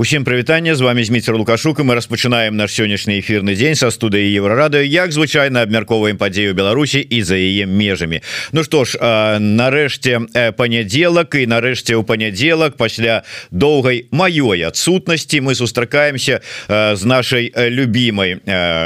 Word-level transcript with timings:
Усім 0.00 0.23
прывітанне 0.23 0.75
з 0.75 0.81
вами 0.81 1.03
зміцер 1.03 1.35
лукашук 1.35 1.79
і 1.79 1.83
мы 1.83 1.93
распачынаем 1.93 2.55
наш 2.55 2.71
сённяшні 2.71 3.19
эфірны 3.19 3.53
дзень 3.59 3.75
са 3.75 3.91
студыі 3.91 4.33
еўрарады 4.39 4.87
як 4.87 5.11
звычайна 5.11 5.67
абмярковаем 5.67 6.17
падзею 6.17 6.55
Беларусі 6.55 7.03
і 7.03 7.19
за 7.21 7.35
яе 7.35 7.67
межамі 7.67 8.23
Ну 8.55 8.63
што 8.63 8.81
ж 8.81 8.95
нарэшце 9.37 10.55
панядзелак 10.55 11.35
і 11.35 11.43
нарэшце 11.45 11.99
ў 11.99 12.07
панядзелак 12.07 12.79
пасля 12.79 13.27
доўгай 13.51 14.07
маёй 14.15 14.63
адсутнасці 14.63 15.43
мы 15.43 15.59
сустракаемся 15.59 16.39
з 16.71 17.03
нашай 17.03 17.51
любімай 17.53 18.39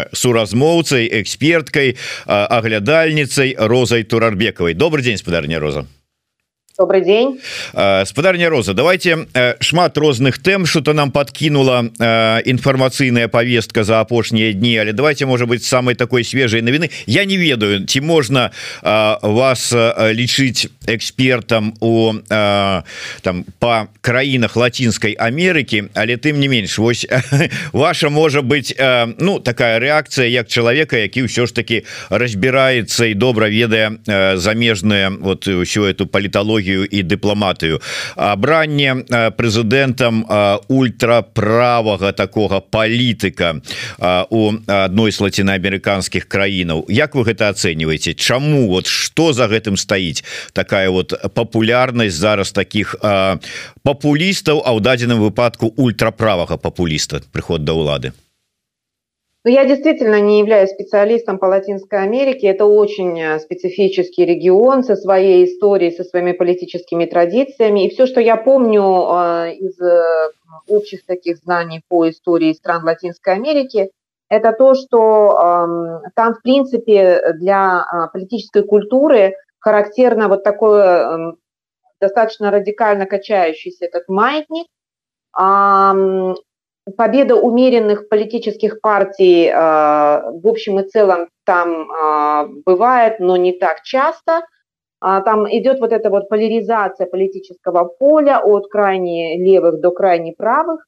суразмоўцай 0.09 1.05
эксперткай 1.21 1.95
аглядальніцай 2.25 3.55
розай 3.55 4.03
турарбекавай 4.03 4.73
добрый 4.73 5.05
дзень 5.05 5.21
спадарня 5.21 5.61
роза 5.61 5.85
Добрый 6.77 7.01
день. 7.01 7.39
Спадарня 8.05 8.49
роза 8.49 8.73
давайте 8.73 9.27
шмат 9.59 9.97
розных 9.97 10.39
тэм 10.39 10.65
что-то 10.65 10.93
нам 10.93 11.11
подкинула 11.11 11.85
інфармацыйная 12.45 13.27
повестка 13.27 13.83
за 13.83 14.01
апошнія 14.01 14.51
дні 14.51 14.77
але 14.79 14.93
давайте 14.93 15.25
может 15.25 15.47
быть 15.47 15.63
самой 15.63 15.95
такой 15.95 16.23
свежей 16.23 16.61
навіны 16.61 16.89
я 17.05 17.25
не 17.25 17.37
ведаю 17.37 17.85
ці 17.85 18.01
можна 18.01 18.51
вас 18.81 19.73
лічыць 19.73 20.67
экспертам 20.87 21.73
у 21.79 22.13
там 22.27 23.45
по 23.59 23.87
краінах 24.01 24.55
лацінской 24.55 25.13
Америки 25.13 25.85
але 25.93 26.17
тым 26.17 26.39
не 26.39 26.47
менш 26.47 26.77
вось 26.77 27.07
ваша 27.71 28.09
можа 28.09 28.41
быть 28.41 28.75
ну 29.19 29.39
такая 29.39 29.79
реакция 29.79 30.27
як 30.27 30.47
чалавека 30.47 30.97
які 30.97 31.23
ўсё 31.23 31.47
ж 31.47 31.55
таки 31.55 31.83
разбирается 32.09 33.05
і 33.05 33.13
добра 33.13 33.47
ведае 33.47 33.95
замежная 34.35 35.09
вот 35.09 35.47
ўсё 35.47 35.87
эту 35.87 36.05
паліталогію 36.07 36.64
дыпламатыю 36.65 36.85
і 36.89 36.99
дыпламатыю 37.03 37.81
абранне 38.15 39.05
прэзідэнтам 39.37 40.25
ультраправага 40.67 42.11
такога 42.11 42.59
палітыка 42.59 43.61
у 44.29 44.53
адной 44.67 45.11
з 45.11 45.21
лацінаамерыканскіх 45.21 46.27
краінаў 46.27 46.85
Як 46.89 47.15
вы 47.15 47.23
гэта 47.23 47.49
ацэньваеце? 47.49 48.13
Чаму? 48.13 48.67
Вот 48.67 48.87
что 48.87 49.33
за 49.33 49.47
гэтым 49.47 49.77
стаіць? 49.77 50.23
Такая 50.53 50.89
вот 50.89 51.13
папулярнасць 51.33 52.15
зараз 52.15 52.51
таких 52.51 52.95
папулістаў 53.83 54.61
а 54.65 54.73
ў 54.73 54.79
дадзеным 54.81 55.19
выпадку 55.19 55.73
ультраправага 55.77 56.57
папуліста. 56.57 57.21
Прыход 57.31 57.63
да 57.65 57.73
ўлады 57.73 58.24
Но 59.45 59.51
ну, 59.51 59.57
я 59.57 59.65
действительно 59.65 60.19
не 60.19 60.39
являюсь 60.39 60.71
специалистом 60.71 61.37
по 61.37 61.45
Латинской 61.45 62.01
Америке. 62.01 62.47
Это 62.47 62.65
очень 62.65 63.21
э, 63.21 63.37
специфический 63.37 64.25
регион 64.25 64.83
со 64.83 64.95
своей 64.95 65.45
историей, 65.45 65.91
со 65.91 66.03
своими 66.03 66.31
политическими 66.31 67.05
традициями. 67.05 67.85
И 67.85 67.91
все, 67.91 68.07
что 68.07 68.19
я 68.19 68.37
помню 68.37 68.81
э, 68.81 69.53
из 69.53 69.79
э, 69.79 70.31
общих 70.67 71.05
таких 71.05 71.37
знаний 71.37 71.83
по 71.87 72.09
истории 72.09 72.53
стран 72.53 72.85
Латинской 72.85 73.35
Америки, 73.35 73.91
это 74.29 74.51
то, 74.51 74.73
что 74.73 76.01
там, 76.15 76.33
в 76.33 76.41
принципе, 76.41 77.33
для 77.35 77.85
политической 78.11 78.63
культуры 78.63 79.35
характерно 79.59 80.27
вот 80.27 80.43
такое 80.43 81.35
достаточно 82.01 82.49
радикально 82.49 83.05
качающийся 83.05 83.85
этот 83.85 84.09
маятник, 84.09 84.65
победа 86.97 87.35
умеренных 87.35 88.09
политических 88.09 88.79
партий 88.81 89.47
э, 89.47 89.53
в 89.53 90.47
общем 90.47 90.79
и 90.79 90.87
целом 90.87 91.29
там 91.45 91.89
э, 91.89 92.47
бывает, 92.65 93.19
но 93.19 93.37
не 93.37 93.53
так 93.53 93.81
часто. 93.83 94.45
А 95.01 95.21
там 95.21 95.45
идет 95.47 95.79
вот 95.79 95.91
эта 95.91 96.09
вот 96.09 96.29
поляризация 96.29 97.05
политического 97.07 97.85
поля 97.85 98.39
от 98.39 98.67
крайне 98.67 99.37
левых 99.37 99.79
до 99.79 99.91
крайне 99.91 100.33
правых. 100.33 100.85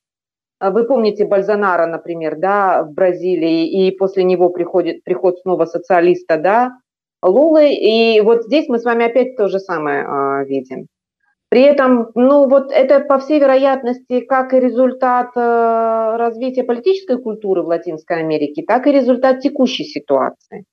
Вы 0.60 0.86
помните 0.86 1.26
Бальзанара, 1.26 1.86
например, 1.86 2.38
да, 2.38 2.84
в 2.84 2.94
Бразилии, 2.94 3.68
и 3.68 3.92
после 3.92 4.24
него 4.24 4.50
приходит 4.50 5.04
приход 5.04 5.40
снова 5.40 5.66
социалиста, 5.66 6.38
да, 6.38 6.72
Лулы. 7.22 7.74
И 7.74 8.22
вот 8.22 8.44
здесь 8.44 8.68
мы 8.68 8.80
с 8.80 8.86
вами 8.86 9.06
опять 9.06 9.36
то 9.36 9.50
же 9.50 9.60
самое 9.60 10.04
э, 10.04 10.46
видим. 10.46 10.88
При 11.50 11.62
этом, 11.62 12.12
ну 12.14 12.50
вот 12.50 12.72
это 12.72 13.00
по 13.00 13.20
всей 13.20 13.40
вероятности 13.40 14.20
как 14.22 14.54
и 14.54 14.60
результат 14.60 15.30
э, 15.36 16.16
развития 16.18 16.64
политической 16.64 17.22
культуры 17.22 17.64
в 17.64 17.68
Латинской 17.68 18.20
Америке, 18.20 18.64
так 18.68 18.86
и 18.86 18.92
результат 18.92 19.40
текущей 19.40 19.86
ситуации. 19.86 20.66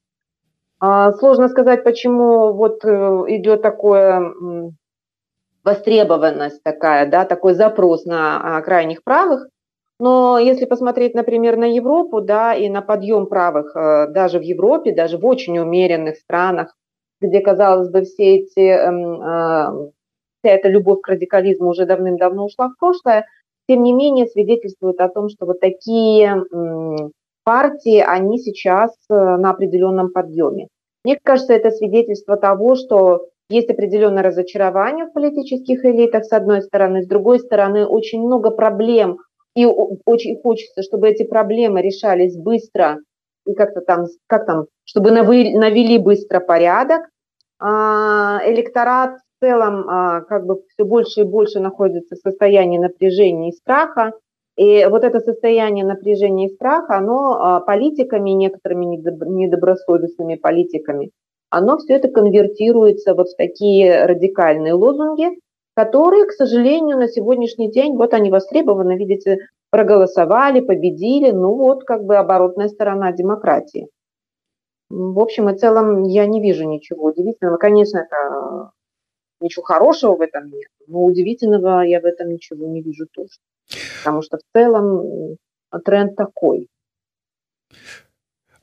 Э, 0.82 1.12
сложно 1.18 1.48
сказать, 1.48 1.84
почему 1.84 2.52
вот 2.54 2.84
э, 2.84 2.88
идет 2.88 3.62
такое 3.62 4.34
востребованность 5.64 6.62
такая, 6.62 7.08
да, 7.08 7.24
такой 7.24 7.54
запрос 7.54 8.04
на 8.04 8.58
э, 8.58 8.62
крайних 8.62 9.04
правых. 9.04 9.48
Но 10.00 10.38
если 10.38 10.64
посмотреть, 10.64 11.14
например, 11.14 11.56
на 11.56 11.72
Европу, 11.72 12.20
да, 12.20 12.52
и 12.52 12.68
на 12.68 12.82
подъем 12.82 13.26
правых 13.26 13.76
э, 13.76 14.08
даже 14.08 14.40
в 14.40 14.42
Европе, 14.42 14.92
даже 14.92 15.18
в 15.18 15.24
очень 15.24 15.56
умеренных 15.58 16.16
странах, 16.16 16.74
где, 17.20 17.40
казалось 17.40 17.90
бы, 17.90 18.02
все 18.02 18.38
эти 18.38 18.60
э, 18.60 18.90
вся 18.90 19.92
эта 20.48 20.68
любовь 20.68 21.00
к 21.00 21.08
радикализму 21.08 21.68
уже 21.68 21.86
давным-давно 21.86 22.44
ушла 22.44 22.68
в 22.68 22.78
прошлое, 22.78 23.26
тем 23.68 23.82
не 23.82 23.92
менее 23.92 24.26
свидетельствует 24.26 25.00
о 25.00 25.08
том, 25.08 25.28
что 25.28 25.46
вот 25.46 25.60
такие 25.60 26.44
партии, 27.44 27.98
они 27.98 28.38
сейчас 28.38 28.90
э, 29.10 29.14
на 29.14 29.50
определенном 29.50 30.10
подъеме. 30.10 30.68
Мне 31.04 31.18
кажется, 31.22 31.52
это 31.52 31.70
свидетельство 31.70 32.36
того, 32.36 32.74
что 32.74 33.26
есть 33.50 33.68
определенное 33.68 34.22
разочарование 34.22 35.04
в 35.04 35.12
политических 35.12 35.84
элитах, 35.84 36.24
с 36.24 36.32
одной 36.32 36.62
стороны, 36.62 37.02
с 37.02 37.06
другой 37.06 37.38
стороны, 37.38 37.86
очень 37.86 38.22
много 38.22 38.50
проблем, 38.50 39.18
и 39.54 39.66
очень 39.66 40.40
хочется, 40.40 40.82
чтобы 40.82 41.10
эти 41.10 41.22
проблемы 41.22 41.82
решались 41.82 42.36
быстро, 42.36 42.98
и 43.46 43.54
как-то 43.54 43.82
там, 43.82 44.06
как 44.26 44.46
там, 44.46 44.64
чтобы 44.84 45.10
навели 45.10 45.98
быстро 45.98 46.40
порядок. 46.40 47.02
А, 47.60 48.40
электорат 48.46 49.18
целом 49.44 49.88
а, 49.88 50.20
как 50.22 50.46
бы 50.46 50.62
все 50.72 50.84
больше 50.84 51.20
и 51.20 51.24
больше 51.24 51.60
находится 51.60 52.16
в 52.16 52.18
состоянии 52.18 52.78
напряжения 52.78 53.50
и 53.50 53.52
страха. 53.52 54.12
И 54.56 54.86
вот 54.88 55.04
это 55.04 55.20
состояние 55.20 55.84
напряжения 55.84 56.46
и 56.46 56.54
страха, 56.54 56.96
оно 56.96 57.32
а, 57.32 57.60
политиками, 57.60 58.30
некоторыми 58.30 58.86
недобросовестными 58.86 60.36
политиками, 60.36 61.10
оно 61.50 61.76
все 61.78 61.94
это 61.94 62.08
конвертируется 62.08 63.14
вот 63.14 63.28
в 63.28 63.36
такие 63.36 64.06
радикальные 64.06 64.74
лозунги, 64.74 65.28
которые, 65.74 66.26
к 66.26 66.32
сожалению, 66.32 66.98
на 66.98 67.08
сегодняшний 67.08 67.70
день, 67.70 67.96
вот 67.96 68.14
они 68.14 68.30
востребованы, 68.30 68.96
видите, 68.96 69.38
проголосовали, 69.70 70.60
победили, 70.60 71.32
ну 71.32 71.56
вот 71.56 71.82
как 71.82 72.04
бы 72.04 72.16
оборотная 72.16 72.68
сторона 72.68 73.10
демократии. 73.12 73.88
В 74.88 75.18
общем 75.18 75.48
и 75.48 75.58
целом 75.58 76.04
я 76.04 76.26
не 76.26 76.40
вижу 76.40 76.68
ничего 76.68 77.06
удивительного. 77.06 77.56
Конечно, 77.56 77.98
это 77.98 78.70
ничего 79.44 79.62
хорошего 79.62 80.16
в 80.16 80.20
этом 80.20 80.48
нет, 80.50 80.70
но 80.86 81.04
удивительного 81.04 81.82
я 81.82 82.00
в 82.00 82.04
этом 82.04 82.30
ничего 82.30 82.66
не 82.66 82.82
вижу 82.82 83.06
тоже. 83.12 83.38
Потому 83.98 84.22
что 84.22 84.38
в 84.38 84.42
целом 84.56 85.36
тренд 85.84 86.16
такой. 86.16 86.68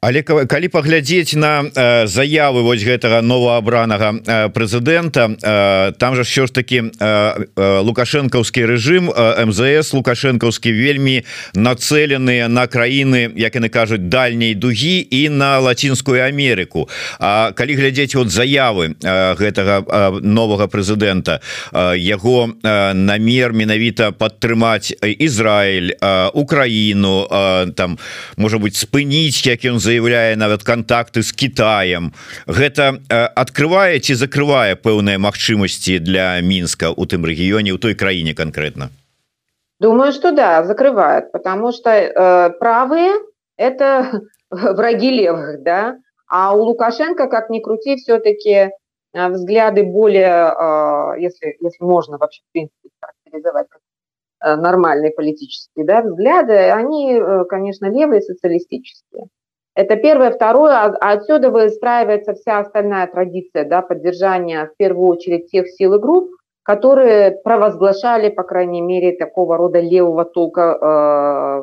Але 0.01 0.23
калі 0.25 0.67
паглядзець 0.73 1.37
на 1.37 1.61
э, 1.61 2.07
заявы 2.09 2.65
вось 2.65 2.81
гэтага 2.81 3.21
новоабранага 3.21 4.17
э, 4.17 4.49
прэзідэнта 4.49 5.37
э, 5.37 5.93
там 5.93 6.15
же 6.15 6.23
що 6.23 6.47
ж 6.47 6.53
таки 6.53 6.81
э, 6.81 6.89
э, 6.97 7.79
лукашэнкаўскі 7.85 8.65
рэжым 8.65 9.13
э, 9.13 9.45
МЗС 9.45 9.93
лукашэнкаўскі 9.93 10.73
вельмі 10.73 11.21
нацеленыя 11.53 12.49
на 12.49 12.65
краіны 12.65 13.29
як 13.37 13.53
яны 13.53 13.69
кажуць 13.69 14.01
дальняй 14.09 14.55
дугі 14.55 15.05
і 15.05 15.29
на 15.29 15.59
лацінскую 15.59 16.17
Амерыку. 16.25 16.89
А 17.19 17.51
калі 17.53 17.77
глядзець 17.77 18.15
вот 18.15 18.33
заявы 18.33 18.97
э, 18.97 19.35
гэтага 19.37 19.85
э, 19.85 20.19
новага 20.25 20.65
прэзідэнта 20.65 21.45
э, 21.73 21.93
яго 22.01 22.49
э, 22.49 22.93
намер 22.97 23.53
менавіта 23.53 24.17
падтрымаць 24.17 24.97
Ізраиль 24.97 25.93
э, 25.93 26.29
Украіну 26.33 27.29
э, 27.29 27.71
там 27.77 27.99
можа 28.35 28.57
быть 28.57 28.73
спыніць 28.73 29.45
як 29.45 29.61
ён 29.61 29.77
за 29.77 29.90
заяўляе 29.90 30.36
нават 30.36 30.62
контакты 30.62 31.22
с 31.22 31.32
Китаем 31.32 32.12
гэта 32.46 33.02
э, 33.10 33.26
открывае 33.34 33.98
ці 33.98 34.14
закрывае 34.14 34.78
пэўныя 34.78 35.18
магчымасці 35.18 35.98
для 35.98 36.40
мінска 36.40 36.94
у 36.94 37.06
тым 37.06 37.26
рэгіёне 37.26 37.74
у 37.74 37.78
той 37.78 37.94
краіне 37.94 38.34
конкретно 38.34 38.90
думаю 39.80 40.12
что 40.12 40.32
да 40.32 40.64
закрывает 40.64 41.32
потому 41.32 41.72
что 41.72 41.90
э, 41.90 42.50
правые 42.60 43.12
это 43.58 44.22
враги 44.50 45.10
левых 45.10 45.62
да 45.62 45.98
а 46.26 46.54
у 46.54 46.62
лукашенко 46.62 47.28
как 47.28 47.50
ни 47.50 47.60
крути 47.60 47.96
все-таки 47.96 48.50
э, 48.50 49.28
взгляды 49.28 49.84
более 49.84 50.52
э, 50.52 51.20
если 51.20 51.56
если 51.60 51.84
можно 51.84 52.18
вообще 52.18 52.42
в 52.48 52.52
принципе 52.52 52.88
характеризовать 53.00 53.68
э, 54.44 54.56
нормальные 54.56 55.12
политические 55.12 55.86
да, 55.86 56.02
взгляды, 56.02 56.54
они, 56.70 57.20
конечно, 57.48 57.86
левые 57.86 58.20
социалистические. 58.20 59.26
Это 59.75 59.95
первое. 59.95 60.31
Второе, 60.31 60.73
а, 60.73 60.97
а 60.99 61.11
отсюда 61.13 61.49
выстраивается 61.49 62.33
вся 62.33 62.59
остальная 62.59 63.07
традиция 63.07 63.65
да, 63.65 63.81
поддержания 63.81 64.65
в 64.65 64.77
первую 64.77 65.07
очередь 65.07 65.49
тех 65.49 65.67
сил 65.69 65.93
и 65.93 65.99
групп, 65.99 66.29
которые 66.63 67.31
провозглашали, 67.43 68.29
по 68.29 68.43
крайней 68.43 68.81
мере, 68.81 69.15
такого 69.15 69.57
рода 69.57 69.79
левого 69.79 70.25
толка 70.25 70.77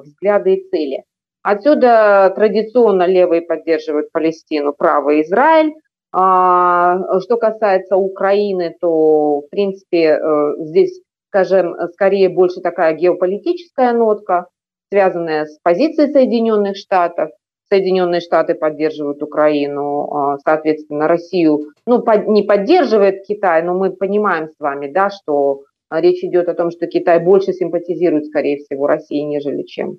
э, 0.03 0.07
взгляды 0.07 0.55
и 0.55 0.69
цели. 0.71 1.05
Отсюда 1.43 2.33
традиционно 2.35 3.07
левые 3.07 3.43
поддерживают 3.43 4.11
Палестину, 4.11 4.73
правый 4.73 5.23
Израиль. 5.23 5.75
А, 6.11 7.21
что 7.21 7.37
касается 7.37 7.97
Украины, 7.97 8.75
то, 8.81 9.43
в 9.43 9.51
принципе, 9.51 10.19
э, 10.19 10.55
здесь, 10.59 11.01
скажем, 11.29 11.77
скорее 11.93 12.31
больше 12.31 12.61
такая 12.63 12.95
геополитическая 12.95 13.93
нотка, 13.93 14.47
связанная 14.91 15.45
с 15.45 15.59
позицией 15.63 16.11
Соединенных 16.11 16.77
Штатов. 16.77 17.29
Соединенные 17.71 18.21
Штаты 18.21 18.55
поддерживают 18.55 19.23
Украину, 19.23 20.09
а, 20.11 20.39
соответственно, 20.39 21.07
Россию, 21.07 21.73
ну, 21.87 22.03
не 22.27 22.43
поддерживает 22.43 23.25
Китай, 23.27 23.63
но 23.63 23.75
мы 23.75 23.91
понимаем 23.91 24.49
с 24.49 24.59
вами, 24.59 24.91
да, 24.91 25.11
что 25.11 25.65
речь 25.91 26.25
идет 26.25 26.49
о 26.49 26.55
том, 26.55 26.71
что 26.71 26.87
Китай 26.87 27.23
больше 27.23 27.53
симпатизирует, 27.53 28.27
скорее 28.27 28.59
всего, 28.59 28.87
России, 28.87 29.21
нежели 29.21 29.63
чем 29.63 29.99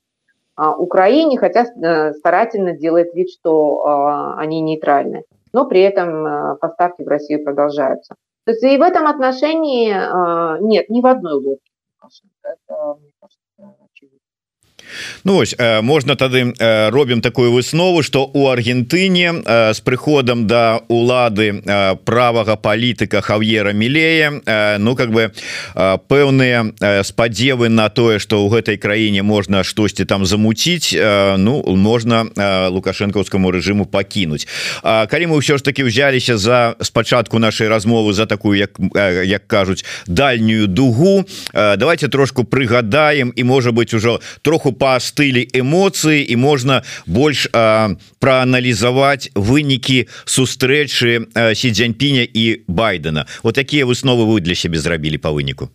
а, 0.56 0.76
Украине, 0.76 1.38
хотя 1.38 1.64
э, 1.64 2.14
старательно 2.14 2.74
делает 2.74 3.14
вид, 3.14 3.30
что 3.30 3.86
а, 3.86 4.40
они 4.40 4.62
нейтральны, 4.62 5.24
но 5.54 5.66
при 5.66 5.82
этом 5.82 6.58
поставки 6.60 7.04
в 7.04 7.08
Россию 7.08 7.44
продолжаются. 7.44 8.16
То 8.46 8.52
есть 8.52 8.64
и 8.64 8.78
в 8.78 8.82
этом 8.82 9.06
отношении 9.06 9.90
нет 10.68 10.90
ни 10.90 11.02
в 11.02 11.06
одной 11.06 11.34
лодке. 11.34 11.72
Это, 12.42 12.98
мне 13.00 13.12
кажется, 13.20 13.76
очевидно. 13.94 14.20
Ну 15.24 15.38
ось 15.38 15.56
можна 15.82 16.16
тады 16.16 16.54
робім 16.90 17.22
такую 17.22 17.52
выснову 17.52 18.04
что 18.04 18.30
у 18.34 18.48
Аргентыне 18.48 19.34
с 19.46 19.82
прыходам 19.82 20.48
да 20.48 20.82
улады 20.88 21.62
правага 22.06 22.56
палітыка 22.56 23.22
Хав'ера 23.22 23.74
мілея 23.74 24.78
Ну 24.80 24.96
как 24.96 25.12
бы 25.12 25.32
пэўныя 26.08 27.04
спадзевы 27.04 27.70
на 27.70 27.90
тое 27.90 28.20
что 28.20 28.44
ў 28.46 28.50
гэтай 28.50 28.78
краіне 28.78 29.24
можна 29.24 29.64
штосьці 29.64 30.06
там 30.06 30.26
замуціць 30.26 30.96
Ну 31.38 31.64
можна 31.76 32.26
лукашэнкаўскому 32.70 33.52
режиму 33.52 33.86
пакінуть 33.86 34.48
калі 34.84 35.26
мы 35.28 35.38
ўсё 35.40 35.58
ж 35.58 35.64
таки 35.64 35.84
взяліся 35.84 36.38
за 36.38 36.76
спачатку 36.82 37.40
нашай 37.40 37.68
размовы 37.68 38.14
за 38.14 38.26
такую 38.26 38.58
як 38.58 38.80
як 39.26 39.48
кажуць 39.48 39.86
дальнюю 40.08 40.68
дугу 40.68 41.26
давайте 41.54 42.08
трошку 42.08 42.44
прыгадаем 42.44 43.32
і 43.36 43.44
можа 43.44 43.72
быть 43.72 43.94
ужо 43.94 44.20
троху 44.42 44.69
по 44.69 45.01
стылі 45.01 45.49
эмоцыі 45.57 46.21
і 46.21 46.37
можна 46.37 46.83
больш 47.07 47.49
прааналізаваць 47.51 49.31
вынікі 49.35 50.05
сустрэчы 50.25 51.33
сі 51.55 51.69
дзяньпіня 51.71 52.29
і 52.29 52.65
байдена 52.69 53.27
вот 53.43 53.55
такія 53.55 53.87
высновы 53.87 54.29
вы 54.29 54.41
для 54.41 54.55
сябе 54.55 54.79
зрабілі 54.79 55.19
по 55.19 55.33
выніку 55.33 55.71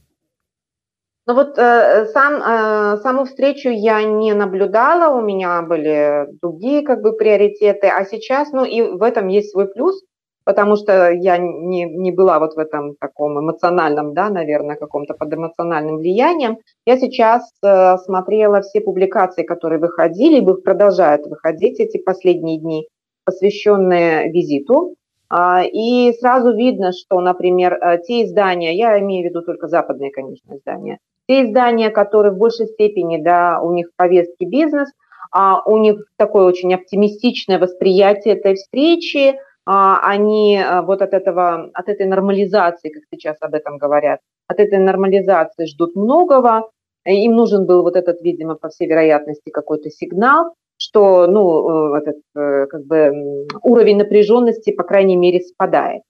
Ну 1.29 1.35
вот 1.35 1.59
э, 1.59 2.07
сам 2.07 2.41
э, 2.41 2.97
саму 3.03 3.25
встречу 3.25 3.69
я 3.69 4.01
не 4.01 4.33
наблюдала, 4.33 5.13
у 5.15 5.21
меня 5.21 5.61
были 5.61 6.25
другие 6.41 6.81
как 6.81 7.03
бы 7.03 7.13
приоритеты, 7.13 7.85
а 7.85 8.03
сейчас, 8.03 8.51
ну 8.51 8.65
и 8.65 8.81
в 8.81 9.03
этом 9.03 9.27
есть 9.27 9.51
свой 9.51 9.67
плюс 9.67 10.01
потому 10.44 10.76
что 10.76 11.10
я 11.10 11.38
не, 11.38 11.84
не 11.84 12.12
была 12.12 12.38
вот 12.38 12.54
в 12.54 12.58
этом 12.58 12.94
таком 12.96 13.38
эмоциональном, 13.38 14.14
да, 14.14 14.28
наверное, 14.28 14.76
каком-то 14.76 15.14
под 15.14 15.32
эмоциональным 15.32 15.96
влиянием. 15.96 16.58
Я 16.86 16.98
сейчас 16.98 17.50
э, 17.62 17.96
смотрела 17.98 18.60
все 18.60 18.80
публикации, 18.80 19.42
которые 19.42 19.80
выходили, 19.80 20.40
и 20.40 20.62
продолжают 20.62 21.26
выходить 21.26 21.80
эти 21.80 21.98
последние 21.98 22.58
дни, 22.58 22.88
посвященные 23.24 24.30
визиту. 24.30 24.94
А, 25.30 25.64
и 25.64 26.12
сразу 26.12 26.54
видно, 26.54 26.92
что, 26.92 27.20
например, 27.20 27.74
э, 27.74 27.98
те 28.06 28.24
издания, 28.24 28.76
я 28.76 28.98
имею 29.00 29.26
в 29.26 29.30
виду 29.30 29.42
только 29.42 29.68
западные, 29.68 30.10
конечно, 30.10 30.54
издания, 30.54 30.98
те 31.26 31.44
издания, 31.44 31.90
которые 31.90 32.32
в 32.32 32.38
большей 32.38 32.66
степени, 32.66 33.22
да, 33.22 33.60
у 33.62 33.72
них 33.72 33.88
повестки 33.96 34.44
бизнес, 34.44 34.90
а 35.32 35.62
у 35.64 35.78
них 35.78 36.04
такое 36.16 36.44
очень 36.44 36.72
оптимистичное 36.74 37.58
восприятие 37.58 38.34
этой 38.34 38.54
встречи, 38.54 39.34
они 39.66 40.58
а, 40.58 40.82
вот 40.82 41.00
от 41.00 41.14
этого, 41.14 41.70
от 41.72 41.88
этой 41.88 42.06
нормализации, 42.06 42.90
как 42.90 43.02
сейчас 43.10 43.36
об 43.40 43.54
этом 43.54 43.78
говорят, 43.78 44.20
от 44.46 44.60
этой 44.60 44.78
нормализации 44.78 45.66
ждут 45.66 45.96
многого. 45.96 46.70
Им 47.06 47.32
нужен 47.32 47.66
был 47.66 47.82
вот 47.82 47.96
этот, 47.96 48.20
видимо, 48.22 48.54
по 48.56 48.68
всей 48.68 48.88
вероятности, 48.88 49.50
какой-то 49.50 49.90
сигнал, 49.90 50.54
что 50.78 51.26
ну, 51.26 51.94
э, 51.94 51.98
этот, 51.98 52.16
э, 52.36 52.66
как 52.66 52.84
бы, 52.84 53.46
уровень 53.62 53.98
напряженности, 53.98 54.72
по 54.72 54.84
крайней 54.84 55.16
мере, 55.16 55.40
спадает. 55.40 56.02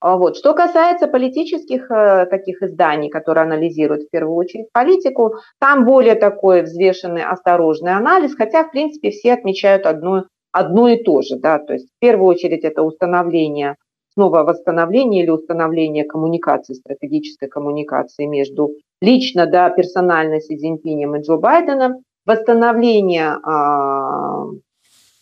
А 0.00 0.16
вот. 0.16 0.36
Что 0.36 0.54
касается 0.54 1.08
политических 1.08 1.90
э, 1.90 2.26
таких 2.26 2.62
изданий, 2.62 3.10
которые 3.10 3.42
анализируют 3.42 4.04
в 4.04 4.10
первую 4.10 4.36
очередь 4.36 4.72
политику, 4.72 5.34
там 5.58 5.84
более 5.84 6.14
такой 6.14 6.62
взвешенный, 6.62 7.24
осторожный 7.24 7.92
анализ, 7.92 8.36
хотя, 8.36 8.64
в 8.64 8.70
принципе, 8.70 9.10
все 9.10 9.32
отмечают 9.32 9.86
одну 9.86 10.24
одно 10.52 10.88
и 10.88 11.02
то 11.02 11.22
же, 11.22 11.36
да, 11.36 11.58
то 11.58 11.74
есть 11.74 11.86
в 11.86 11.98
первую 12.00 12.28
очередь 12.28 12.64
это 12.64 12.82
установление, 12.82 13.76
снова 14.14 14.42
восстановление 14.42 15.22
или 15.22 15.30
установление 15.30 16.04
коммуникации, 16.04 16.74
стратегической 16.74 17.48
коммуникации 17.48 18.26
между 18.26 18.72
лично, 19.00 19.46
да, 19.46 19.70
персонально 19.70 20.40
Си 20.40 20.56
Цзиньпинем 20.56 21.16
и 21.16 21.22
Джо 21.22 21.36
Байденом, 21.36 22.02
восстановление 22.26 23.36
а, 23.42 24.44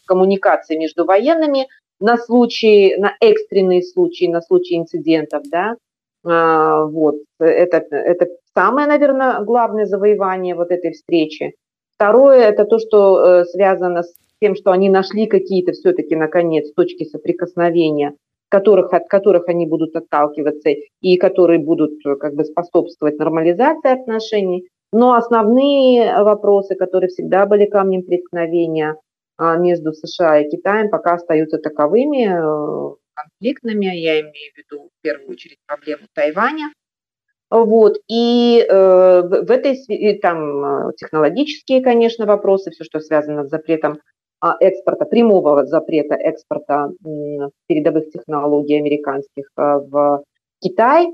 коммуникации 0.06 0.76
между 0.76 1.04
военными 1.04 1.66
на 2.00 2.16
случай, 2.16 2.96
на 2.96 3.14
экстренные 3.20 3.82
случаи, 3.82 4.26
на 4.26 4.40
случай 4.40 4.76
инцидентов, 4.76 5.42
да, 5.50 5.76
а, 6.24 6.84
вот, 6.84 7.16
это, 7.38 7.76
это 7.90 8.26
самое, 8.54 8.88
наверное, 8.88 9.40
главное 9.42 9.86
завоевание 9.86 10.54
вот 10.54 10.70
этой 10.70 10.92
встречи. 10.92 11.54
Второе, 11.96 12.40
это 12.40 12.64
то, 12.64 12.78
что 12.78 13.18
э, 13.18 13.44
связано 13.46 14.02
с 14.02 14.12
тем, 14.40 14.54
что 14.54 14.72
они 14.72 14.88
нашли 14.88 15.26
какие-то 15.26 15.72
все-таки, 15.72 16.14
наконец, 16.16 16.72
точки 16.72 17.04
соприкосновения, 17.04 18.14
которых, 18.48 18.92
от 18.92 19.08
которых 19.08 19.48
они 19.48 19.66
будут 19.66 19.96
отталкиваться 19.96 20.70
и 21.00 21.16
которые 21.16 21.58
будут 21.58 22.02
как 22.20 22.34
бы 22.34 22.44
способствовать 22.44 23.18
нормализации 23.18 23.92
отношений. 23.92 24.68
Но 24.92 25.14
основные 25.14 26.22
вопросы, 26.22 26.74
которые 26.74 27.08
всегда 27.08 27.46
были 27.46 27.66
камнем 27.66 28.02
преткновения 28.02 28.96
а, 29.36 29.56
между 29.56 29.92
США 29.92 30.40
и 30.40 30.48
Китаем, 30.48 30.90
пока 30.90 31.14
остаются 31.14 31.58
таковыми, 31.58 32.28
э, 32.28 32.94
конфликтными. 33.14 33.86
Я 33.86 34.20
имею 34.20 34.52
в 34.54 34.58
виду 34.58 34.90
в 34.96 35.02
первую 35.02 35.30
очередь 35.30 35.58
проблему 35.66 36.06
Тайваня. 36.14 36.72
Вот. 37.50 37.96
И 38.08 38.64
э, 38.66 39.22
в 39.22 39.50
этой 39.50 40.18
там 40.20 40.92
технологические, 40.96 41.82
конечно, 41.82 42.26
вопросы, 42.26 42.70
все, 42.70 42.84
что 42.84 43.00
связано 43.00 43.44
с 43.44 43.50
запретом 43.50 44.00
экспорта, 44.60 45.04
прямого 45.04 45.64
запрета 45.66 46.14
экспорта 46.14 46.90
передовых 47.66 48.10
технологий 48.10 48.78
американских 48.78 49.50
а, 49.56 49.78
в 49.78 50.24
Китай, 50.60 51.08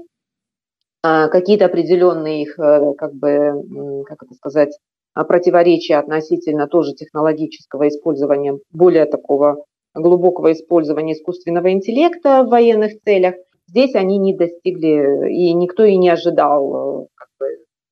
а, 1.03 1.29
какие-то 1.29 1.67
определенные 1.67 2.43
их, 2.43 2.59
э, 2.59 2.95
как 2.97 3.15
бы, 3.15 4.05
как 4.07 4.23
это 4.23 4.35
сказать, 4.35 4.77
противоречия 5.15 5.97
относительно 5.97 6.69
тоже 6.69 6.93
технологического 6.95 7.89
использования, 7.89 8.59
более 8.71 9.05
такого 9.07 9.65
глубокого 9.95 10.53
использования 10.53 11.15
искусственного 11.15 11.73
интеллекта 11.73 12.45
в 12.45 12.49
военных 12.49 13.01
целях, 13.05 13.35
здесь 13.67 13.95
они 13.95 14.19
не 14.19 14.35
достигли, 14.37 15.31
и 15.31 15.53
никто 15.55 15.85
и 15.85 15.97
не 15.97 16.09
ожидал, 16.09 17.05
э, 17.05 17.07
как 17.15 17.29
бы, 17.39 17.47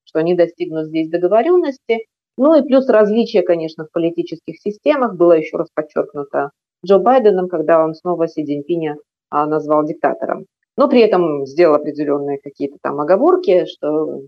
что 0.05 0.19
они 0.19 0.35
достигнут 0.35 0.87
здесь 0.87 1.09
договоренности. 1.09 2.07
Ну 2.43 2.55
и 2.55 2.63
плюс 2.63 2.89
различия, 2.89 3.43
конечно, 3.43 3.85
в 3.85 3.93
политических 3.93 4.59
системах 4.59 5.15
было 5.15 5.33
еще 5.33 5.59
раз 5.59 5.69
подчеркнуто 5.75 6.53
Джо 6.87 6.99
Байденом, 6.99 7.51
когда 7.51 7.85
он 7.85 7.93
снова 7.93 8.29
Си 8.29 8.47
Цзиньпиня 8.47 8.97
а, 9.29 9.45
назвал 9.45 9.85
диктатором. 9.85 10.47
Но 10.75 10.89
при 10.89 11.03
этом 11.03 11.45
сделал 11.45 11.75
определенные 11.75 12.39
какие-то 12.43 12.79
там 12.83 12.99
оговорки, 12.99 13.67
что 13.67 14.23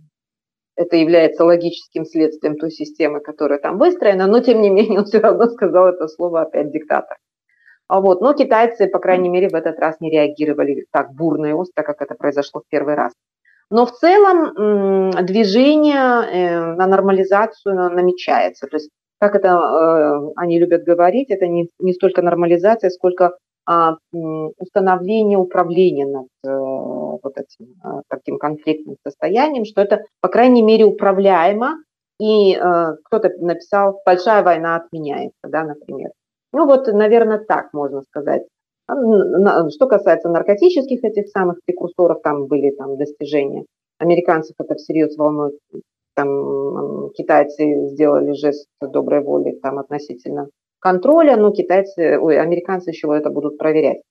это 0.76 0.97
является 0.97 1.47
логическим 1.47 2.04
следствием 2.04 2.59
той 2.59 2.71
системы, 2.71 3.21
которая 3.21 3.59
там 3.59 3.78
выстроена, 3.78 4.26
но 4.26 4.40
тем 4.40 4.61
не 4.61 4.69
менее 4.69 4.99
он 4.99 5.04
все 5.07 5.19
равно 5.19 5.47
сказал 5.47 5.87
это 5.87 6.07
слово 6.07 6.42
опять 6.42 6.71
диктатор. 6.71 7.16
А 7.88 8.02
вот. 8.02 8.21
Но 8.21 8.35
китайцы, 8.35 8.88
по 8.88 8.99
крайней 8.99 9.31
мере, 9.31 9.49
в 9.49 9.54
этот 9.54 9.78
раз 9.78 10.00
не 10.00 10.11
реагировали 10.11 10.85
так 10.92 11.14
бурно 11.14 11.47
и 11.47 11.52
остро, 11.52 11.83
как 11.83 12.02
это 12.02 12.14
произошло 12.14 12.61
в 12.61 12.69
первый 12.69 12.95
раз. 12.95 13.14
Но 13.73 13.87
в 13.87 13.93
целом 13.93 15.11
движение 15.25 15.97
э, 15.97 16.75
на 16.75 16.87
нормализацию 16.87 17.75
намечается. 17.75 18.67
То 18.67 18.76
есть, 18.76 18.91
как 19.19 19.35
это 19.35 19.49
э, 19.49 20.33
они 20.37 20.61
любят 20.61 20.85
говорить, 20.85 21.31
это 21.31 21.47
не, 21.47 21.71
не 21.79 21.95
столько 21.95 22.21
нормализация, 22.21 22.91
сколько 22.91 23.38
а, 23.64 23.97
установление 24.59 25.38
управления 25.38 26.07
над 26.07 26.26
э, 26.45 26.50
вот 26.50 27.33
этим 27.37 27.75
таким 28.09 28.37
конфликтным 28.38 28.97
состоянием, 29.07 29.64
что 29.64 29.81
это, 29.81 30.05
по 30.21 30.29
крайней 30.29 30.62
мере, 30.62 30.85
управляемо, 30.85 31.79
и 32.21 32.55
кто-то 32.55 33.31
написал 33.38 34.02
«большая 34.05 34.43
война 34.43 34.76
отменяется», 34.76 35.49
да, 35.49 35.64
например. 35.64 36.11
Ну 36.52 36.67
вот, 36.67 36.88
наверное, 36.88 37.38
так 37.38 37.73
можно 37.73 38.02
сказать. 38.02 38.43
Что 39.71 39.87
касается 39.87 40.29
наркотических 40.29 41.05
этих 41.05 41.29
самых 41.29 41.59
прекурсоров, 41.65 42.23
там 42.23 42.47
были 42.47 42.71
там 42.71 42.97
достижения. 42.97 43.65
американцев 43.99 44.57
это 44.59 44.75
всерьез 44.75 45.17
волнует. 45.17 45.59
Там 46.15 47.11
китайцы 47.11 47.89
сделали 47.89 48.33
жест 48.33 48.67
доброй 48.81 49.23
воли 49.23 49.59
там 49.63 49.79
относительно 49.79 50.49
контроля, 50.83 51.37
но 51.37 51.53
китайцы, 51.53 52.19
ой, 52.19 52.39
американцы 52.39 52.91
еще 52.91 53.09
это 53.17 53.31
будут 53.31 53.57
проверять. 53.57 54.03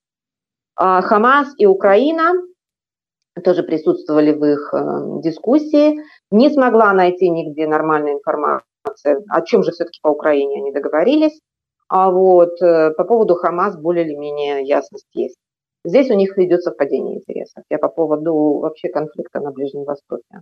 А 0.75 1.01
Хамас 1.01 1.53
и 1.57 1.65
Украина 1.65 2.31
тоже 3.43 3.63
присутствовали 3.63 4.31
в 4.31 4.43
их 4.45 4.73
э, 4.73 5.21
дискуссии. 5.21 5.99
Не 6.31 6.49
смогла 6.49 6.93
найти 6.93 7.29
нигде 7.29 7.67
нормальной 7.67 8.13
информации, 8.13 9.17
о 9.29 9.41
чем 9.41 9.63
же 9.63 9.71
все-таки 9.71 9.99
по 10.01 10.09
Украине 10.09 10.61
они 10.61 10.71
договорились. 10.71 11.39
А 11.93 12.09
вот 12.09 12.61
э, 12.61 12.91
по 12.91 13.03
поводу 13.03 13.35
Хамас 13.35 13.77
более 13.77 14.05
или 14.05 14.15
менее 14.15 14.63
ясность 14.63 15.09
есть. 15.13 15.35
Здесь 15.83 16.09
у 16.09 16.13
них 16.13 16.39
идет 16.39 16.63
совпадение 16.63 17.17
интересов. 17.17 17.65
Я 17.69 17.79
по 17.79 17.89
поводу 17.89 18.33
вообще 18.59 18.87
конфликта 18.87 19.41
на 19.41 19.51
Ближнем 19.51 19.83
Востоке. 19.83 20.39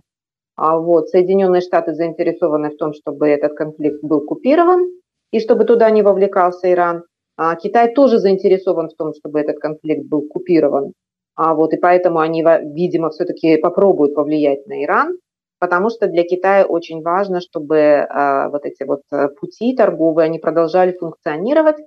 А 0.54 0.78
вот 0.78 1.08
Соединенные 1.08 1.60
Штаты 1.60 1.92
заинтересованы 1.94 2.70
в 2.70 2.76
том, 2.76 2.92
чтобы 2.92 3.26
этот 3.26 3.54
конфликт 3.54 3.98
был 4.00 4.20
купирован 4.20 4.92
и 5.32 5.40
чтобы 5.40 5.64
туда 5.64 5.90
не 5.90 6.02
вовлекался 6.02 6.70
Иран. 6.70 7.02
А 7.36 7.56
Китай 7.56 7.92
тоже 7.94 8.18
заинтересован 8.20 8.88
в 8.88 8.94
том, 8.94 9.12
чтобы 9.12 9.40
этот 9.40 9.58
конфликт 9.58 10.06
был 10.06 10.28
купирован. 10.28 10.92
А 11.34 11.54
вот 11.54 11.72
и 11.72 11.78
поэтому 11.78 12.20
они, 12.20 12.44
видимо, 12.44 13.10
все-таки 13.10 13.56
попробуют 13.56 14.14
повлиять 14.14 14.68
на 14.68 14.84
Иран, 14.84 15.16
потому 15.59 15.89
что 15.89 16.07
для 16.07 16.23
Китая 16.23 16.65
очень 16.65 17.01
важно, 17.01 17.41
чтобы 17.41 18.05
а, 18.09 18.49
вот 18.49 18.65
эти 18.65 18.83
вот 18.83 19.01
э, 19.11 19.29
пути 19.29 19.75
торговые, 19.75 20.25
они 20.25 20.39
продолжали 20.39 20.91
функционировать, 20.97 21.77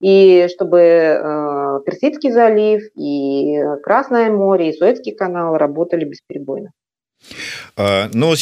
и 0.00 0.46
чтобы 0.54 0.78
э, 0.78 1.80
Персидский 1.84 2.30
залив, 2.30 2.82
и 2.94 3.58
Красное 3.82 4.30
море, 4.30 4.70
и 4.70 4.72
Суэцкий 4.72 5.12
канал 5.12 5.56
работали 5.56 6.04
бесперебойно. 6.04 6.70
Ну 7.76 8.34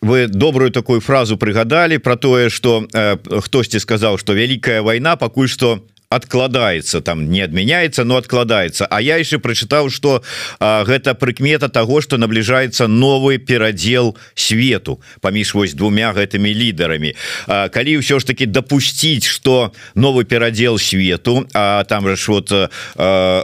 вы 0.00 0.26
добрую 0.26 0.70
такую 0.70 1.00
фразу 1.00 1.36
прыгадали 1.36 1.98
про 1.98 2.16
тое 2.16 2.48
что 2.48 2.84
хтосьці 3.28 3.78
сказаў 3.78 4.18
что 4.18 4.32
вялікая 4.32 4.82
война 4.82 5.16
пакуль 5.16 5.48
что 5.48 5.80
откладаецца 6.09 7.01
там 7.01 7.29
не 7.29 7.41
адмяняецца 7.41 8.03
но 8.03 8.17
откладаецца 8.17 8.87
А 8.89 9.01
я 9.01 9.17
яшчэ 9.21 9.37
прачытаў 9.37 9.89
что 9.93 10.23
гэта 10.59 11.13
прыкмета 11.13 11.69
того 11.69 12.01
что 12.01 12.17
набліжаецца 12.17 12.87
новый 12.87 13.37
перадзел 13.37 14.17
свету 14.33 15.01
паміж 15.21 15.53
вось 15.53 15.73
двумя 15.73 16.13
гэтымі 16.13 16.49
лідарамі. 16.49 17.13
Калі 17.45 18.01
ўсё 18.01 18.17
ж 18.19 18.25
таки 18.25 18.49
допусціць 18.49 19.29
что 19.29 19.71
новый 19.93 20.25
перадзел 20.25 20.79
свету 20.79 21.45
А 21.53 21.83
там 21.83 22.09
же 22.09 22.17
вот 22.27 22.49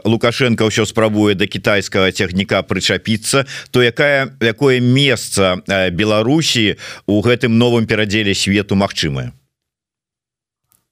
лукашенко 0.03 0.65
ўсё 0.65 0.85
спрабуе 0.89 1.35
до 1.35 1.45
китайского 1.45 2.09
цягніка 2.11 2.65
прычапіцца 2.65 3.45
то 3.69 3.85
якая 3.85 4.33
якое 4.41 4.81
месца 4.81 5.61
Беларусі 5.93 6.81
у 7.05 7.21
гэтым 7.21 7.61
новым 7.61 7.85
перадзеле 7.85 8.33
свету 8.33 8.73
магчымае 8.73 9.37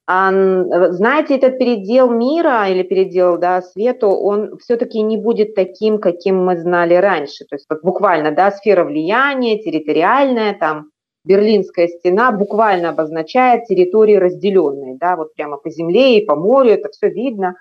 знаете, 0.05 1.38
этот 1.38 1.57
передел 1.57 2.10
мира 2.10 2.67
или 2.67 2.83
передел 2.83 3.38
да, 3.38 3.62
свету, 3.62 4.07
он 4.10 4.57
все-таки 4.57 5.01
не 5.01 5.17
будет 5.17 5.55
таким, 5.55 6.00
каким 6.00 6.43
мы 6.43 6.57
знали 6.57 6.95
раньше. 6.95 7.45
То 7.45 7.55
есть 7.55 7.65
вот 7.69 7.81
буквально 7.83 8.31
да, 8.31 8.51
сфера 8.51 8.83
влияния, 8.83 9.62
территориальная, 9.62 10.57
там 10.60 10.89
Берлинская 11.25 11.88
стена 11.88 12.33
буквально 12.33 12.89
обозначает 12.89 13.65
территории 13.65 14.15
разделенные, 14.15 14.98
да, 14.98 15.15
вот 15.15 15.33
прямо 15.36 15.57
по 15.57 15.69
земле 15.69 16.17
и 16.17 16.25
по 16.25 16.36
морю, 16.36 16.72
это 16.72 16.89
все 16.89 17.10
видно. 17.10 17.55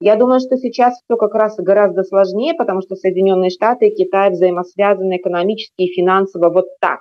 Я 0.00 0.14
думаю, 0.14 0.38
что 0.38 0.56
сейчас 0.56 0.94
все 0.94 1.16
как 1.16 1.34
раз 1.34 1.56
гораздо 1.56 2.04
сложнее, 2.04 2.54
потому 2.54 2.82
что 2.82 2.94
Соединенные 2.94 3.50
Штаты 3.50 3.88
и 3.88 3.94
Китай 3.94 4.30
взаимосвязаны 4.30 5.16
экономически 5.16 5.82
и 5.82 5.92
финансово 5.92 6.50
вот 6.50 6.66
так. 6.80 7.00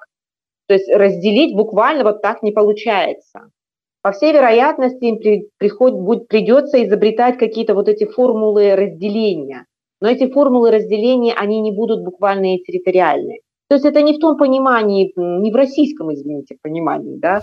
То 0.68 0.74
есть 0.74 0.90
разделить 0.92 1.56
буквально 1.56 2.04
вот 2.04 2.22
так 2.22 2.42
не 2.42 2.52
получается. 2.52 3.52
По 4.02 4.12
всей 4.12 4.32
вероятности 4.32 5.04
им 5.04 5.18
при, 5.18 5.50
приход, 5.58 5.94
будет, 5.94 6.28
придется 6.28 6.84
изобретать 6.84 7.38
какие-то 7.38 7.74
вот 7.74 7.90
эти 7.90 8.06
формулы 8.06 8.76
разделения. 8.76 9.66
Но 10.02 10.10
эти 10.10 10.32
формулы 10.32 10.72
разделения, 10.72 11.34
они 11.34 11.60
не 11.60 11.72
будут 11.72 12.04
буквальные 12.04 12.58
и 12.58 12.64
территориальные. 12.64 13.42
То 13.68 13.76
есть 13.76 13.86
это 13.86 14.02
не 14.02 14.14
в 14.14 14.20
том 14.20 14.38
понимании, 14.38 15.12
не 15.16 15.52
в 15.52 15.56
российском, 15.56 16.14
извините, 16.14 16.58
понимании, 16.62 17.18
да, 17.18 17.42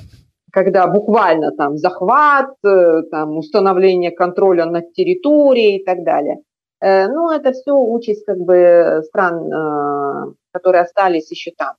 когда 0.51 0.87
буквально 0.87 1.53
там 1.53 1.77
захват, 1.77 2.55
э, 2.65 3.03
там 3.11 3.37
установление 3.37 4.11
контроля 4.11 4.65
над 4.65 4.93
территорией 4.95 5.79
и 5.79 5.85
так 5.85 6.03
далее. 6.03 6.39
Э, 6.81 7.09
ну, 7.09 7.31
это 7.31 7.53
все 7.53 7.73
участь 7.73 8.25
как 8.25 8.39
бы 8.39 9.03
стран, 9.05 9.53
э, 9.53 10.33
которые 10.53 10.83
остались 10.83 11.31
еще 11.31 11.53
там. 11.57 11.75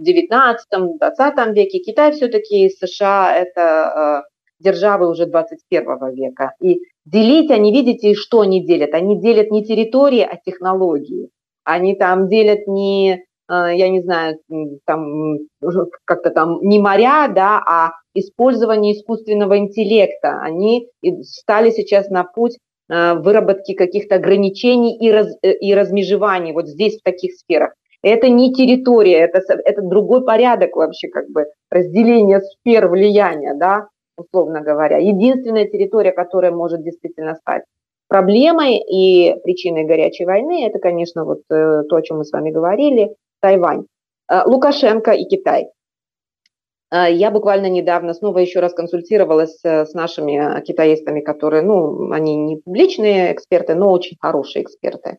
19-20 0.00 1.52
веке. 1.52 1.78
Китай 1.78 2.12
все-таки 2.12 2.70
США– 2.70 3.36
это 3.36 4.24
э, 4.60 4.62
державы 4.62 5.08
уже 5.08 5.26
21 5.26 6.14
века. 6.14 6.52
И 6.60 6.80
делить 7.04 7.50
они, 7.50 7.72
видите, 7.72 8.14
что 8.14 8.40
они 8.40 8.64
делят? 8.64 8.94
Они 8.94 9.20
делят 9.20 9.50
не 9.50 9.64
территории, 9.64 10.20
а 10.20 10.36
технологии. 10.36 11.30
Они 11.64 11.94
там 11.94 12.28
делят 12.28 12.66
не, 12.66 13.14
э, 13.14 13.18
я 13.48 13.88
не 13.88 14.00
знаю, 14.02 14.38
там 14.86 15.38
как-то 16.04 16.30
там 16.30 16.60
не 16.62 16.78
моря, 16.78 17.28
да, 17.28 17.62
а 17.66 17.90
использование 18.14 18.94
искусственного 18.94 19.58
интеллекта. 19.58 20.40
Они 20.42 20.88
стали 21.22 21.70
сейчас 21.70 22.08
на 22.08 22.24
путь 22.24 22.56
э, 22.88 23.14
выработки 23.14 23.74
каких-то 23.74 24.16
ограничений 24.16 24.96
и, 24.96 25.10
раз, 25.10 25.28
и 25.42 25.74
размежеваний 25.74 26.52
вот 26.52 26.68
здесь, 26.68 26.98
в 26.98 27.02
таких 27.02 27.34
сферах. 27.34 27.74
Это 28.02 28.28
не 28.28 28.52
территория, 28.52 29.18
это, 29.18 29.40
это 29.64 29.82
другой 29.82 30.24
порядок 30.24 30.76
вообще, 30.76 31.08
как 31.08 31.28
бы 31.30 31.46
разделение 31.70 32.40
сфер 32.40 32.88
влияния, 32.88 33.54
да, 33.54 33.88
условно 34.16 34.60
говоря. 34.60 34.98
Единственная 34.98 35.66
территория, 35.66 36.12
которая 36.12 36.52
может 36.52 36.82
действительно 36.82 37.34
стать 37.34 37.64
проблемой 38.08 38.78
и 38.78 39.34
причиной 39.42 39.84
горячей 39.84 40.24
войны, 40.24 40.66
это, 40.66 40.78
конечно, 40.78 41.24
вот 41.24 41.40
э, 41.50 41.82
то, 41.88 41.96
о 41.96 42.02
чем 42.02 42.18
мы 42.18 42.24
с 42.24 42.32
вами 42.32 42.50
говорили, 42.50 43.14
Тайвань. 43.40 43.84
Э, 44.30 44.42
Лукашенко 44.46 45.12
и 45.12 45.24
Китай. 45.24 45.68
Э, 46.90 47.12
я 47.12 47.30
буквально 47.30 47.66
недавно 47.66 48.14
снова 48.14 48.38
еще 48.38 48.60
раз 48.60 48.72
консультировалась 48.72 49.60
с 49.62 49.92
нашими 49.92 50.62
китаистами, 50.62 51.20
которые, 51.20 51.62
ну, 51.62 52.10
они 52.12 52.36
не 52.36 52.56
публичные 52.56 53.32
эксперты, 53.32 53.74
но 53.74 53.90
очень 53.90 54.16
хорошие 54.20 54.62
эксперты. 54.62 55.18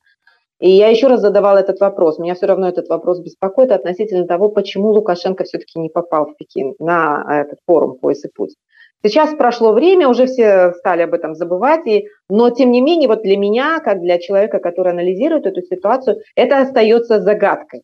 И 0.59 0.69
я 0.69 0.89
еще 0.89 1.07
раз 1.07 1.21
задавала 1.21 1.59
этот 1.59 1.79
вопрос. 1.79 2.19
Меня 2.19 2.35
все 2.35 2.45
равно 2.45 2.67
этот 2.67 2.89
вопрос 2.89 3.19
беспокоит 3.19 3.71
относительно 3.71 4.27
того, 4.27 4.49
почему 4.49 4.89
Лукашенко 4.89 5.45
все-таки 5.45 5.79
не 5.79 5.89
попал 5.89 6.25
в 6.25 6.35
Пекин 6.35 6.75
на 6.79 7.23
этот 7.29 7.59
форум 7.65 7.97
«Пояс 7.97 8.25
и 8.25 8.29
путь». 8.29 8.55
Сейчас 9.01 9.33
прошло 9.33 9.71
время, 9.71 10.09
уже 10.09 10.25
все 10.25 10.73
стали 10.73 11.03
об 11.03 11.13
этом 11.13 11.33
забывать, 11.33 11.87
и, 11.87 12.09
но 12.29 12.49
тем 12.49 12.71
не 12.71 12.81
менее, 12.81 13.07
вот 13.07 13.21
для 13.21 13.37
меня, 13.37 13.79
как 13.79 14.01
для 14.01 14.19
человека, 14.19 14.59
который 14.59 14.91
анализирует 14.91 15.45
эту 15.45 15.61
ситуацию, 15.61 16.17
это 16.35 16.61
остается 16.61 17.21
загадкой. 17.21 17.83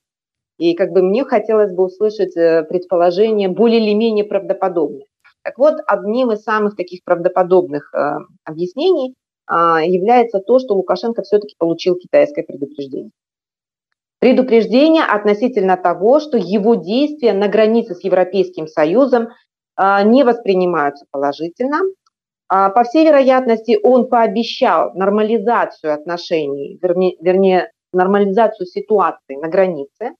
И 0.57 0.73
как 0.73 0.91
бы 0.91 1.01
мне 1.01 1.23
хотелось 1.23 1.71
бы 1.71 1.85
услышать 1.85 2.35
э, 2.35 2.63
предположение 2.63 3.47
более 3.47 3.79
или 3.79 3.93
менее 3.93 4.25
правдоподобное. 4.25 5.05
Так 5.41 5.57
вот, 5.57 5.75
одним 5.87 6.31
из 6.31 6.43
самых 6.43 6.75
таких 6.75 7.01
правдоподобных 7.05 7.93
э, 7.93 8.17
объяснений 8.43 9.15
является 9.49 10.39
то, 10.39 10.59
что 10.59 10.73
Лукашенко 10.73 11.21
все-таки 11.21 11.55
получил 11.57 11.95
китайское 11.95 12.43
предупреждение. 12.43 13.11
Предупреждение 14.19 15.03
относительно 15.03 15.77
того, 15.77 16.19
что 16.19 16.37
его 16.37 16.75
действия 16.75 17.33
на 17.33 17.47
границе 17.47 17.93
с 17.93 18.03
Европейским 18.03 18.67
Союзом 18.67 19.27
а, 19.75 20.01
не 20.03 20.23
воспринимаются 20.23 21.05
положительно. 21.11 21.81
А, 22.47 22.69
по 22.69 22.83
всей 22.83 23.05
вероятности, 23.05 23.77
он 23.83 24.07
пообещал 24.07 24.93
нормализацию 24.93 25.93
отношений, 25.93 26.79
вернее, 26.81 27.71
нормализацию 27.91 28.65
ситуации 28.65 29.35
на 29.35 29.47
границе, 29.47 30.15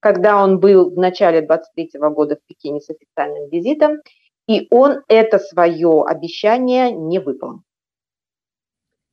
когда 0.00 0.42
он 0.42 0.58
был 0.58 0.90
в 0.90 0.96
начале 0.96 1.42
23 1.42 1.90
года 2.10 2.36
в 2.36 2.46
Пекине 2.46 2.80
с 2.80 2.90
официальным 2.90 3.48
визитом, 3.50 3.98
и 4.46 4.66
он 4.70 5.02
это 5.08 5.38
свое 5.38 6.02
обещание 6.06 6.92
не 6.92 7.18
выполнил. 7.18 7.62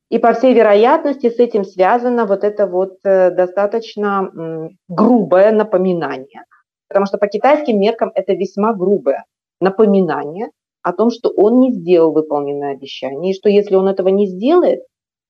И 0.08 0.18
по 0.18 0.32
всей 0.32 0.54
вероятности 0.54 1.30
с 1.30 1.38
этим 1.38 1.64
связано 1.64 2.26
вот 2.26 2.44
это 2.44 2.66
вот 2.66 2.98
э, 3.04 3.30
достаточно 3.30 4.70
грубое 4.88 5.52
напоминание, 5.52 6.44
потому 6.88 7.06
что 7.06 7.18
по 7.18 7.26
китайским 7.26 7.80
меркам 7.80 8.12
это 8.14 8.32
весьма 8.34 8.72
грубое 8.72 9.24
напоминание 9.60 10.50
о 10.82 10.92
том, 10.92 11.10
что 11.10 11.30
он 11.30 11.58
не 11.58 11.72
сделал 11.72 12.12
выполненное 12.12 12.72
обещание, 12.72 13.32
и 13.32 13.34
что 13.34 13.48
если 13.48 13.74
он 13.74 13.88
этого 13.88 14.08
не 14.08 14.26
сделает, 14.28 14.84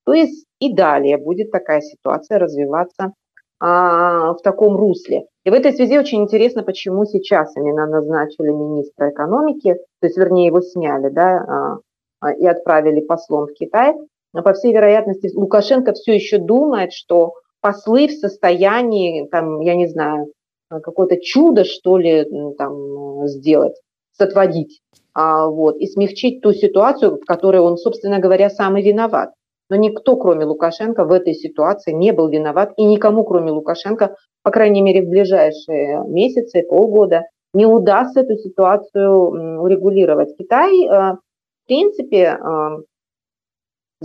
то 0.04 0.12
есть 0.12 0.45
и 0.61 0.73
далее 0.73 1.16
будет 1.16 1.50
такая 1.50 1.80
ситуация 1.80 2.38
развиваться 2.38 3.12
а, 3.59 4.35
в 4.35 4.42
таком 4.42 4.76
русле. 4.76 5.25
И 5.45 5.50
в 5.50 5.54
этой 5.54 5.73
связи 5.73 5.99
очень 5.99 6.23
интересно, 6.23 6.62
почему 6.62 7.06
сейчас 7.06 7.56
именно 7.56 7.87
назначили 7.87 8.50
министра 8.50 9.11
экономики, 9.11 9.75
то 10.00 10.06
есть, 10.06 10.18
вернее, 10.18 10.47
его 10.47 10.61
сняли, 10.61 11.09
да, 11.09 11.80
а, 12.21 12.33
и 12.35 12.47
отправили 12.47 13.00
послом 13.00 13.47
в 13.47 13.54
Китай, 13.54 13.95
по 14.43 14.52
всей 14.52 14.73
вероятности 14.73 15.31
Лукашенко 15.35 15.93
все 15.93 16.14
еще 16.14 16.38
думает, 16.38 16.93
что 16.93 17.35
послы 17.61 18.09
в 18.09 18.12
состоянии, 18.12 19.26
там, 19.28 19.61
я 19.61 19.75
не 19.75 19.87
знаю, 19.87 20.33
какое-то 20.69 21.16
чудо, 21.21 21.64
что 21.64 21.97
ли, 21.97 22.26
там, 22.59 23.26
сделать, 23.26 23.75
сотворить, 24.12 24.81
а, 25.14 25.47
вот, 25.47 25.76
и 25.76 25.87
смягчить 25.87 26.43
ту 26.43 26.52
ситуацию, 26.52 27.16
в 27.16 27.25
которой 27.25 27.61
он, 27.61 27.76
собственно 27.76 28.19
говоря, 28.19 28.50
сам 28.50 28.76
и 28.76 28.83
виноват. 28.83 29.31
Но 29.69 29.76
никто, 29.76 30.16
кроме 30.16 30.45
Лукашенко, 30.45 31.05
в 31.05 31.12
этой 31.12 31.35
ситуации 31.35 31.93
не 31.93 32.12
был 32.12 32.28
виноват, 32.28 32.73
и 32.76 32.85
никому, 32.85 33.25
кроме 33.25 33.50
Лукашенко, 33.50 34.16
по 34.43 34.50
крайней 34.50 34.81
мере, 34.81 35.02
в 35.02 35.09
ближайшие 35.09 36.05
месяцы, 36.07 36.62
полгода, 36.62 37.25
не 37.52 37.66
удастся 37.66 38.21
эту 38.21 38.37
ситуацию 38.37 39.61
урегулировать. 39.61 40.37
Китай, 40.37 40.85
э, 40.85 40.88
в 41.14 41.66
принципе, 41.66 42.38
э, 42.38 42.76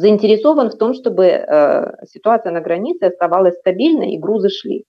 заинтересован 0.02 0.70
в 0.70 0.78
том, 0.78 0.94
чтобы 0.94 1.26
э, 1.26 2.06
ситуация 2.06 2.52
на 2.52 2.60
границе 2.60 3.04
оставалась 3.04 3.56
стабильной 3.56 4.14
и 4.14 4.20
грузы 4.20 4.50
шли. 4.50 4.86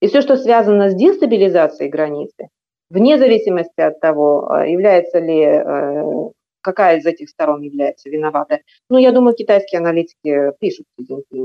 И 0.00 0.06
все, 0.06 0.20
что 0.20 0.36
связано 0.36 0.90
с 0.90 0.94
дестабилизацией 0.94 1.90
границы, 1.90 2.48
вне 2.90 3.18
зависимости 3.18 3.80
от 3.80 4.00
того, 4.00 4.48
является 4.66 5.18
ли 5.18 6.32
какая 6.60 6.98
из 6.98 7.06
этих 7.06 7.28
сторон 7.28 7.62
является 7.62 8.10
виновата. 8.10 8.58
Ну, 8.90 8.98
я 8.98 9.12
думаю, 9.12 9.36
китайские 9.36 9.78
аналитики 9.78 10.52
пишут, 10.58 10.86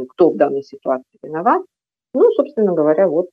кто 0.09 0.31
в 0.31 0.35
данной 0.35 0.63
ситуации 0.63 1.19
виноват. 1.21 1.61
Ну, 2.15 2.31
собственно 2.31 2.73
говоря, 2.73 3.07
вот. 3.07 3.29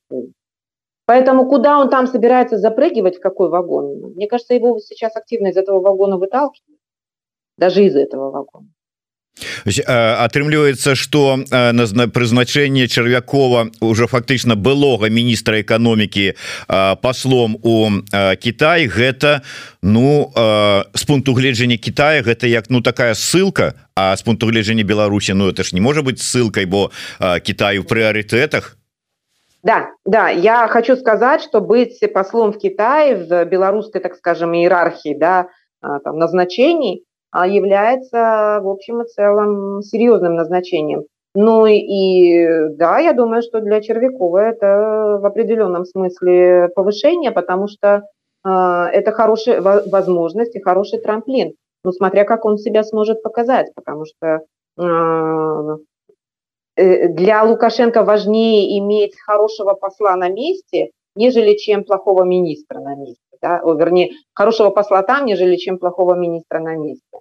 Поэтому 1.06 1.48
куда 1.48 1.78
он 1.80 1.88
там 1.88 2.06
собирается 2.06 2.58
запрыгивать, 2.58 3.16
в 3.16 3.20
какой 3.20 3.48
вагон? 3.48 4.12
Мне 4.14 4.28
кажется, 4.28 4.52
его 4.52 4.78
сейчас 4.78 5.16
активно 5.16 5.48
из 5.48 5.56
этого 5.56 5.80
вагона 5.80 6.18
выталкивают. 6.18 6.78
Даже 7.56 7.82
из 7.82 7.96
этого 7.96 8.30
вагона 8.30 8.68
атрымліваецца 9.66 10.94
что 10.94 11.38
на 11.50 12.08
прызначэнне 12.08 12.88
чарвякова 12.88 13.70
уже 13.80 14.06
фактычна 14.06 14.56
былога 14.56 15.08
міністра 15.08 15.60
эканомікі 15.60 16.34
паслом 17.02 17.58
у 17.62 18.02
Кітай 18.40 18.88
гэта 18.88 19.42
ну 19.82 20.32
з 20.94 21.02
пункту 21.04 21.34
гледжання 21.34 21.76
Китая 21.76 22.22
гэта 22.22 22.46
як 22.46 22.70
ну 22.70 22.80
такая 22.80 23.14
ссылка 23.14 23.74
а 23.94 24.16
з 24.16 24.22
пункту 24.22 24.46
гледжання 24.46 24.84
Беларусі 24.84 25.34
Ну 25.34 25.48
это 25.48 25.64
ж 25.64 25.74
не 25.74 25.80
можа 25.80 26.02
быть 26.02 26.20
ссылкой 26.20 26.66
бо 26.66 26.90
Китаю 27.42 27.84
прыоритетах 27.84 28.78
Да, 29.62 29.88
да, 30.04 30.28
я 30.30 30.68
хочу 30.68 30.96
сказать, 30.96 31.42
что 31.42 31.60
быть 31.60 31.98
послом 32.14 32.52
в 32.52 32.58
Китае 32.58 33.16
в 33.16 33.44
белорусской, 33.44 34.00
так 34.00 34.14
скажем, 34.14 34.54
иерархии, 34.54 35.16
да, 35.18 35.48
там, 35.80 36.16
назначений, 36.18 37.04
является, 37.34 38.60
в 38.62 38.68
общем 38.68 39.02
и 39.02 39.06
целом, 39.06 39.82
серьезным 39.82 40.34
назначением. 40.34 41.04
Ну 41.34 41.66
и 41.66 42.68
да, 42.76 42.98
я 42.98 43.12
думаю, 43.12 43.42
что 43.42 43.60
для 43.60 43.80
Червякова 43.80 44.38
это 44.38 45.18
в 45.20 45.26
определенном 45.26 45.84
смысле 45.84 46.68
повышение, 46.74 47.30
потому 47.30 47.68
что 47.68 48.02
э, 48.44 48.48
это 48.48 49.12
хорошая 49.12 49.60
возможность 49.60 50.56
и 50.56 50.60
хороший 50.60 51.00
трамплин. 51.00 51.52
Ну, 51.84 51.92
смотря 51.92 52.24
как 52.24 52.44
он 52.44 52.58
себя 52.58 52.82
сможет 52.82 53.22
показать, 53.22 53.72
потому 53.74 54.04
что 54.04 54.40
э, 54.80 55.76
э 56.76 57.08
для 57.08 57.44
Лукашенко 57.44 58.04
важнее 58.04 58.78
иметь 58.78 59.14
хорошего 59.20 59.74
посла 59.74 60.16
на 60.16 60.28
месте, 60.28 60.90
нежели 61.14 61.56
чем 61.56 61.84
плохого 61.84 62.24
министра 62.24 62.80
на 62.80 62.94
месте 62.96 63.27
да, 63.42 63.60
о, 63.62 63.74
вернее, 63.74 64.10
хорошего 64.34 64.70
посла 64.70 65.02
там, 65.02 65.26
нежели 65.26 65.56
чем 65.56 65.78
плохого 65.78 66.14
министра 66.14 66.60
на 66.60 66.76
месте. 66.76 67.18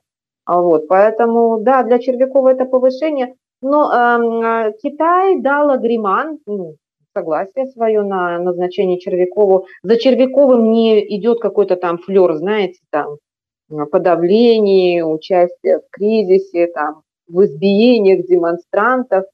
А 0.47 0.61
вот, 0.61 0.87
поэтому, 0.87 1.59
да, 1.59 1.83
для 1.83 1.99
Червякова 1.99 2.53
это 2.53 2.63
повышение. 2.65 3.35
Но 3.61 3.91
э, 3.91 4.71
Китай 4.81 5.41
дал 5.41 5.71
агриман, 5.71 6.39
ну, 6.45 6.75
согласие 7.13 7.67
свое 7.67 8.01
на 8.03 8.39
назначение 8.39 8.97
Червякову. 8.97 9.65
За 9.83 9.97
Червяковым 9.97 10.71
не 10.71 10.99
идет 11.17 11.41
какой-то 11.41 11.75
там 11.75 11.97
флер, 11.97 12.35
знаете, 12.35 12.79
там, 12.91 13.17
подавление, 13.91 15.05
участие 15.05 15.79
в 15.79 15.89
кризисе, 15.91 16.67
там, 16.67 17.01
в 17.27 17.43
избиениях 17.43 18.25
демонстрантов. 18.25 19.25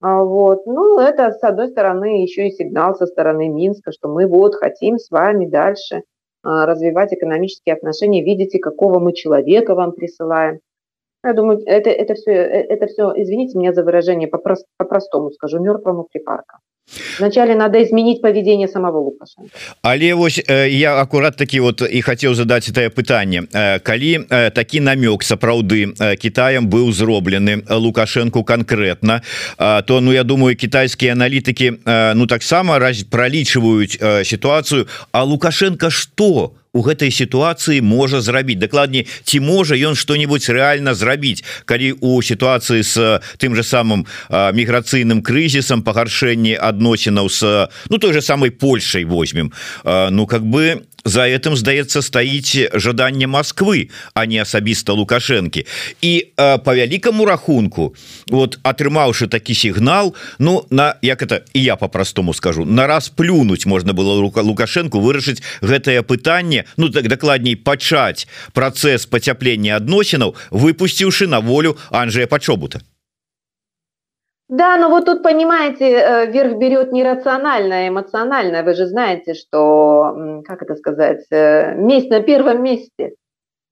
А 0.00 0.24
вот. 0.24 0.66
Ну, 0.66 0.98
это, 0.98 1.30
с 1.30 1.44
одной 1.44 1.68
стороны, 1.68 2.22
еще 2.22 2.48
и 2.48 2.50
сигнал 2.50 2.96
со 2.96 3.06
стороны 3.06 3.48
Минска, 3.48 3.92
что 3.92 4.08
мы 4.08 4.26
вот 4.26 4.56
хотим 4.56 4.98
с 4.98 5.10
вами 5.10 5.46
дальше– 5.46 6.02
развивать 6.46 7.12
экономические 7.12 7.74
отношения, 7.74 8.24
видите, 8.24 8.58
какого 8.58 8.98
мы 8.98 9.12
человека 9.12 9.74
вам 9.74 9.92
присылаем. 9.92 10.60
Я 11.24 11.32
думаю, 11.32 11.60
это, 11.66 11.90
это, 11.90 12.14
все, 12.14 12.30
э, 12.30 12.66
это 12.68 12.86
все, 12.86 13.12
извините 13.16 13.58
меня 13.58 13.72
за 13.72 13.82
выражение, 13.82 14.28
по-простому 14.28 15.30
скажу, 15.32 15.58
мертвому 15.60 16.04
припарка. 16.04 16.58
Вначале 17.18 17.54
надо 17.54 17.82
изменить 17.82 18.22
поведение 18.22 18.68
самого 18.68 18.98
Лукашенко. 18.98 19.50
Але 19.82 20.14
вось 20.14 20.40
я 20.68 21.00
аккурат 21.00 21.36
таки 21.36 21.60
вот 21.60 21.82
и 21.82 22.00
хотел 22.00 22.34
задать 22.34 22.68
это 22.68 22.90
пытание 22.90 23.42
калі 23.82 24.18
такі 24.54 24.80
намек 24.80 25.22
сапраўды 25.22 25.92
Китаем 26.16 26.68
был 26.68 26.92
зроблены 26.92 27.62
Лукашенко 27.68 28.42
конкретно 28.44 29.22
то 29.58 30.00
ну 30.00 30.12
я 30.12 30.24
думаю 30.24 30.56
китайские 30.56 31.12
аналитики 31.12 31.78
ну 32.14 32.26
таксама 32.26 32.78
раз 32.78 33.02
пролічиваюць 33.02 34.24
ситуацию 34.24 34.86
а 35.12 35.24
Лукашенко 35.24 35.90
что 35.90 36.52
у 36.76 36.84
гэтай 36.84 37.08
сітуацыі 37.08 37.80
можа 37.80 38.20
зрабіць. 38.20 38.60
Дакладней 38.60 39.08
ці 39.24 39.40
можа 39.40 39.74
ён 39.74 39.96
что-нибудь 39.96 40.44
реально 40.52 40.92
зрабіць 40.92 41.40
калі 41.64 41.96
у 42.04 42.20
сітуацыі 42.20 42.84
с 42.84 43.20
тым 43.40 43.56
же 43.56 43.64
самым 43.64 44.04
міграцыйным 44.28 45.24
крызісам 45.24 45.80
пагаршэнні 45.80 46.52
адносінаў 46.60 47.32
с 47.32 47.68
ну 47.88 47.98
той 47.98 48.12
же 48.12 48.20
самой 48.20 48.50
Польшай 48.50 49.04
возьмем. 49.04 49.52
Ну 49.84 50.26
как 50.26 50.44
бы 50.44 50.84
за 51.06 51.22
этим 51.30 51.56
здаецца 51.56 52.02
стаіць 52.02 52.74
жаданне 52.74 53.30
Москвы 53.30 53.88
а 54.14 54.26
не 54.26 54.42
асабіста 54.42 54.92
лукашэнкі. 54.92 55.66
І 56.02 56.12
э, 56.36 56.58
по 56.58 56.74
вялікаму 56.74 57.24
рахунку 57.24 57.94
вот 58.26 58.58
атрымаўшы 58.62 59.30
такі 59.30 59.54
сігнал 59.54 60.14
Ну 60.38 60.66
на 60.70 60.98
як 61.02 61.22
это 61.22 61.46
і 61.54 61.62
я 61.62 61.76
по-простому 61.76 62.34
скажу 62.34 62.64
на 62.64 62.86
раз 62.86 63.08
плюнуть 63.08 63.66
можна 63.66 63.92
было 63.92 64.20
рука 64.20 64.42
лукашенко 64.42 64.98
вырашыць 64.98 65.42
гэтае 65.62 66.02
пытанне 66.02 66.64
Ну 66.76 66.90
так 66.90 67.08
дакладней 67.08 67.56
пачаць 67.56 68.26
працэс 68.52 69.06
пацяплення 69.06 69.76
адносінаў 69.76 70.34
выпусціўшы 70.50 71.26
на 71.26 71.40
волю 71.40 71.78
Анжея 71.90 72.26
пачобута 72.26 72.80
Да, 74.48 74.76
но 74.76 74.88
вот 74.90 75.06
тут, 75.06 75.22
понимаете, 75.22 75.90
э, 75.90 76.26
верх 76.30 76.56
берет 76.58 76.92
нерациональное, 76.92 77.88
эмоциональное. 77.88 78.62
Вы 78.62 78.74
же 78.74 78.86
знаете, 78.86 79.34
что, 79.34 80.42
как 80.46 80.62
это 80.62 80.76
сказать, 80.76 81.24
э, 81.30 81.74
месть 81.74 82.10
на 82.10 82.20
первом 82.20 82.62
месте. 82.62 83.14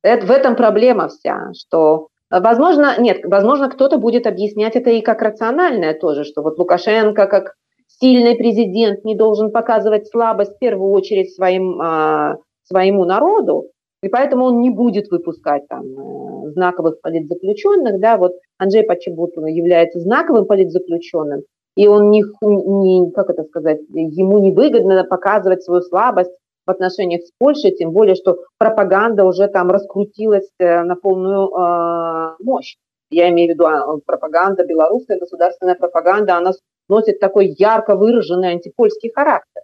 Это, 0.02 0.26
в 0.26 0.30
этом 0.30 0.56
проблема 0.56 1.08
вся, 1.08 1.52
что 1.54 2.08
Возможно, 2.30 2.94
нет, 2.98 3.20
возможно, 3.24 3.70
кто-то 3.70 3.98
будет 3.98 4.26
объяснять 4.26 4.76
это 4.76 4.90
и 4.90 5.02
как 5.02 5.22
рациональное 5.22 5.94
тоже, 5.94 6.24
что 6.24 6.42
вот 6.42 6.58
Лукашенко 6.58 7.26
как 7.26 7.54
сильный 7.86 8.34
президент 8.34 9.04
не 9.04 9.14
должен 9.14 9.52
показывать 9.52 10.08
слабость 10.08 10.56
в 10.56 10.58
первую 10.58 10.90
очередь 10.90 11.34
своим, 11.34 11.80
а, 11.80 12.38
своему 12.64 13.04
народу, 13.04 13.70
и 14.04 14.08
поэтому 14.08 14.44
он 14.44 14.60
не 14.60 14.70
будет 14.70 15.10
выпускать 15.10 15.66
там 15.68 15.84
э, 15.84 16.50
знаковых 16.52 17.00
политзаключенных, 17.00 18.00
да, 18.00 18.16
вот 18.16 18.32
Анджей 18.58 18.82
Почебутов 18.82 19.46
является 19.48 19.98
знаковым 20.00 20.46
политзаключенным, 20.46 21.42
и 21.76 21.88
он 21.88 22.10
не, 22.10 22.22
не, 22.42 23.10
как 23.12 23.30
это 23.30 23.44
сказать, 23.44 23.80
ему 23.88 24.38
не 24.38 24.52
выгодно 24.52 25.04
показывать 25.04 25.62
свою 25.62 25.82
слабость 25.82 26.30
в 26.66 26.70
отношениях 26.70 27.22
с 27.22 27.30
Польшей, 27.38 27.72
тем 27.72 27.92
более, 27.92 28.14
что 28.14 28.38
пропаганда 28.58 29.24
уже 29.24 29.48
там 29.48 29.70
раскрутилась 29.70 30.50
э, 30.58 30.82
на 30.82 30.96
полную 30.96 31.48
э, 31.48 32.36
мощь. 32.40 32.76
Я 33.10 33.30
имею 33.30 33.50
в 33.50 33.54
виду 33.54 33.66
а, 33.66 33.98
пропаганда, 34.04 34.64
белорусская 34.64 35.18
государственная 35.18 35.76
пропаганда, 35.76 36.36
она 36.36 36.52
носит 36.88 37.20
такой 37.20 37.54
ярко 37.58 37.96
выраженный 37.96 38.50
антипольский 38.50 39.12
характер. 39.14 39.62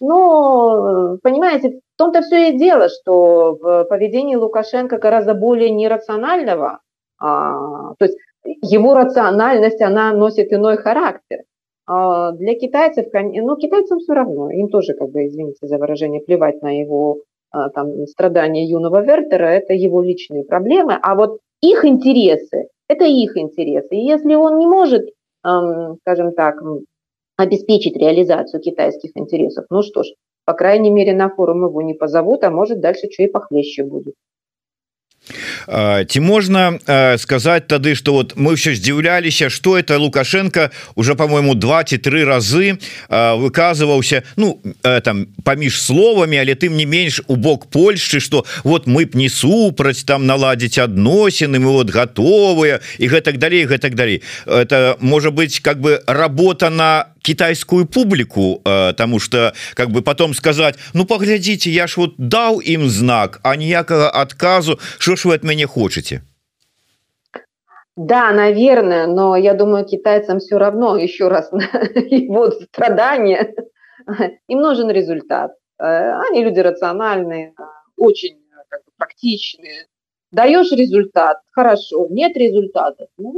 Но, 0.00 1.16
понимаете, 1.22 1.80
в 1.91 1.91
том-то 2.02 2.22
все 2.22 2.50
и 2.50 2.58
дело, 2.58 2.88
что 2.88 3.56
в 3.60 3.84
поведении 3.84 4.34
Лукашенко 4.34 4.98
гораздо 4.98 5.34
более 5.34 5.70
нерационального, 5.70 6.80
а, 7.20 7.94
то 7.94 8.04
есть 8.04 8.18
его 8.44 8.94
рациональность, 8.94 9.80
она 9.80 10.12
носит 10.12 10.52
иной 10.52 10.78
характер. 10.78 11.42
А 11.86 12.32
для 12.32 12.54
китайцев, 12.54 13.06
ну, 13.12 13.56
китайцам 13.56 14.00
все 14.00 14.14
равно, 14.14 14.50
им 14.50 14.68
тоже, 14.68 14.94
как 14.94 15.10
бы, 15.10 15.26
извините 15.26 15.66
за 15.66 15.78
выражение, 15.78 16.20
плевать 16.20 16.60
на 16.60 16.76
его 16.76 17.18
а, 17.52 17.68
там, 17.70 18.06
страдания 18.08 18.66
юного 18.66 19.02
Вертера, 19.02 19.46
это 19.46 19.72
его 19.72 20.02
личные 20.02 20.44
проблемы, 20.44 20.98
а 21.00 21.14
вот 21.14 21.38
их 21.60 21.84
интересы, 21.84 22.66
это 22.88 23.04
их 23.04 23.36
интересы. 23.36 23.94
И 23.94 24.04
если 24.04 24.34
он 24.34 24.58
не 24.58 24.66
может, 24.66 25.08
скажем 25.40 26.32
так, 26.34 26.56
обеспечить 27.36 27.96
реализацию 27.96 28.60
китайских 28.60 29.10
интересов. 29.14 29.66
Ну 29.70 29.82
что 29.82 30.02
ж, 30.02 30.08
по 30.44 30.54
крайней 30.54 30.90
мере, 30.90 31.14
на 31.14 31.28
форум 31.28 31.64
его 31.64 31.82
не 31.82 31.94
позовут, 31.94 32.44
а 32.44 32.50
может 32.50 32.80
дальше 32.80 33.08
что 33.10 33.22
и 33.22 33.28
похлеще 33.28 33.84
будет. 33.84 34.14
Ці 35.68 36.20
можна 36.20 36.78
сказать 37.18 37.66
тады 37.68 37.94
что 37.94 38.12
вот 38.12 38.36
мы 38.36 38.54
все 38.54 38.74
здзіўляліся 38.74 39.50
что 39.50 39.78
это 39.78 39.98
лукашенко 39.98 40.70
уже 40.94 41.14
по-моему 41.14 41.54
два 41.54 41.84
ці 41.84 41.98
три 41.98 42.24
разы 42.24 42.78
выказываўся 43.08 44.22
ну 44.36 44.60
там 44.82 45.26
паміж 45.44 45.82
словамі 45.82 46.38
але 46.38 46.54
тым 46.54 46.76
не 46.76 46.86
менш 46.86 47.22
у 47.26 47.36
бок 47.36 47.66
Польшчы 47.70 48.20
что 48.20 48.44
вот 48.64 48.86
мы 48.86 49.06
б 49.06 49.16
не 49.18 49.28
супраць 49.28 50.04
там 50.04 50.26
наладзіць 50.26 50.78
адносіны 50.78 51.58
мы 51.58 51.72
вот 51.72 51.90
готовыя 51.90 52.80
і 52.98 53.08
гэтак 53.08 53.38
далей 53.38 53.66
гэтак 53.66 53.94
далей. 53.94 54.22
Это 54.46 54.96
можа 55.00 55.30
быть 55.30 55.60
как 55.60 55.80
бы 55.80 56.02
работа 56.06 56.70
на 56.70 57.12
китайскую 57.22 57.86
публику 57.86 58.60
э, 58.64 58.92
тому 58.96 59.20
что 59.20 59.54
как 59.74 59.90
бы 59.90 60.02
потом 60.02 60.34
сказать 60.34 60.74
ну 60.92 61.04
поглядите 61.04 61.70
я 61.70 61.86
ж 61.86 61.96
вот 61.96 62.14
дал 62.18 62.60
им 62.60 62.90
знак 62.90 63.40
а 63.42 63.56
ніякага 63.56 64.10
отказу 64.10 64.80
что 64.98 65.16
ж 65.16 65.28
вы 65.28 65.34
от 65.34 65.44
мяне 65.52 65.66
хочете? 65.66 66.22
Да 67.96 68.32
наверное 68.32 69.06
но 69.06 69.36
я 69.36 69.54
думаю 69.54 69.84
китайцам 69.84 70.38
все 70.38 70.58
равно 70.58 70.96
еще 70.96 71.28
раз 71.28 71.50
вот 72.28 72.54
страдания. 72.62 73.54
Им 74.48 74.60
нужен 74.60 74.90
результат. 74.90 75.52
Э, 75.78 76.18
они 76.28 76.42
люди 76.44 76.60
рациональные 76.60 77.54
очень 77.96 78.38
практичные. 78.96 79.86
Даешь 80.30 80.72
результат 80.72 81.38
хорошо 81.50 82.06
нет 82.08 82.36
результата 82.36 83.06
ну, 83.18 83.34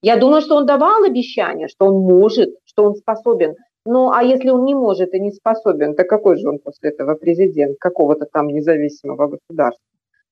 я 0.00 0.16
думаю 0.16 0.40
что 0.40 0.56
он 0.56 0.64
давал 0.64 1.04
обещание 1.04 1.68
что 1.68 1.86
он 1.86 1.96
может 2.00 2.50
что 2.64 2.84
он 2.84 2.94
способен. 2.94 3.54
Ну, 3.88 4.10
а 4.10 4.24
если 4.24 4.48
он 4.50 4.64
не 4.64 4.74
может 4.74 5.14
и 5.14 5.20
не 5.20 5.30
способен, 5.30 5.94
то 5.94 6.02
какой 6.02 6.36
же 6.38 6.48
он 6.48 6.58
после 6.58 6.90
этого 6.90 7.14
президент? 7.14 7.78
Какого-то 7.78 8.26
там 8.26 8.48
независимого 8.48 9.28
государства? 9.28 9.84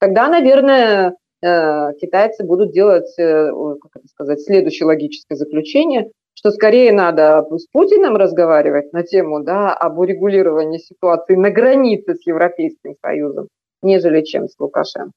Тогда, 0.04 0.30
наверное, 0.30 1.16
э, 1.42 1.94
китайцы 2.02 2.44
будут 2.44 2.72
делать, 2.72 3.14
э, 3.18 3.50
как 3.82 3.92
это 3.96 4.08
сказать, 4.08 4.42
следующее 4.42 4.86
логическое 4.86 5.36
заключение, 5.36 6.10
что 6.34 6.52
скорее 6.52 6.92
надо 6.94 7.46
с 7.52 7.68
Путиным 7.72 8.16
разговаривать 8.16 8.94
на 8.94 9.04
тему 9.04 9.44
да, 9.44 9.74
об 9.74 10.00
урегулировании 10.00 10.78
ситуации 10.80 11.36
на 11.36 11.50
границе 11.50 12.16
с 12.16 12.26
Европейским 12.26 12.96
Союзом, 13.02 13.48
нежели 13.82 14.22
чем 14.24 14.48
с 14.48 14.56
Лукашенко. 14.58 15.12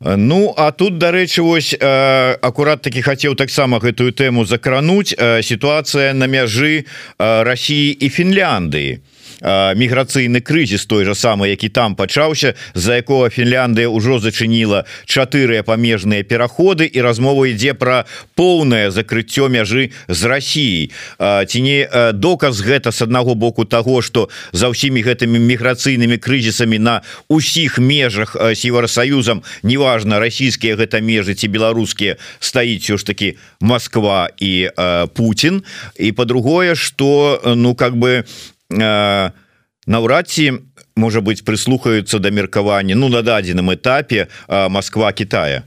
Ну 0.00 0.54
а 0.56 0.72
тут 0.72 0.98
дарэчы 0.98 1.42
вось 1.42 1.74
акурат 1.74 2.82
таки 2.82 3.02
хацеў 3.02 3.34
таксама 3.34 3.82
гэтую 3.82 4.14
тэму 4.14 4.46
закрануць 4.46 5.10
сітуацыя 5.42 6.14
на 6.14 6.30
мяжы 6.30 6.86
Росіі 7.18 7.98
і 7.98 8.06
Фінляндыі 8.06 9.02
міграцыйны 9.43 10.39
крызіс 10.39 10.85
той 10.85 11.05
же 11.05 11.15
самы 11.15 11.49
які 11.51 11.69
там 11.69 11.95
пачаўся 11.95 12.55
за 12.73 12.95
якога 12.95 13.29
Фінляндыя 13.29 13.91
ўжо 13.91 14.19
зачыніла 14.23 14.87
чатыры 15.05 15.59
памежныя 15.63 16.23
пераходы 16.23 16.87
і 16.87 17.01
размова 17.03 17.51
ідзе 17.51 17.75
пра 17.75 18.07
поўнае 18.39 18.91
закрыццё 18.91 19.51
мяжы 19.51 19.91
з 20.07 20.21
Росіяй 20.23 20.91
ці 21.19 21.59
не 21.59 21.87
доказ 22.13 22.63
гэта 22.63 22.95
с 22.95 23.01
аднаго 23.01 23.35
боку 23.35 23.65
того 23.65 24.01
что 24.01 24.29
за 24.55 24.71
ўсімі 24.71 25.03
гэтымі 25.03 25.39
міграцыйнымі 25.43 26.17
крызісамі 26.23 26.79
на 26.79 27.01
усіх 27.27 27.79
межах 27.83 28.35
с 28.39 28.63
евросоюзам 28.63 29.43
неважно 29.63 30.23
расійскія 30.23 30.79
гэта 30.79 31.03
межы 31.03 31.35
ці 31.35 31.51
беларускія 31.51 32.15
стаіць 32.39 32.83
все 32.83 32.97
ж 32.97 33.05
таки 33.05 33.35
Москва 33.59 34.29
і 34.39 34.71
Путін 35.13 35.63
і 35.99 36.11
по-другое 36.11 36.75
что 36.75 37.41
ну 37.43 37.75
как 37.75 37.95
бы 37.95 38.23
Э, 38.23 38.52
наўрад 38.77 40.27
ці 40.27 40.51
можа 40.95 41.21
быть 41.21 41.45
прислухаюцца 41.45 42.19
да 42.19 42.31
меркавання 42.31 42.95
ну 42.95 43.09
на 43.09 43.21
дадзеным 43.21 43.73
этапе 43.73 44.27
э, 44.47 44.69
Москва 44.69 45.11
Китая. 45.11 45.63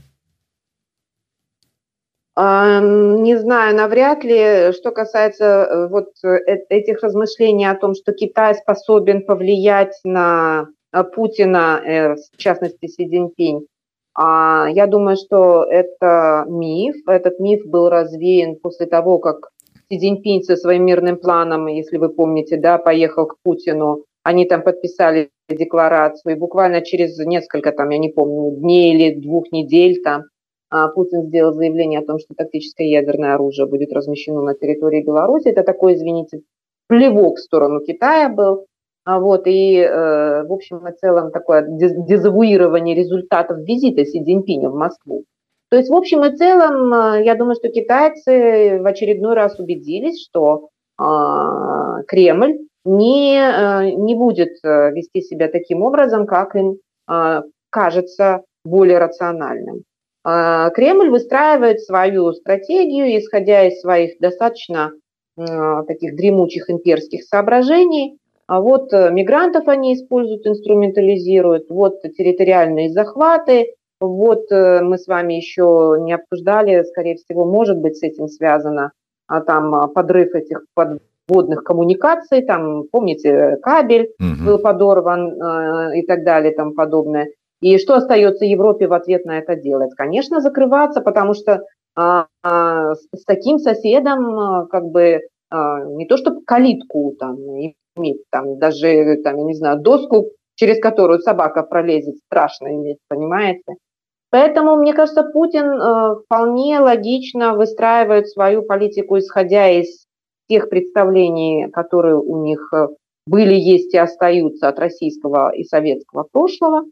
Не 2.37 3.39
знаю 3.39 3.75
навряд 3.75 4.23
ли. 4.23 4.71
Что 4.73 4.91
касается 4.91 5.45
э, 5.45 5.87
вот 5.89 6.13
этих 6.69 7.01
размышлений 7.03 7.65
о 7.65 7.75
том 7.75 7.95
что 7.95 8.13
Китай 8.13 8.55
способен 8.55 9.25
повлиять 9.25 9.99
на 10.03 10.67
Путина 11.15 12.15
в 12.33 12.37
частности 12.37 12.87
Си 12.87 13.07
Цзиньпинь 13.07 13.67
я 14.17 14.87
думаю 14.87 15.15
что 15.15 15.63
это 15.63 16.45
миф. 16.47 16.95
Этот 17.07 17.39
миф 17.39 17.65
был 17.65 17.89
развеян 17.89 18.55
после 18.55 18.87
того 18.87 19.19
как 19.19 19.49
Си 19.89 19.99
Цзиньпинь 19.99 20.43
со 20.43 20.55
своим 20.55 20.85
мирным 20.85 21.17
планом, 21.17 21.67
если 21.67 21.97
вы 21.97 22.09
помните, 22.09 22.57
да, 22.57 22.77
поехал 22.77 23.25
к 23.27 23.35
Путину, 23.43 24.03
они 24.23 24.45
там 24.45 24.61
подписали 24.61 25.29
декларацию, 25.49 26.35
и 26.35 26.39
буквально 26.39 26.81
через 26.81 27.17
несколько, 27.19 27.71
там, 27.71 27.89
я 27.89 27.97
не 27.97 28.09
помню, 28.09 28.57
дней 28.59 28.93
или 28.93 29.19
двух 29.19 29.51
недель 29.51 30.01
там 30.03 30.23
а, 30.69 30.89
Путин 30.89 31.23
сделал 31.23 31.53
заявление 31.53 32.01
о 32.01 32.05
том, 32.05 32.19
что 32.19 32.33
тактическое 32.35 32.87
ядерное 32.87 33.35
оружие 33.35 33.67
будет 33.67 33.93
размещено 33.93 34.41
на 34.41 34.53
территории 34.53 35.03
Беларуси. 35.03 35.47
Это 35.47 35.63
такой, 35.63 35.95
извините, 35.95 36.41
плевок 36.87 37.37
в 37.37 37.41
сторону 37.41 37.79
Китая 37.79 38.29
был. 38.29 38.65
А 39.05 39.19
вот, 39.21 39.47
и, 39.47 39.77
э, 39.77 40.43
в 40.43 40.51
общем 40.51 40.85
и 40.85 40.91
целом, 40.93 41.31
такое 41.31 41.65
дезавуирование 41.65 42.93
результатов 42.93 43.59
визита 43.59 44.03
Си 44.03 44.21
Цзиньпиня 44.21 44.69
в 44.69 44.75
Москву. 44.75 45.23
То 45.69 45.77
есть, 45.77 45.89
в 45.89 45.95
общем 45.95 46.23
и 46.23 46.35
целом, 46.35 46.93
э, 46.93 47.25
я 47.25 47.35
думаю, 47.35 47.55
что 47.55 47.67
китайцы 47.69 48.79
в 48.81 48.85
очередной 48.85 49.35
раз 49.35 49.59
убедились, 49.59 50.25
что 50.25 50.69
э, 50.99 51.03
Кремль 52.07 52.59
не, 52.85 53.37
э, 53.37 53.91
не 53.91 54.15
будет 54.15 54.53
э, 54.63 54.91
вести 54.91 55.21
себя 55.21 55.49
таким 55.49 55.81
образом, 55.83 56.25
как 56.25 56.55
им 56.55 56.77
э, 57.09 57.41
кажется 57.69 58.43
более 58.63 58.97
рациональным. 58.97 59.83
Э, 60.25 60.69
Кремль 60.73 61.09
выстраивает 61.09 61.81
свою 61.81 62.31
стратегию, 62.31 63.19
исходя 63.19 63.67
из 63.67 63.81
своих 63.81 64.17
достаточно 64.19 64.93
э, 65.37 65.83
таких 65.85 66.15
дремучих 66.15 66.69
имперских 66.69 67.23
соображений. 67.23 68.17
А 68.49 68.61
вот 68.61 68.93
мигрантов 68.93 69.67
они 69.67 69.93
используют, 69.93 70.47
инструментализируют, 70.47 71.69
вот 71.69 72.01
территориальные 72.01 72.91
захваты, 72.91 73.73
вот 73.99 74.51
э, 74.51 74.81
мы 74.81 74.97
с 74.97 75.07
вами 75.07 75.33
еще 75.33 75.97
не 75.99 76.13
обсуждали, 76.13 76.83
скорее 76.83 77.15
всего, 77.15 77.45
может 77.45 77.77
быть 77.77 77.97
с 77.97 78.03
этим 78.03 78.27
связано 78.27 78.91
а 79.27 79.41
там 79.41 79.75
а, 79.75 79.87
подрыв 79.87 80.33
этих 80.33 80.65
подводных 80.73 81.63
коммуникаций, 81.63 82.43
там, 82.43 82.83
помните, 82.91 83.57
кабель 83.61 84.11
угу. 84.19 84.45
был 84.45 84.59
подорван 84.59 85.41
э, 85.41 85.99
и 85.99 86.05
так 86.05 86.23
далее, 86.23 86.53
там 86.53 86.73
подобное. 86.73 87.27
И 87.59 87.77
что 87.77 87.95
остается 87.95 88.45
Европе 88.45 88.87
в 88.87 88.93
ответ 88.93 89.25
на 89.25 89.39
это 89.39 89.55
делать? 89.55 89.93
Конечно, 89.95 90.41
закрываться, 90.41 91.01
потому 91.01 91.33
что 91.33 91.63
а, 91.95 92.27
а, 92.43 92.95
с, 92.95 93.07
с 93.13 93.25
таким 93.25 93.57
соседом 93.57 94.39
а, 94.39 94.65
как 94.67 94.85
бы 94.85 95.21
а, 95.49 95.83
не 95.83 96.05
то 96.05 96.17
чтобы 96.17 96.43
калитку 96.45 97.15
там 97.19 97.37
иметь, 97.37 98.23
там 98.29 98.59
даже 98.59 99.17
там 99.23 99.37
я 99.37 99.43
не 99.43 99.55
знаю 99.55 99.79
доску, 99.79 100.29
через 100.55 100.79
которую 100.79 101.19
собака 101.19 101.63
пролезет, 101.63 102.15
страшно 102.27 102.67
иметь, 102.75 102.99
понимаете? 103.09 103.75
Поэтому, 104.37 104.75
мне 104.75 104.93
кажется, 104.93 105.23
Путин 105.23 105.65
э, 105.65 106.15
вполне 106.23 106.79
логично 106.79 107.55
выстраивает 107.55 108.29
свою 108.29 108.61
политику, 108.61 109.17
исходя 109.17 109.67
из 109.67 110.05
тех 110.47 110.69
представлений, 110.69 111.71
которые 111.71 112.17
у 112.19 112.43
них 112.43 112.71
э, 112.71 112.89
были, 113.25 113.55
есть 113.55 113.95
и 113.95 113.97
остаются 113.97 114.67
от 114.67 114.77
российского 114.77 115.49
и 115.55 115.63
советского 115.63 116.27
прошлого. 116.31 116.83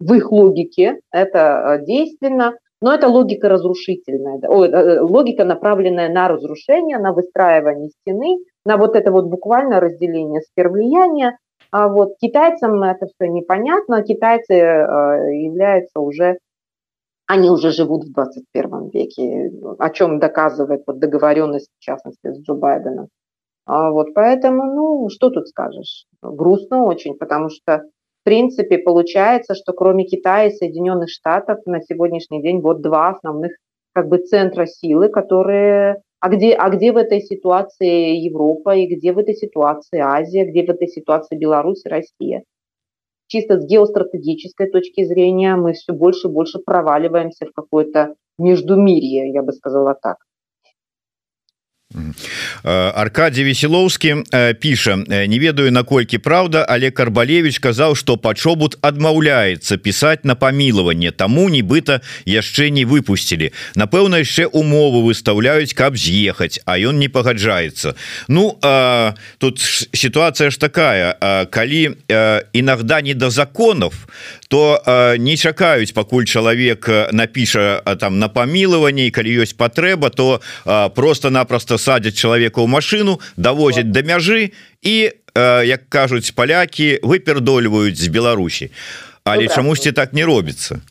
В 0.00 0.14
их 0.14 0.32
логике 0.32 0.98
это 1.12 1.78
э, 1.78 1.84
действенно, 1.84 2.56
но 2.82 2.92
это 2.92 3.06
логика 3.06 3.48
разрушительная, 3.48 4.40
логика, 5.00 5.44
направленная 5.44 6.08
на 6.08 6.26
разрушение, 6.26 6.98
на 6.98 7.12
выстраивание 7.12 7.90
стены, 8.00 8.38
на 8.64 8.76
вот 8.76 8.96
это 8.96 9.12
вот 9.12 9.26
буквально 9.26 9.78
разделение 9.78 10.40
сфер 10.40 10.70
влияния. 10.70 11.38
А 11.70 11.86
вот 11.86 12.14
китайцам 12.20 12.82
это 12.82 13.06
все 13.06 13.30
непонятно, 13.30 14.02
китайцы 14.02 14.54
являются 14.54 16.00
уже 16.00 16.38
они 17.30 17.48
уже 17.48 17.70
живут 17.70 18.06
в 18.06 18.12
21 18.12 18.88
веке, 18.88 19.52
о 19.78 19.90
чем 19.90 20.18
доказывает 20.18 20.82
вот 20.84 20.98
договоренность, 20.98 21.70
в 21.78 21.80
частности, 21.80 22.32
с 22.32 22.40
Джо 22.40 22.54
Байденом. 22.54 23.06
А 23.66 23.92
вот 23.92 24.08
поэтому, 24.14 24.64
ну, 24.64 25.08
что 25.10 25.30
тут 25.30 25.46
скажешь? 25.46 26.06
Грустно 26.22 26.84
очень, 26.84 27.14
потому 27.14 27.48
что, 27.48 27.84
в 28.22 28.24
принципе, 28.24 28.78
получается, 28.78 29.54
что 29.54 29.72
кроме 29.72 30.06
Китая 30.06 30.46
и 30.46 30.50
Соединенных 30.50 31.08
Штатов 31.08 31.58
на 31.66 31.80
сегодняшний 31.80 32.42
день 32.42 32.60
вот 32.60 32.82
два 32.82 33.10
основных 33.10 33.52
как 33.94 34.08
бы 34.08 34.18
центра 34.18 34.66
силы, 34.66 35.08
которые... 35.08 36.02
А 36.18 36.28
где, 36.30 36.52
а 36.54 36.68
где 36.68 36.90
в 36.90 36.96
этой 36.96 37.20
ситуации 37.20 38.16
Европа, 38.16 38.74
и 38.74 38.92
где 38.92 39.12
в 39.12 39.18
этой 39.18 39.34
ситуации 39.34 40.00
Азия, 40.00 40.44
где 40.44 40.66
в 40.66 40.70
этой 40.70 40.88
ситуации 40.88 41.36
Беларусь 41.36 41.86
и 41.86 41.88
Россия? 41.88 42.42
Чисто 43.30 43.60
с 43.60 43.64
геостратегической 43.64 44.70
точки 44.70 45.04
зрения 45.04 45.54
мы 45.56 45.72
все 45.72 45.92
больше 45.92 46.28
и 46.28 46.30
больше 46.30 46.58
проваливаемся 46.58 47.46
в 47.46 47.52
какое-то 47.52 48.14
междумирье, 48.38 49.32
я 49.32 49.42
бы 49.42 49.52
сказала 49.52 49.94
так. 49.94 50.18
Аркадий 52.62 53.44
веселоўскі 53.44 54.24
піша 54.60 54.96
не 55.06 55.38
ведаю 55.38 55.70
наколькі 55.72 56.18
Праўда 56.18 56.64
але 56.68 56.90
карбалевич 56.90 57.58
казаў 57.58 57.94
что 57.94 58.16
пачобут 58.16 58.78
адмаўляецца 58.82 59.76
пісаць 59.76 60.24
на 60.24 60.34
памілаванне 60.34 61.10
таму 61.10 61.48
нібыта 61.48 62.00
яшчэ 62.26 62.70
не 62.70 62.84
выпусцілі 62.84 63.50
напэўна 63.74 64.22
яшчэ 64.22 64.46
умовы 64.46 65.02
выставляюць 65.02 65.74
каб 65.74 65.96
з'ехаць 65.96 66.62
а 66.66 66.78
ён 66.78 66.98
не 66.98 67.08
пагаджаецца 67.08 67.94
Ну 68.28 68.58
а, 68.62 69.14
тут 69.38 69.60
ситуация 69.92 70.50
ж 70.50 70.58
такая. 70.58 71.16
А, 71.20 71.46
калі 71.46 71.96
а, 72.08 72.42
иногда 72.52 73.00
не 73.00 73.14
до 73.14 73.30
законов 73.30 73.94
то 74.50 74.82
а, 74.84 75.16
не 75.16 75.36
чакаюць 75.38 75.94
пакуль 75.94 76.26
чалавек 76.26 76.88
напіша 77.14 77.82
там 78.02 78.18
на 78.18 78.26
памілаванне 78.26 79.06
калі 79.14 79.46
ёсць 79.46 79.54
патрэба 79.54 80.10
то 80.10 80.42
а, 80.66 80.90
просто-напросто 80.90 81.78
садзяць 81.78 82.18
человека 82.18 82.58
ў 82.58 82.66
машину 82.66 83.22
давозяць 83.38 83.86
до 83.86 84.02
мяжы 84.02 84.50
і 84.82 85.14
як 85.70 85.86
кажуць 85.86 86.34
палякі 86.34 86.98
выпердольваюць 87.06 87.94
з 87.94 88.10
Беларусі. 88.10 88.74
Але 89.22 89.46
ну, 89.46 89.54
чамусьці 89.54 89.92
так 89.94 90.10
не 90.12 90.26
робіцца. 90.26 90.82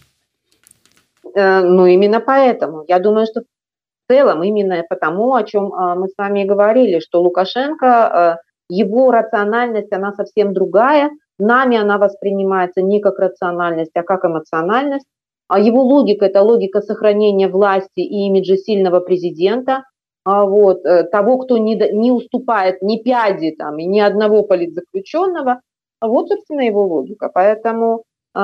Э, 1.35 1.59
Ну 1.59 1.83
именно 1.85 2.23
поэтому. 2.23 2.85
Я 2.87 2.99
думаю 2.99 3.27
что 3.27 3.41
в 3.41 4.07
целом 4.07 4.41
именно 4.43 4.81
потому 4.89 5.35
о 5.35 5.43
чем 5.43 5.75
мы 5.99 6.07
с 6.07 6.15
вами 6.17 6.47
говорили 6.47 6.99
что 7.03 7.21
Лукашенко 7.21 8.39
его 8.69 9.11
рациональность 9.11 9.91
она 9.91 10.13
совсем 10.13 10.53
другая 10.53 11.11
нами 11.39 11.77
она 11.77 11.97
воспринимается 11.97 12.81
не 12.81 12.99
как 12.99 13.19
рациональность 13.19 13.91
а 13.95 14.03
как 14.03 14.25
эмоциональность 14.25 15.05
а 15.47 15.59
его 15.59 15.81
логика 15.81 16.25
это 16.25 16.41
логика 16.41 16.81
сохранения 16.81 17.47
власти 17.47 17.99
и 18.01 18.27
имиджа 18.27 18.55
сильного 18.55 18.99
президента 18.99 19.83
а 20.25 20.45
вот, 20.45 20.85
э, 20.85 21.03
того, 21.05 21.37
кто 21.39 21.57
не, 21.57 21.75
не 21.75 22.11
уступает 22.11 22.81
ни 22.81 22.97
пяди 22.97 23.51
там, 23.51 23.79
и 23.79 23.85
ни 23.85 23.99
одного 23.99 24.43
политзаключенного, 24.43 25.61
вот, 26.01 26.29
собственно, 26.29 26.61
его 26.61 26.85
логика. 26.85 27.31
Поэтому 27.33 28.03
э, 28.35 28.39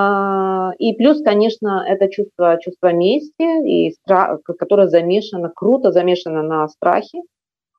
и 0.80 0.94
плюс, 0.94 1.22
конечно, 1.22 1.86
это 1.88 2.10
чувство, 2.10 2.58
чувство 2.62 2.94
мести, 2.94 3.68
и 3.68 3.92
страх, 3.92 4.40
которое 4.44 4.88
замешано, 4.88 5.52
круто 5.54 5.92
замешано 5.92 6.44
на 6.44 6.68
страхе. 6.70 7.22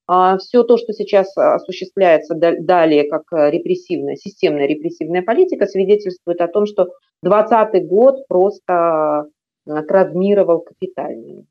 А 0.09 0.38
все 0.38 0.62
то, 0.62 0.77
что 0.77 0.92
сейчас 0.92 1.37
осуществляется 1.37 2.35
далее 2.35 3.09
как 3.11 3.25
репрессивная, 3.33 4.14
системная 4.16 4.66
репрессивная 4.66 5.23
политика, 5.23 5.66
свидетельствует 5.66 6.40
о 6.40 6.49
том, 6.49 6.66
что 6.66 6.90
2020 7.23 7.87
год 7.88 8.29
просто 8.29 9.27
э, 9.66 9.83
травмировал 9.83 10.61
капитально. 10.61 11.45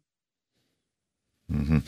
Uh 1.49 1.81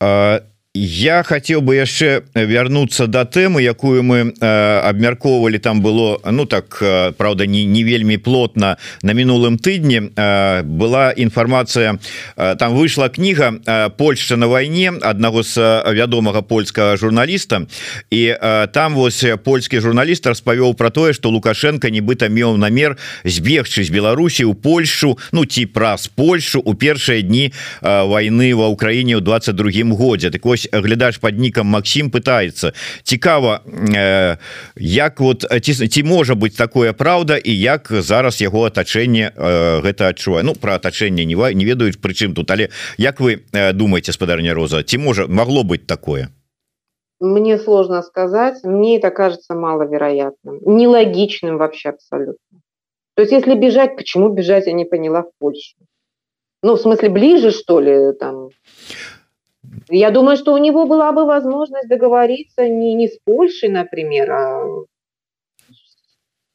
-huh. 0.00 0.42
Я 0.78 1.22
хотел 1.22 1.60
бы 1.60 1.74
яшчэ 1.74 2.22
вярнуцца 2.34 3.06
до 3.06 3.24
тэмы 3.24 3.62
якую 3.62 4.02
мы 4.02 4.30
э, 4.30 4.80
абмяркоўвалі 4.86 5.58
там 5.58 5.82
было 5.82 6.20
ну 6.30 6.46
так 6.46 6.78
э, 6.80 7.12
Праўда 7.18 7.46
не 7.46 7.64
не 7.64 7.82
вельмі 7.84 8.18
плотно. 8.18 8.76
На 9.02 9.12
мінулым 9.12 9.58
тыдні 9.58 10.14
э, 10.14 10.62
была 10.62 11.10
інфармацыя 11.10 11.98
э, 12.36 12.56
там 12.56 12.74
выйшла 12.74 13.08
кніга 13.08 13.58
э, 13.66 13.90
Польша 13.90 14.36
на 14.36 14.46
вайне 14.46 14.92
аднаго 15.02 15.42
з 15.42 15.58
вядомага 15.92 16.42
польскага 16.42 16.96
журналіста 16.96 17.66
і 18.10 18.22
э, 18.38 18.66
там 18.68 18.94
вось 18.94 19.24
польскі 19.44 19.80
журналіст 19.80 20.26
распавёў 20.26 20.74
про 20.74 20.90
тое 20.90 21.12
что 21.12 21.30
лукашенко 21.30 21.90
нібыта 21.90 22.28
меў 22.28 22.56
намер 22.56 22.96
збегчы 23.24 23.82
з 23.84 23.90
Беларусі 23.90 24.44
у 24.44 24.54
Польшу 24.54 25.18
ну 25.32 25.44
ці 25.44 25.66
праз 25.66 26.06
Польшу 26.06 26.60
у 26.60 26.74
першыя 26.74 27.22
дні 27.22 27.50
э, 27.82 28.06
войны 28.06 28.54
ва 28.54 28.70
ўкраіне 28.70 29.18
ў 29.18 29.20
22 29.20 29.96
годзе 29.96 30.30
так 30.30 30.44
вось 30.44 30.67
глядач 30.72 31.18
под 31.18 31.38
нікам 31.38 31.66
Макссім 31.66 32.10
пытается. 32.10 32.72
Цікава 33.02 33.60
э, 33.66 34.36
як 34.76 35.20
вот 35.20 35.44
ці, 35.62 35.88
ці 35.88 36.02
можа 36.02 36.34
быть 36.34 36.56
такое 36.56 36.92
Праўда 36.92 37.36
і 37.36 37.58
як 37.60 37.88
зараз 37.90 38.40
яго 38.40 38.66
атачэнне 38.66 39.32
э, 39.36 39.80
гэта 39.80 40.08
адчувае. 40.08 40.42
Ну 40.42 40.54
про 40.54 40.74
атачэнне 40.74 41.24
не 41.24 41.34
не 41.54 41.64
ведаюць 41.64 42.00
прычым 42.00 42.34
тут 42.34 42.50
але 42.50 42.68
як 42.98 43.20
вы 43.20 43.44
э, 43.52 43.72
думаете 43.72 44.12
спадарня 44.12 44.54
Роза 44.54 44.82
ці 44.82 44.98
можа 44.98 45.26
могло 45.26 45.64
быть 45.64 45.86
такое? 45.86 46.28
Мне 47.20 47.58
сложно 47.58 48.02
сказать 48.02 48.64
мне 48.64 48.98
это 48.98 49.10
кажется 49.10 49.54
маловероятным 49.54 50.60
нелогичным 50.64 51.58
вообще 51.58 51.90
абсолютно. 51.90 52.60
То 53.16 53.22
есть 53.22 53.32
если 53.32 53.54
бежать 53.54 53.96
почему 53.96 54.28
бежать 54.28 54.66
я 54.66 54.72
не 54.72 54.84
поняла 54.84 55.22
в 55.22 55.30
Польшу? 55.38 55.76
Ну 56.62 56.74
в 56.74 56.80
смысле 56.80 57.08
ближе 57.08 57.50
что 57.50 57.80
ли 57.80 58.12
там 58.18 58.48
я 59.89 60.11
думаю, 60.11 60.37
что 60.37 60.53
у 60.53 60.57
него 60.57 60.85
была 60.85 61.11
бы 61.11 61.25
возможность 61.25 61.87
договориться 61.87 62.67
не, 62.67 62.93
не 62.93 63.07
с 63.07 63.17
Польшей, 63.25 63.69
например, 63.69 64.31
а 64.31 64.83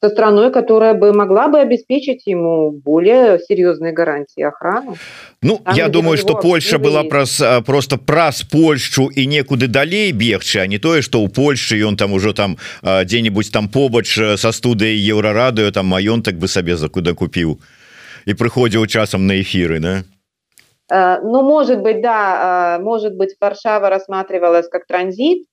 со 0.01 0.11
страной, 0.11 0.53
которая 0.53 0.95
бы 0.95 1.13
могла 1.13 1.49
бы 1.49 1.59
обеспечить 1.59 2.23
ему 2.27 2.71
более 2.71 3.41
серьезные 3.41 3.93
гарантии 3.93 4.43
охраны. 4.43 4.95
Ну 5.43 5.59
Там, 5.65 5.75
я 5.75 5.89
думаю 5.89 6.17
что 6.17 6.37
Польша 6.37 6.79
была 6.79 7.03
прос, 7.03 7.43
просто 7.67 7.99
праз 7.99 8.43
Польшу 8.43 9.07
и 9.09 9.27
некуды 9.27 9.67
далей 9.67 10.13
бегчы 10.13 10.61
а 10.61 10.67
не 10.67 10.79
тое 10.79 11.03
что 11.03 11.21
у 11.21 11.29
Польши 11.29 11.85
он 11.85 11.97
там 11.97 12.13
уже 12.13 12.33
там 12.33 12.59
где-нибудь 12.83 13.51
там 13.51 13.69
побач 13.69 14.15
со 14.15 14.53
студыей 14.53 14.99
еўрарадыо 14.99 15.73
там 15.73 15.87
маёнтак 15.87 16.39
бы 16.39 16.47
сабе 16.47 16.77
за 16.77 16.89
куда 16.89 17.15
купіў 17.15 17.59
и 18.27 18.35
прыходзіў 18.35 18.87
часам 18.87 19.27
на 19.27 19.41
эфиры 19.41 19.81
да 19.81 20.03
Э, 20.03 20.12
Ну, 21.24 21.42
может 21.42 21.82
быть, 21.82 22.02
да, 22.02 22.78
э, 22.78 22.84
может 22.84 23.16
быть, 23.16 23.36
Варшава 23.40 23.90
рассматривалась 23.90 24.68
как 24.68 24.86
транзит, 24.86 25.46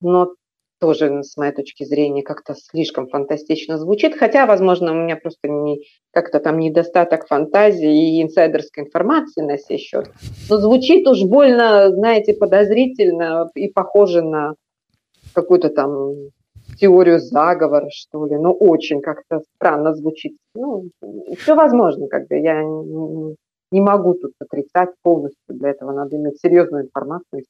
но 0.00 0.34
тоже, 0.80 1.22
с 1.22 1.36
моей 1.36 1.52
точки 1.52 1.84
зрения, 1.84 2.22
как-то 2.22 2.54
слишком 2.54 3.06
фантастично 3.06 3.78
звучит, 3.78 4.16
хотя, 4.18 4.46
возможно, 4.46 4.92
у 4.92 4.94
меня 4.94 5.16
просто 5.16 5.48
не, 5.48 5.82
как-то 6.10 6.40
там 6.40 6.58
недостаток 6.58 7.26
фантазии 7.28 8.18
и 8.18 8.22
инсайдерской 8.22 8.84
информации 8.84 9.42
на 9.42 9.58
сей 9.58 9.78
счет. 9.78 10.10
Но 10.48 10.56
звучит 10.56 11.06
уж 11.06 11.22
больно, 11.24 11.90
знаете, 11.90 12.32
подозрительно 12.32 13.50
и 13.54 13.68
похоже 13.68 14.22
на 14.22 14.54
какую-то 15.34 15.68
там 15.68 16.14
теорию 16.78 17.20
заговора, 17.20 17.88
что 17.90 18.26
ли. 18.26 18.36
Ну, 18.36 18.52
очень 18.52 19.02
как-то 19.02 19.42
странно 19.56 19.94
звучит. 19.94 20.36
Ну, 20.54 20.88
все 21.38 21.54
возможно, 21.54 22.08
как 22.08 22.26
бы 22.26 22.38
я 22.38 22.62
не 23.70 23.80
могу 23.80 24.14
тут 24.14 24.32
отрицать 24.40 24.90
полностью. 25.02 25.38
Для 25.48 25.70
этого 25.70 25.92
надо 25.92 26.16
иметь 26.16 26.40
серьезную 26.40 26.84
информацию. 26.84 27.42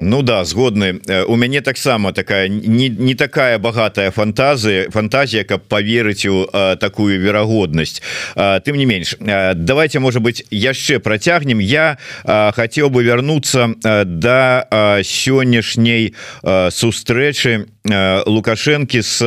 Ну 0.00 0.22
да, 0.22 0.44
згодны. 0.44 1.00
Э, 1.08 1.24
у 1.24 1.36
мяне 1.36 1.60
таксама 1.60 2.12
такая 2.12 2.48
не, 2.48 2.88
не 2.88 3.14
такая 3.14 3.58
богатая 3.58 4.10
фантазия, 4.10 4.90
фантазия, 4.90 5.44
каб 5.44 5.62
поверить 5.62 6.26
у 6.26 6.46
а, 6.52 6.76
такую 6.76 7.20
верагодность. 7.20 8.02
А, 8.36 8.60
тым 8.60 8.76
не 8.76 8.86
менш, 8.86 9.16
а, 9.20 9.54
давайте, 9.54 9.98
может 9.98 10.22
быть, 10.22 10.44
яшчэ 10.50 11.00
протягнем. 11.00 11.58
Я 11.58 11.98
а, 12.24 12.52
хотел 12.52 12.90
бы 12.90 13.02
вернуться 13.02 13.74
а, 13.84 14.04
до 14.04 14.66
а, 14.70 15.02
сённяшняй 15.02 16.14
а, 16.42 16.70
сустрэчы 16.70 17.66
а, 17.90 18.22
Лукашенко 18.26 19.02
с 19.02 19.20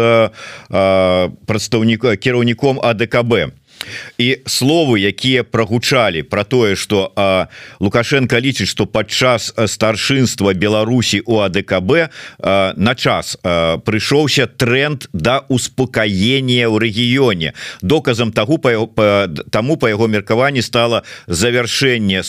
а, 0.70 1.30
прадстаўніком 1.46 2.16
кіраўніком 2.16 2.80
АДКБ 2.82 3.52
і 4.18 4.38
словы 4.46 5.00
якія 5.00 5.44
прогучалі 5.44 6.24
про 6.24 6.44
тое 6.44 6.76
что 6.76 7.12
лукашенко 7.80 8.40
лічыць 8.40 8.70
что 8.70 8.86
падчас 8.86 9.54
старшынства 9.68 10.54
Беларусі 10.54 11.22
у 11.26 11.40
АДКБ 11.40 12.10
на 12.78 12.94
час 12.96 13.38
прыйшоўся 13.42 14.48
тренд 14.48 15.08
да 15.14 15.44
успокаения 15.50 16.68
ў 16.68 16.78
рэгіёне. 16.78 17.54
Доказам 17.82 18.32
того 18.32 18.58
по 18.58 19.28
тому 19.50 19.78
по 19.78 19.90
яго 19.90 20.08
меркаванні 20.08 20.62
стало 20.62 21.04
завершэнне 21.28 22.24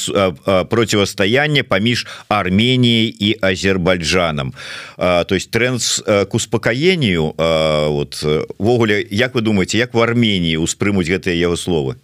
противостаяння 0.70 1.64
паміж 1.64 2.06
Арменией 2.28 3.08
і 3.08 3.38
Азербайджаном 3.40 4.54
то 4.96 5.34
есть 5.34 5.50
тренд 5.50 5.80
к 6.06 6.34
успокоению 6.34 7.34
вот 7.36 8.24
ввогуле 8.58 9.06
Як 9.10 9.34
вы 9.34 9.40
думаете 9.40 9.78
як 9.78 9.94
в 9.94 10.00
Армении 10.00 10.56
успрымуць 10.56 11.08
гэтые 11.08 11.36
его 11.42 11.56
слова. 11.56 11.96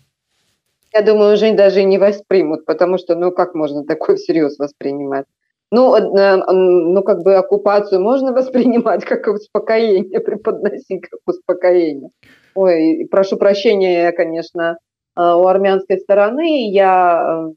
Я 0.93 1.03
думаю 1.03 1.35
уже 1.35 1.53
даже 1.53 1.85
не 1.85 1.99
воспримут 1.99 2.65
потому 2.65 2.99
что 2.99 3.15
ну 3.15 3.31
как 3.31 3.55
можно 3.55 3.85
такой 3.85 4.17
всерьез 4.17 4.59
воспринимать? 4.59 5.27
Ну 5.71 5.95
э, 5.95 6.37
ну 6.37 7.03
как 7.03 7.23
бы 7.23 7.35
оккупацию 7.35 8.01
можно 8.01 8.33
воспринимать 8.39 9.05
как 9.05 9.27
успокоение 9.27 10.21
преподносить 10.21 11.03
как 11.03 11.21
успокоение. 11.27 12.11
Ой, 12.55 13.07
прошу 13.11 13.37
прощения 13.37 14.13
конечно 14.13 14.79
э, 15.17 15.21
у 15.21 15.47
армянской 15.47 15.99
стороны. 15.99 16.71
Я 16.71 17.49
э, 17.49 17.53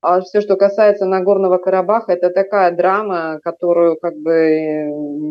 а 0.00 0.20
все, 0.20 0.40
что 0.40 0.56
касается 0.56 1.06
Нагорного 1.06 1.58
Карабаха, 1.58 2.12
это 2.12 2.30
такая 2.30 2.70
драма, 2.70 3.40
которую 3.42 3.96
как 3.98 4.16
бы 4.16 4.30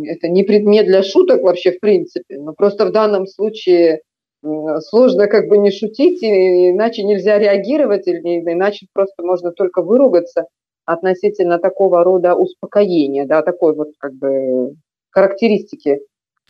это 0.06 0.27
не 0.27 0.43
предмет 0.43 0.88
для 0.88 1.03
шуток 1.03 1.41
вообще 1.41 1.71
в 1.71 1.80
принципе, 1.80 2.38
но 2.38 2.51
просто 2.53 2.86
в 2.86 2.91
данном 2.91 3.27
случае 3.27 4.01
сложно 4.43 5.28
как 5.28 5.47
бы 5.47 5.58
не 5.58 5.71
шутить, 5.71 6.23
иначе 6.23 7.04
нельзя 7.04 7.38
реагировать, 7.38 8.08
или 8.08 8.39
иначе 8.54 8.88
просто 8.93 9.23
можно 9.23 9.52
только 9.52 9.82
выругаться. 9.82 10.45
относительно 10.86 11.60
такого 11.60 12.04
рода 12.04 12.34
успокоения, 12.34 13.26
да, 13.26 13.41
такой 13.41 13.76
вот 13.76 13.89
как 14.00 14.13
бы 14.13 14.76
характеристики. 15.12 16.00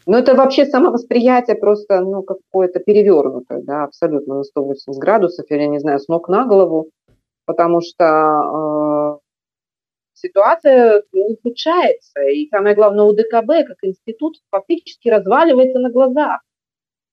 Но 0.06 0.20
это 0.20 0.36
вообще 0.36 0.66
самовосприятие 0.66 1.58
просто, 1.58 2.02
ну, 2.02 2.24
какое-то 2.24 2.80
перевернутое, 2.80 3.62
да, 3.64 3.84
абсолютно 3.84 4.36
на 4.36 4.44
180 4.44 5.02
градусов, 5.02 5.46
или, 5.50 5.64
не 5.64 5.80
знаю, 5.80 6.00
с 6.00 6.08
ног 6.08 6.30
на 6.30 6.46
голову, 6.46 6.92
потому 7.46 7.82
что 7.82 9.18
э, 9.18 9.20
ситуация 10.14 11.04
ухудшается, 11.12 12.22
и 12.22 12.48
самое 12.50 12.76
главное, 12.76 13.06
УДКБ 13.06 13.68
как 13.68 13.78
институт 13.82 14.36
фактически 14.52 15.10
разваливается 15.10 15.80
на 15.80 15.90
глазах. 15.90 16.42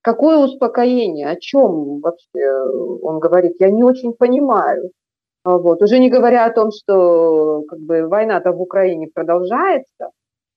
Какое 0.04 0.36
успокоение? 0.36 1.30
О 1.30 1.36
чем 1.36 2.00
вообще 2.00 2.46
он 3.02 3.20
говорит? 3.20 3.54
Я 3.58 3.70
не 3.70 3.82
очень 3.82 4.12
понимаю. 4.12 4.90
Вот. 5.44 5.80
Уже 5.80 5.98
не 5.98 6.10
говоря 6.10 6.44
о 6.44 6.52
том, 6.52 6.72
что 6.72 7.62
как 7.66 7.78
бы, 7.78 8.06
война-то 8.06 8.52
в 8.52 8.60
Украине 8.60 9.08
продолжается, 9.12 10.10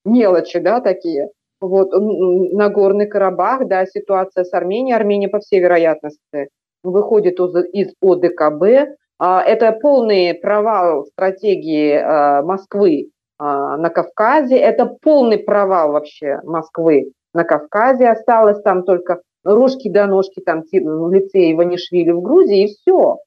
мелочи, 0.04 0.60
да, 0.60 0.82
такие. 0.82 1.30
Вот, 1.62 1.92
Нагорный 1.94 3.08
Карабах, 3.08 3.68
да, 3.70 3.86
ситуация 3.86 4.44
с 4.44 4.54
Арменией. 4.54 4.98
Армения, 4.98 5.30
по 5.30 5.40
всей 5.40 5.62
вероятности, 5.62 6.50
выходит 6.84 7.40
из 7.40 7.94
ОДКБ. 8.02 8.98
А, 9.18 9.42
это 9.42 9.72
полный 9.72 10.34
провал 10.34 11.06
стратегии 11.06 11.94
а, 11.94 12.42
Москвы 12.44 13.12
а, 13.40 13.78
на 13.78 13.90
Кавказе. 13.90 14.58
Это 14.58 14.88
полный 15.02 15.38
провал 15.38 15.94
вообще 15.94 16.42
Москвы 16.44 17.14
на 17.34 17.46
Кавказе. 17.46 18.10
Осталось 18.10 18.62
там 18.62 18.84
только 18.84 19.22
рожки 19.54 19.90
до 19.90 20.08
ножки 20.08 20.42
там 20.42 20.64
в 20.64 21.14
лице 21.14 21.52
Иванишвили 21.52 22.12
в 22.12 22.22
Грузии, 22.22 22.66
и 22.66 22.74
все. 22.74 23.18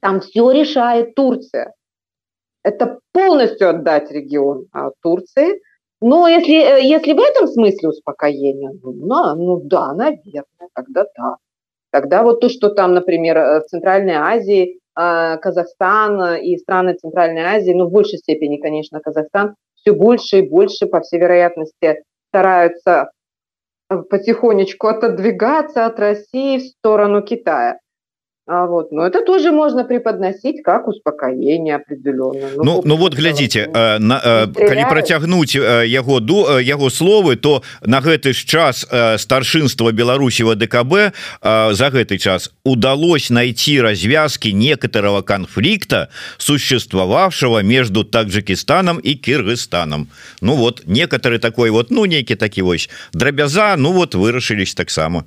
Там 0.00 0.20
все 0.20 0.50
решает 0.50 1.14
Турция. 1.14 1.74
Это 2.64 2.98
полностью 3.12 3.70
отдать 3.70 4.10
регион 4.10 4.66
Турции. 5.02 5.60
Но 6.00 6.26
если, 6.26 6.54
э, 6.54 6.82
если 6.82 7.12
в 7.12 7.20
этом 7.20 7.46
смысле 7.46 7.90
успокоение, 7.90 8.70
ну, 8.82 8.92
ну 9.36 9.60
да, 9.62 9.92
наверное, 9.94 10.68
тогда 10.74 11.06
да. 11.16 11.36
Тогда 11.90 12.22
вот 12.24 12.40
то, 12.40 12.48
что 12.48 12.70
там, 12.70 12.94
например, 12.94 13.36
э, 13.36 13.60
в 13.60 13.66
Центральной 13.66 14.14
Азии, 14.14 14.80
а, 14.94 15.36
Казахстан 15.38 16.36
и 16.36 16.56
страны 16.58 16.94
Центральной 16.94 17.42
Азии, 17.42 17.72
ну, 17.72 17.86
в 17.86 17.92
большей 17.92 18.18
степени, 18.18 18.56
конечно, 18.58 19.00
Казахстан, 19.00 19.54
все 19.74 19.92
больше 19.92 20.38
и 20.38 20.48
больше, 20.48 20.86
по 20.86 21.00
всей 21.00 21.18
вероятности, 21.20 22.02
стараются 22.28 22.90
э, 22.90 23.06
потихонечку 23.98 24.88
отодвигаться 24.88 25.86
от 25.86 25.98
России 25.98 26.58
в 26.58 26.66
сторону 26.66 27.22
Китая. 27.22 27.78
А 28.46 28.66
вот, 28.66 28.90
но 28.90 29.06
это 29.06 29.24
тоже 29.24 29.52
можно 29.52 29.84
преподносить 29.84 30.62
как 30.64 30.88
успокоение 30.88 31.76
определенно 31.76 32.48
Ну, 32.56 32.64
ну, 32.64 32.82
ну 32.84 32.96
вот 32.96 33.14
глядзіце 33.14 33.70
э, 33.72 33.98
на 33.98 34.18
э, 34.18 34.52
калі 34.52 34.84
працягнуць 34.90 35.54
яго 35.86 36.18
ду 36.18 36.58
яго 36.58 36.90
словы 36.90 37.36
то 37.36 37.62
на 37.86 38.00
гэты 38.00 38.32
ж 38.34 38.42
час 38.42 38.82
старшынства 39.22 39.92
Беларусі 39.92 40.42
ВДКБ 40.42 41.14
за 41.70 41.88
гэты 41.94 42.18
час 42.18 42.50
удалось 42.64 43.30
найти 43.30 43.80
развязки 43.80 44.48
некоторого 44.48 45.22
конфликта 45.22 46.08
существовавшего 46.38 47.62
между 47.62 48.02
Таджикистаном 48.02 48.98
и 48.98 49.14
Кыргызстаном. 49.14 50.08
Ну 50.40 50.56
вот 50.56 50.82
некоторый 50.86 51.38
такой 51.38 51.70
вот 51.70 51.90
ну 51.90 52.06
нейкі 52.06 52.34
такі 52.34 52.62
вось 52.62 52.90
драбяза 53.12 53.76
Ну 53.76 53.92
вот 53.92 54.14
вырашылись 54.14 54.74
таксама 54.74 55.24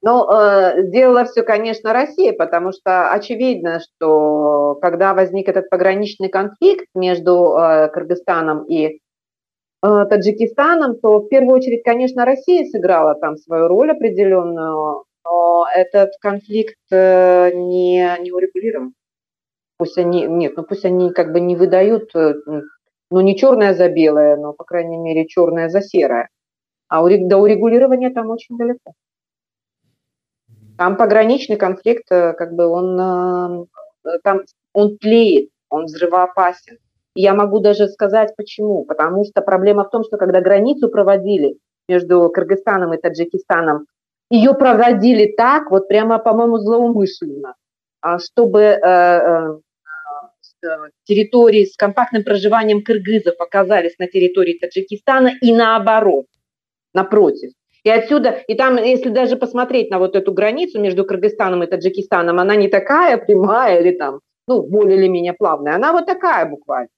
ну, 0.00 0.30
э, 0.30 0.82
сделала 0.84 1.24
все, 1.24 1.42
конечно, 1.42 1.92
Россия, 1.92 2.32
потому 2.32 2.72
что 2.72 3.10
очевидно, 3.10 3.80
что 3.80 4.76
когда 4.80 5.12
возник 5.12 5.48
этот 5.48 5.68
пограничный 5.70 6.28
конфликт 6.28 6.86
между 6.94 7.56
э, 7.56 7.88
Кыргызстаном 7.88 8.64
и 8.64 8.86
э, 8.86 8.98
Таджикистаном, 9.82 10.98
то 11.00 11.18
в 11.18 11.28
первую 11.28 11.56
очередь, 11.56 11.82
конечно, 11.82 12.24
Россия 12.24 12.64
сыграла 12.66 13.16
там 13.16 13.36
свою 13.36 13.66
роль 13.66 13.90
определенную, 13.90 15.04
но 15.24 15.66
этот 15.74 16.10
конфликт 16.20 16.76
э, 16.92 17.50
не, 17.54 18.08
не 18.20 18.30
урегулирован. 18.30 18.94
Пусть 19.78 19.98
они, 19.98 20.26
нет, 20.26 20.56
ну 20.56 20.62
пусть 20.62 20.84
они 20.84 21.12
как 21.12 21.32
бы 21.32 21.40
не 21.40 21.56
выдают, 21.56 22.14
э, 22.14 22.34
ну 23.10 23.20
не 23.20 23.36
черное 23.36 23.74
за 23.74 23.88
белое, 23.88 24.36
но, 24.36 24.52
по 24.52 24.62
крайней 24.62 24.96
мере, 24.96 25.26
черное 25.26 25.68
за 25.68 25.80
серое. 25.80 26.28
А 26.88 27.02
до 27.02 27.38
урегулирования 27.38 28.10
там 28.10 28.30
очень 28.30 28.56
далеко. 28.56 28.92
Там 30.78 30.96
пограничный 30.96 31.56
конфликт, 31.56 32.04
э, 32.10 32.34
как 32.34 32.52
бы 32.52 32.66
он, 32.66 32.98
э, 33.00 34.18
там, 34.22 34.42
он 34.72 34.96
тлеет, 34.96 35.50
он 35.68 35.86
взрывоопасен. 35.86 36.78
Я 37.16 37.34
могу 37.34 37.58
даже 37.58 37.88
сказать 37.88 38.34
почему. 38.36 38.84
Потому 38.84 39.24
что 39.24 39.42
проблема 39.42 39.84
в 39.84 39.90
том, 39.90 40.04
что 40.04 40.16
когда 40.16 40.40
границу 40.40 40.88
проводили 40.88 41.58
между 41.88 42.30
Кыргызстаном 42.30 42.94
и 42.94 42.96
Таджикистаном, 42.96 43.86
ее 44.30 44.54
проводили 44.54 45.34
так, 45.36 45.68
вот 45.70 45.88
прямо, 45.88 46.18
по-моему, 46.18 46.58
злоумышленно, 46.58 47.56
а 48.00 48.20
чтобы 48.20 48.60
э, 48.60 49.58
территории 51.04 51.64
с 51.64 51.76
компактным 51.76 52.22
проживанием 52.22 52.84
кыргызов 52.84 53.34
оказались 53.40 53.98
на 53.98 54.06
территории 54.06 54.58
Таджикистана 54.60 55.32
и 55.40 55.52
наоборот, 55.52 56.26
напротив. 56.94 57.50
И 57.88 57.90
отсюда, 57.90 58.42
и 58.46 58.54
там, 58.54 58.76
если 58.76 59.08
даже 59.08 59.36
посмотреть 59.36 59.90
на 59.90 59.98
вот 59.98 60.14
эту 60.14 60.30
границу 60.30 60.78
между 60.78 61.06
Кыргызстаном 61.06 61.62
и 61.62 61.66
Таджикистаном, 61.66 62.38
она 62.38 62.54
не 62.54 62.68
такая 62.68 63.16
прямая 63.26 63.80
или 63.80 63.96
там, 63.96 64.20
ну, 64.46 64.62
более 64.62 64.98
или 64.98 65.08
менее 65.08 65.32
плавная, 65.32 65.76
она 65.76 65.92
вот 65.92 66.04
такая 66.04 66.44
буквально. 66.44 66.90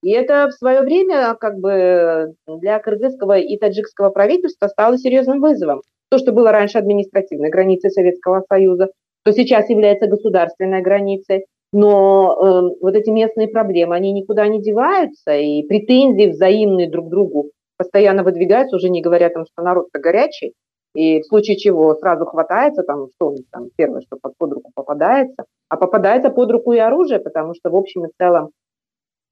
И 0.00 0.12
это 0.12 0.46
в 0.46 0.52
свое 0.52 0.82
время 0.82 1.34
как 1.34 1.58
бы 1.58 2.34
для 2.46 2.78
кыргызского 2.78 3.36
и 3.36 3.58
таджикского 3.58 4.10
правительства 4.10 4.68
стало 4.68 4.96
серьезным 4.96 5.40
вызовом. 5.40 5.82
То, 6.08 6.18
что 6.18 6.30
было 6.30 6.52
раньше 6.52 6.78
административной 6.78 7.50
границей 7.50 7.90
Советского 7.90 8.44
Союза, 8.48 8.90
то 9.24 9.32
сейчас 9.32 9.68
является 9.68 10.06
государственной 10.06 10.82
границей. 10.82 11.46
Но 11.72 12.38
э, 12.40 12.76
вот 12.80 12.94
эти 12.94 13.10
местные 13.10 13.48
проблемы, 13.48 13.96
они 13.96 14.12
никуда 14.12 14.46
не 14.46 14.62
деваются, 14.62 15.36
и 15.36 15.64
претензии 15.64 16.30
взаимные 16.30 16.88
друг 16.88 17.08
к 17.08 17.10
другу 17.10 17.50
постоянно 17.78 18.22
выдвигаются, 18.22 18.76
уже 18.76 18.90
не 18.90 19.00
говоря 19.00 19.30
там, 19.30 19.46
что 19.46 19.62
народ-то 19.62 19.98
горячий, 19.98 20.52
и 20.94 21.20
в 21.20 21.26
случае 21.26 21.56
чего 21.56 21.94
сразу 21.94 22.26
хватается, 22.26 22.82
там, 22.82 23.06
что 23.14 23.36
там, 23.50 23.68
первое, 23.76 24.00
что 24.00 24.18
под, 24.20 24.36
под 24.36 24.52
руку 24.52 24.72
попадается, 24.74 25.44
а 25.68 25.76
попадается 25.76 26.30
под 26.30 26.50
руку 26.50 26.72
и 26.72 26.78
оружие, 26.78 27.20
потому 27.20 27.54
что 27.54 27.70
в 27.70 27.76
общем 27.76 28.06
и 28.06 28.10
целом 28.18 28.50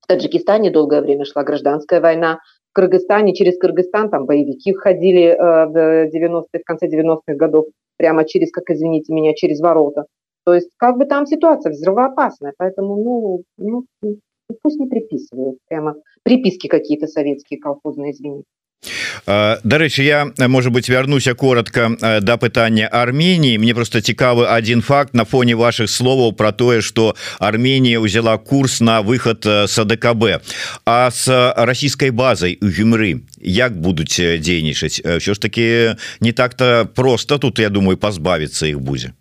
в 0.00 0.06
Таджикистане 0.06 0.70
долгое 0.70 1.02
время 1.02 1.24
шла 1.24 1.42
гражданская 1.42 2.00
война, 2.00 2.38
в 2.70 2.74
Кыргызстане, 2.74 3.34
через 3.34 3.58
Кыргызстан 3.58 4.10
там 4.10 4.26
боевики 4.26 4.72
ходили 4.74 5.28
э, 5.28 5.66
в 5.66 6.08
90-х, 6.08 6.58
в 6.60 6.64
конце 6.64 6.86
90-х 6.86 7.34
годов, 7.34 7.66
прямо 7.96 8.24
через, 8.24 8.52
как 8.52 8.70
извините 8.70 9.12
меня, 9.12 9.34
через 9.34 9.60
ворота. 9.60 10.04
То 10.44 10.54
есть 10.54 10.70
как 10.76 10.96
бы 10.96 11.06
там 11.06 11.26
ситуация 11.26 11.72
взрывоопасная, 11.72 12.52
поэтому, 12.56 12.96
ну, 12.96 13.42
ну 13.58 13.84
пусть 14.62 14.78
не 14.78 14.86
приписывают 14.86 15.58
прямо 15.68 15.94
приписки 16.22 16.66
какие-то 16.66 17.06
советские 17.06 17.60
колхозные 17.60 18.12
извините 18.12 18.44
Дарэчы 19.26 20.02
я 20.02 20.32
может 20.38 20.72
быть 20.72 20.88
вярнуся 20.88 21.34
коротко 21.34 21.96
да 22.20 22.36
пытання 22.36 22.86
Армении. 22.86 23.56
Мне 23.56 23.74
просто 23.74 24.00
цікавы 24.00 24.46
один 24.46 24.82
факт 24.82 25.14
на 25.14 25.24
фоне 25.24 25.56
ваших 25.56 25.90
словаў 25.90 26.32
про 26.32 26.52
тое 26.52 26.80
что 26.80 27.16
Армения 27.38 27.98
узяла 27.98 28.36
курс 28.36 28.80
на 28.80 29.02
выход 29.02 29.44
с 29.44 29.78
АДКБ 29.78 30.42
а 30.84 31.10
с 31.10 31.54
российской 31.56 32.10
базой 32.10 32.58
у 32.60 32.66
гюмры 32.66 33.22
як 33.38 33.80
будуць 33.80 34.20
дзейнічаць? 34.20 35.00
Все 35.18 35.34
ж 35.34 35.38
таки 35.40 35.96
не 36.20 36.32
так-то 36.32 36.88
просто. 36.94 37.38
Тут 37.38 37.58
я 37.58 37.70
думаю 37.70 37.96
позбавиться 37.98 38.66
их 38.66 38.80
будзе 38.80 39.14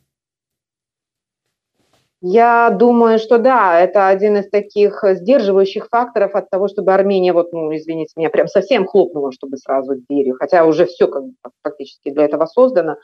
я 2.27 2.71
думаю, 2.71 3.19
что 3.19 3.37
да, 3.37 3.79
это 3.79 4.07
один 4.07 4.37
из 4.37 4.49
таких 4.49 5.03
сдерживающих 5.07 5.89
факторов 5.91 6.33
от 6.33 6.49
того, 6.49 6.67
чтобы 6.67 6.91
Армения, 6.91 7.33
вот, 7.33 7.53
ну, 7.53 7.75
извините 7.75 8.13
меня, 8.15 8.31
прям 8.31 8.47
совсем 8.47 8.87
хлопнула, 8.87 9.31
чтобы 9.31 9.57
сразу 9.57 9.93
дверью, 10.09 10.35
хотя 10.39 10.65
уже 10.65 10.87
все 10.87 11.07
как 11.07 11.23
бы 11.23 11.33
фактически 11.61 12.09
для 12.09 12.25
этого 12.25 12.47
создано. 12.47 12.95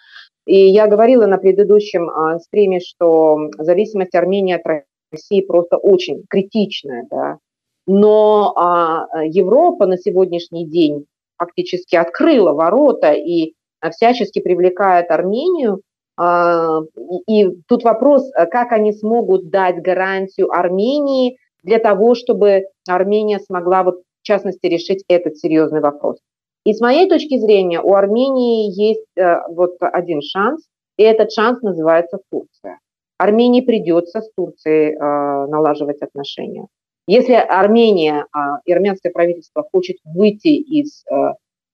И 0.47 0.57
я 0.57 0.87
говорила 0.87 1.27
на 1.27 1.37
предыдущем 1.37 2.09
а, 2.09 2.39
стриме, 2.39 2.79
что 2.79 3.51
зависимость 3.59 4.15
Армении 4.15 4.55
от 4.55 4.63
России 5.11 5.41
просто 5.41 5.77
очень 5.77 6.25
критичная, 6.27 7.05
да. 7.11 7.37
Но 7.85 8.53
а, 8.55 9.05
Европа 9.23 9.85
на 9.85 9.99
сегодняшний 9.99 10.65
день 10.65 11.05
фактически 11.37 11.95
открыла 11.95 12.53
ворота 12.53 13.11
и 13.11 13.53
всячески 13.91 14.39
привлекает 14.41 15.11
Армению 15.11 15.81
и 16.19 17.49
тут 17.67 17.83
вопрос, 17.83 18.29
э, 18.35 18.45
как 18.45 18.71
они 18.71 18.91
смогут 18.91 19.49
дать 19.49 19.81
гарантию 19.81 20.51
Армении 20.51 21.37
для 21.63 21.79
того, 21.79 22.15
чтобы 22.15 22.65
Армения 22.87 23.39
смогла, 23.39 23.83
вот, 23.83 24.01
в 24.21 24.25
частности, 24.25 24.67
решить 24.67 25.03
этот 25.07 25.37
серьезный 25.37 25.81
вопрос. 25.81 26.17
И 26.65 26.73
с 26.73 26.81
моей 26.81 27.09
точки 27.09 27.37
зрения, 27.39 27.81
у 27.81 27.93
Армении 27.93 28.69
есть 28.69 29.07
э, 29.17 29.37
вот 29.49 29.77
один 29.79 30.21
шанс, 30.21 30.63
и 30.97 31.03
этот 31.03 31.31
шанс 31.31 31.61
называется 31.61 32.19
Турция. 32.29 32.79
Армении 33.17 33.61
придется 33.61 34.21
с 34.21 34.31
Турцией 34.33 34.97
налаживать 34.97 36.01
отношения. 36.01 36.65
Если 37.07 37.33
Армения 37.33 38.25
и 38.65 38.71
армянское 38.71 39.11
правительство 39.11 39.63
хочет 39.71 39.97
выйти 40.03 40.47
из, 40.47 41.05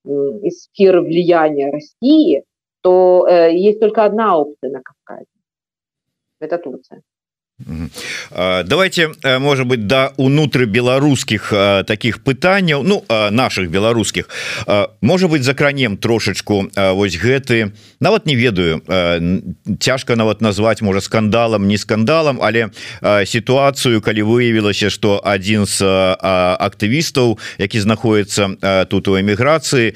из 0.04 0.64
сферы 0.64 1.02
влияния 1.02 1.72
России, 1.72 2.44
то 2.88 3.28
есть 3.28 3.82
только 3.82 4.06
одна 4.06 4.38
опция 4.38 4.72
на 4.72 4.82
Кавказе. 4.82 5.26
Это 6.40 6.58
Турция. 6.58 7.02
Давайте 8.66 9.12
может 9.40 9.66
быть 9.66 9.88
да 9.88 10.14
унутры 10.18 10.66
беларускіх 10.66 11.54
таких 11.88 12.24
пытанняў 12.24 12.84
ну 12.84 13.04
наших 13.32 13.72
беларускіх 13.72 14.30
может 15.02 15.30
быть 15.30 15.44
закранем 15.44 15.98
трошечку 15.98 16.70
вось 16.76 17.18
гэты 17.18 17.74
нават 18.00 18.26
не 18.26 18.36
ведаю 18.36 18.82
цяжка 19.80 20.16
нават 20.16 20.42
назвать 20.42 20.82
можа 20.82 21.02
скандалам 21.02 21.68
не 21.68 21.78
скандалам 21.78 22.40
але 22.42 22.70
сітуацыю 23.26 24.02
калі 24.02 24.22
выявілася 24.22 24.90
что 24.90 25.22
один 25.24 25.66
з 25.66 25.82
актывістаў 25.82 27.40
які 27.58 27.80
знаходіцца 27.80 28.86
тут 28.90 29.08
у 29.08 29.18
эміграцыі 29.18 29.96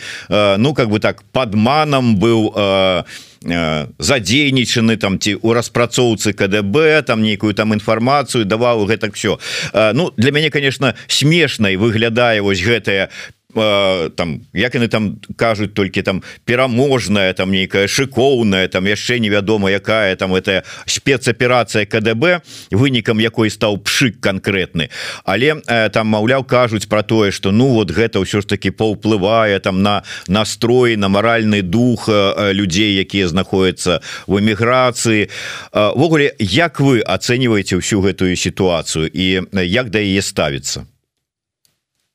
ну 0.58 0.74
как 0.74 0.90
бы 0.90 1.00
так 1.00 1.22
подманам 1.32 2.18
быў 2.18 2.52
Э, 2.56 3.04
задзейнічаны 3.42 4.98
там 4.98 5.18
ці 5.18 5.36
у 5.42 5.54
распрацоўцы 5.54 6.34
КДБ 6.34 7.02
там 7.02 7.24
нейкую 7.26 7.54
там 7.58 7.74
інфармацыю 7.74 8.46
даваў 8.46 8.86
гэтак 8.86 9.16
все 9.16 9.40
э, 9.74 9.94
Ну 9.94 10.14
для 10.18 10.32
мяне 10.32 10.50
конечно 10.50 10.96
смешнай 11.08 11.76
выглядае 11.76 12.42
вось 12.42 12.62
гэтая 12.62 13.10
там 13.54 14.42
як 14.54 14.76
яны 14.76 14.88
там 14.88 15.20
кажуць 15.36 15.74
толькі 15.74 16.02
там 16.02 16.24
пераможная 16.46 17.34
там 17.34 17.52
нейкая 17.52 17.88
шыкоўная 17.88 18.68
там 18.68 18.86
яшчэ 18.86 19.20
невядома 19.20 19.72
якая 19.72 20.16
там 20.16 20.36
это 20.36 20.64
спецаперацыя 20.86 21.86
КДБ 21.86 22.42
вынікам 22.72 23.20
якой 23.20 23.50
стаў 23.50 23.78
пшык 23.78 24.20
конкретны 24.20 24.90
але 25.26 25.62
там 25.92 26.08
маўляў 26.08 26.44
кажуць 26.44 26.88
про 26.88 27.04
тое 27.04 27.32
что 27.32 27.52
ну 27.52 27.74
вот 27.74 27.92
гэта 27.92 28.20
ўсё 28.20 28.42
ж 28.42 28.46
таки 28.46 28.72
паўплывае 28.72 29.60
там 29.60 29.82
на 29.82 30.04
настрой 30.28 30.96
на 30.96 31.10
маральны 31.10 31.62
дух 31.62 32.10
людзей 32.10 32.98
якія 33.00 33.28
знаходяцца 33.28 34.02
в 34.28 34.38
эміграцыі. 34.38 35.30
Ввогуле 35.74 36.34
як 36.40 36.80
вы 36.80 37.02
ацэньваеце 37.02 37.78
ўсю 37.78 38.02
гэтую 38.02 38.36
сітуацыю 38.36 39.08
і 39.08 39.48
як 39.66 39.90
да 39.90 40.00
яе 40.00 40.22
ставіцца 40.22 40.86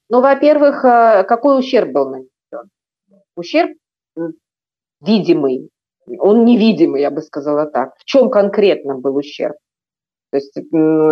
Ну, 0.09 0.21
во-первых, 0.21 0.85
э, 0.85 1.25
какой 1.25 1.59
ущерб 1.59 1.91
был 1.93 2.11
нанесен? 2.11 2.71
Ущерб 3.37 3.77
видимый, 5.01 5.71
он 6.19 6.45
невидимый, 6.45 7.03
я 7.03 7.11
бы 7.11 7.23
сказала 7.23 7.67
так. 7.67 7.97
В 7.99 8.05
чем 8.05 8.31
конкретно 8.31 8.97
был 8.97 9.17
ущерб? 9.17 9.57
То 10.31 10.39
есть 10.39 10.55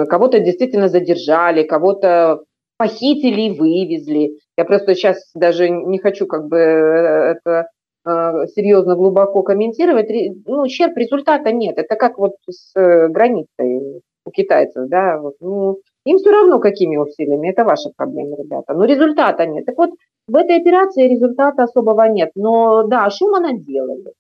кого-то 0.09 0.41
действительно 0.41 0.89
задержали, 0.89 1.63
кого-то 1.65 2.45
похитили 2.77 3.43
и 3.43 3.59
вывезли. 3.59 4.39
Я 4.57 4.65
просто 4.65 4.95
сейчас 4.95 5.31
даже 5.35 5.71
не 5.71 5.99
хочу 5.99 6.27
как 6.27 6.47
бы 6.47 6.57
э, 6.57 7.35
это 7.37 7.69
э, 8.07 8.47
серьезно 8.55 8.97
глубоко 8.97 9.43
комментировать. 9.43 10.09
Ну, 10.47 10.63
ущерб 10.63 10.97
результата 10.97 11.53
нет. 11.53 11.79
Это 11.79 11.97
как 11.97 12.19
вот 12.19 12.35
с 12.49 12.73
границей 12.75 14.03
у 14.25 14.31
китайцев, 14.31 14.89
да, 14.89 15.19
вот, 15.21 15.35
ну, 15.41 15.79
им 16.05 16.19
все 16.19 16.31
равно, 16.31 16.59
какими 16.61 16.97
усилиями, 16.97 17.51
это 17.51 17.65
ваша 17.65 17.91
проблема, 17.97 18.37
ребята. 18.37 18.75
Но 18.75 18.85
результата 18.85 19.47
нет. 19.47 19.65
Так 19.67 19.77
вот, 19.79 19.91
в 20.29 20.37
этой 20.37 20.57
операции 20.57 21.09
результата 21.09 21.63
особого 21.63 22.03
нет. 22.09 22.31
Но 22.35 22.85
да, 22.85 23.09
шума 23.11 23.41
наделали. 23.41 24.13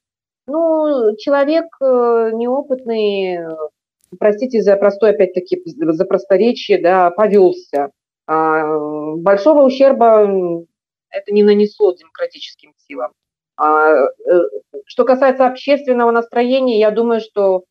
Ну, 0.47 1.16
человек 1.16 1.66
э, 1.80 2.30
неопытный, 2.35 3.39
простите 4.18 4.61
за 4.62 4.76
простой, 4.76 5.11
опять-таки, 5.11 5.62
за 5.64 6.05
просторечие, 6.05 6.80
да, 6.80 7.11
повелся. 7.11 7.91
А, 8.26 8.78
большого 9.16 9.62
ущерба 9.62 10.64
это 11.11 11.32
не 11.32 11.43
нанесло 11.43 11.93
демократическим 11.93 12.72
силам. 12.87 13.12
А, 13.57 13.93
э, 13.93 14.09
что 14.87 15.05
касается 15.05 15.47
общественного 15.47 16.11
настроения, 16.11 16.78
я 16.78 16.91
думаю, 16.91 17.20
что 17.20 17.64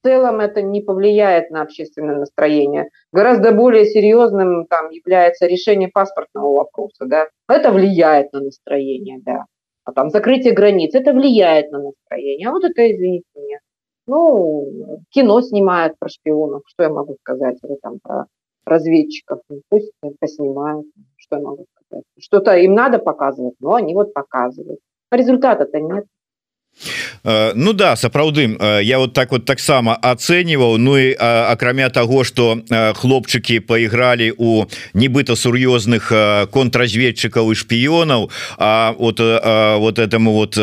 в 0.00 0.06
целом 0.06 0.40
это 0.40 0.62
не 0.62 0.80
повлияет 0.80 1.50
на 1.50 1.62
общественное 1.62 2.16
настроение. 2.16 2.88
Гораздо 3.12 3.52
более 3.52 3.86
серьезным 3.86 4.66
там 4.66 4.90
является 4.90 5.46
решение 5.46 5.88
паспортного 5.88 6.56
вопроса, 6.56 7.06
да. 7.06 7.28
Это 7.48 7.70
влияет 7.72 8.32
на 8.32 8.40
настроение, 8.40 9.18
да. 9.24 9.44
А 9.84 9.92
там 9.92 10.10
закрытие 10.10 10.52
границ, 10.52 10.94
это 10.94 11.12
влияет 11.12 11.70
на 11.72 11.82
настроение. 11.82 12.48
А 12.48 12.52
вот 12.52 12.64
это, 12.64 12.90
извините 12.90 13.24
меня, 13.36 13.58
ну, 14.06 15.00
кино 15.10 15.40
снимают 15.40 15.98
про 15.98 16.08
шпионов, 16.08 16.62
что 16.66 16.84
я 16.84 16.90
могу 16.90 17.16
сказать, 17.22 17.56
или 17.62 17.76
там 17.82 17.98
про 18.02 18.26
разведчиков, 18.66 19.40
ну, 19.48 19.62
пусть 19.68 19.92
поснимают, 20.20 20.86
что 21.16 21.36
я 21.36 21.42
могу 21.42 21.66
сказать. 21.86 22.04
Что-то 22.18 22.56
им 22.56 22.74
надо 22.74 22.98
показывать, 22.98 23.54
но 23.60 23.74
они 23.74 23.94
вот 23.94 24.12
показывают. 24.12 24.80
А 25.10 25.16
результата-то 25.16 25.80
нет. 25.80 26.04
Э, 27.24 27.52
ну 27.54 27.72
да 27.72 27.96
сапраўды 27.96 28.56
э, 28.58 28.80
я 28.82 28.98
вот 28.98 29.12
так 29.12 29.32
вот 29.32 29.44
таксама 29.44 29.98
ацэньваў. 30.02 30.78
Ну 30.78 30.98
і 30.98 31.16
акрамя 31.18 31.88
того 31.88 32.24
что 32.24 32.58
э, 32.70 32.94
хлопчыкі 32.94 33.60
пайгралі 33.60 34.32
у 34.38 34.64
нібыта 34.94 35.34
сур'ёзных 35.36 36.10
контрразведчыкаў 36.50 37.52
і 37.52 37.54
шпіёнаў 37.54 38.30
А 38.58 38.94
вот 38.98 39.18
вот 39.18 39.98
этому 39.98 40.32
вот 40.32 40.58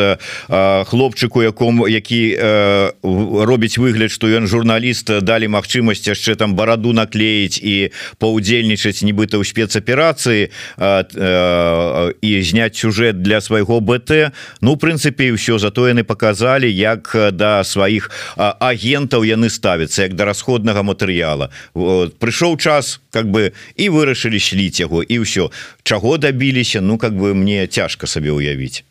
хлопчыку 0.87 1.43
якому 1.43 1.87
які 1.87 2.37
робіць 3.01 3.77
выгляд 3.77 4.11
что 4.11 4.27
ён 4.27 4.47
журналіст 4.47 5.21
далі 5.21 5.47
магчымасць 5.47 6.07
яшчэ 6.07 6.35
там 6.35 6.55
бараду 6.55 6.93
наклеіць 6.93 7.59
і 7.61 7.91
паўдзельнічаць 8.19 9.03
нібыта 9.03 9.37
ў 9.37 9.43
спецаперацыі 9.43 10.49
і 12.21 12.41
зняць 12.41 12.75
сюжэт 12.75 13.21
для 13.21 13.41
свайго 13.41 13.79
БТ 13.81 14.31
Ну 14.61 14.75
прынцыпе 14.75 15.35
ўсё 15.35 15.59
затое 15.59 15.91
яны 15.91 16.04
показалі 16.05 16.69
як 16.71 17.11
э, 17.15 17.31
да 17.31 17.63
сваіх 17.63 18.09
агентаў 18.37 19.25
яны 19.25 19.49
ставяцца 19.49 20.05
як 20.05 20.15
да 20.15 20.25
расходнага 20.25 20.85
матэрыяла. 20.85 21.49
Прыйшоў 21.75 22.57
час 22.57 23.01
как 23.11 23.27
бы 23.27 23.51
і 23.75 23.89
вырашылі 23.89 24.39
сліць 24.39 24.79
яго 24.79 25.03
і 25.03 25.25
ўсё. 25.25 25.51
Чаго 25.83 26.17
дабіліся 26.17 26.81
Ну 26.81 26.97
как 26.97 27.13
бы 27.17 27.33
мне 27.33 27.67
цяжка 27.67 28.07
сабе 28.07 28.31
уявіць 28.31 28.83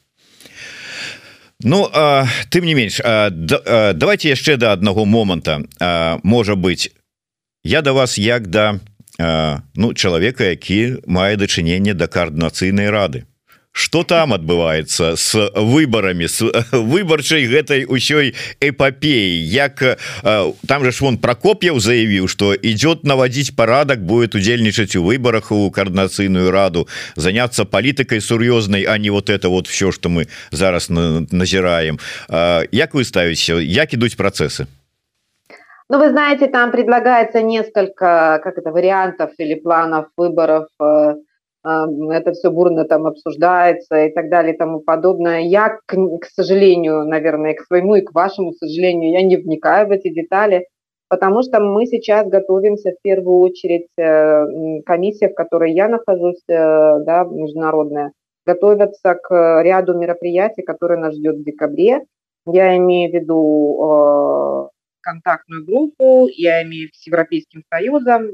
Ну 1.63 1.89
а, 1.93 2.27
тым 2.51 2.65
не 2.65 2.75
менш 2.75 3.01
а, 3.05 3.31
да, 3.31 3.61
а, 3.65 3.93
давайте 3.93 4.29
яшчэ 4.29 4.57
до 4.57 4.73
аднаго 4.73 5.05
моманта. 5.05 5.63
Можа 6.23 6.55
быть 6.57 6.93
я 7.65 7.81
до 7.81 7.91
да 7.91 7.93
вас 7.93 8.19
як 8.19 8.47
да 8.49 8.81
а, 9.19 9.63
ну 9.75 9.95
чалавека 9.95 10.45
які 10.45 10.99
мае 11.07 11.37
дачыненне 11.37 11.95
да 11.95 12.07
каардынацыйнай 12.07 12.91
рады 12.91 13.25
что 13.75 14.05
там 14.05 14.33
адбываецца 14.33 15.17
с 15.17 15.51
выборами 15.57 16.27
с 16.27 16.41
выбарчай 16.71 17.43
гэтай 17.51 17.85
усёй 17.91 18.35
эпопеі 18.63 19.43
як 19.51 19.99
там 20.23 20.85
же 20.85 20.93
ж 20.93 21.03
вон 21.03 21.19
прокоп'яў 21.19 21.83
заявіў 21.83 22.29
что 22.29 22.55
идет 22.55 23.03
наводить 23.03 23.57
парадак 23.57 24.07
будет 24.07 24.39
удзельнічаць 24.39 24.95
у 24.95 25.03
выборах 25.03 25.51
у 25.51 25.71
коорднацыйную 25.75 26.55
раду 26.55 26.87
заняться 27.17 27.65
палітыкай 27.65 28.23
сур'ёзнай 28.23 28.87
а 28.87 28.97
не 28.97 29.11
вот 29.11 29.29
это 29.29 29.49
вот 29.49 29.67
все 29.67 29.91
что 29.91 30.09
мы 30.09 30.29
зараз 30.53 30.87
назіраем. 30.91 31.99
Як 32.71 32.95
вы 32.95 33.05
ставіце 33.05 33.59
як 33.65 33.93
ідуць 33.93 34.15
процессы 34.15 34.67
Ну, 35.91 35.99
вы 35.99 36.11
знаете, 36.11 36.47
там 36.47 36.71
предлагается 36.71 37.43
несколько, 37.43 38.41
как 38.43 38.57
это, 38.57 38.71
вариантов 38.71 39.33
или 39.37 39.55
планов 39.55 40.07
выборов 40.17 40.69
э, 40.81 41.15
это 41.65 42.33
все 42.33 42.51
бурно 42.51 42.85
там 42.85 43.07
обсуждается 43.07 44.05
и 44.05 44.13
так 44.13 44.29
далее 44.29 44.55
и 44.55 44.57
тому 44.57 44.81
подобное. 44.81 45.41
Я, 45.41 45.79
к, 45.87 45.95
к 45.95 46.27
сожалению, 46.27 47.05
наверное, 47.05 47.55
к 47.55 47.63
своему 47.63 47.95
и 47.95 48.03
к 48.03 48.13
вашему 48.13 48.53
сожалению, 48.53 49.13
я 49.13 49.23
не 49.23 49.37
вникаю 49.37 49.89
в 49.89 49.91
эти 49.91 50.11
детали, 50.11 50.67
потому 51.09 51.43
что 51.43 51.61
мы 51.61 51.87
сейчас 51.87 52.29
готовимся 52.29 52.91
в 52.91 53.03
первую 53.03 53.39
очередь, 53.39 53.89
э, 53.97 54.83
комиссия, 54.85 55.31
в 55.31 55.35
которой 55.35 55.73
я 55.73 55.89
нахожусь, 55.89 56.43
э, 56.49 56.53
да, 57.01 57.25
международная, 57.25 58.13
готовятся 58.45 59.15
к 59.15 59.63
ряду 59.63 59.95
мероприятий, 59.95 60.63
которые 60.63 61.01
нас 61.01 61.15
ждет 61.15 61.37
в 61.37 61.45
декабре. 61.45 62.03
Я 62.47 62.77
имею 62.77 63.11
в 63.11 63.15
виду 63.15 64.69
э, 64.69 64.69
контактную 65.01 65.65
группу, 65.65 66.29
я 66.29 66.63
имею 66.63 66.91
в 66.93 66.97
с 66.97 67.07
Европейским 67.07 67.63
Союзом, 67.73 68.33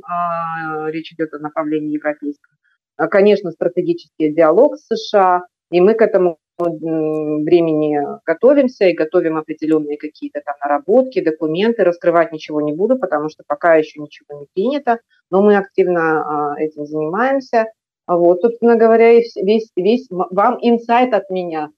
речь 0.87 1.13
идет 1.13 1.33
о 1.35 1.39
направлении 1.39 1.95
европейском 1.95 2.53
а, 2.55 2.70
конечно, 3.09 3.51
стратегический 3.51 4.33
диалог 4.33 4.77
с 4.77 4.87
США, 4.95 5.43
и 5.71 5.81
мы 5.81 5.95
к 5.95 6.03
этому 6.03 6.39
времени 6.59 7.99
готовимся 8.27 8.87
и 8.87 8.95
готовим 8.95 9.37
определенные 9.37 9.97
какие-то 9.97 10.43
там 10.45 10.57
наработки, 10.63 11.25
документы. 11.25 11.85
Раскрывать 11.85 12.33
ничего 12.33 12.61
не 12.61 12.73
буду, 12.73 12.99
потому 12.99 13.29
что 13.29 13.45
пока 13.47 13.77
еще 13.77 14.01
ничего 14.01 14.41
не 14.41 14.47
принято, 14.55 14.99
но 15.31 15.43
мы 15.43 15.57
активно 15.57 16.53
а, 16.53 16.61
этим 16.61 16.85
занимаемся. 16.87 17.67
Вот, 18.07 18.41
собственно 18.41 18.77
говоря, 18.77 19.15
весь, 19.15 19.71
весь 19.77 20.09
вам 20.11 20.59
инсайт 20.61 21.15
от 21.15 21.31
меня. 21.31 21.71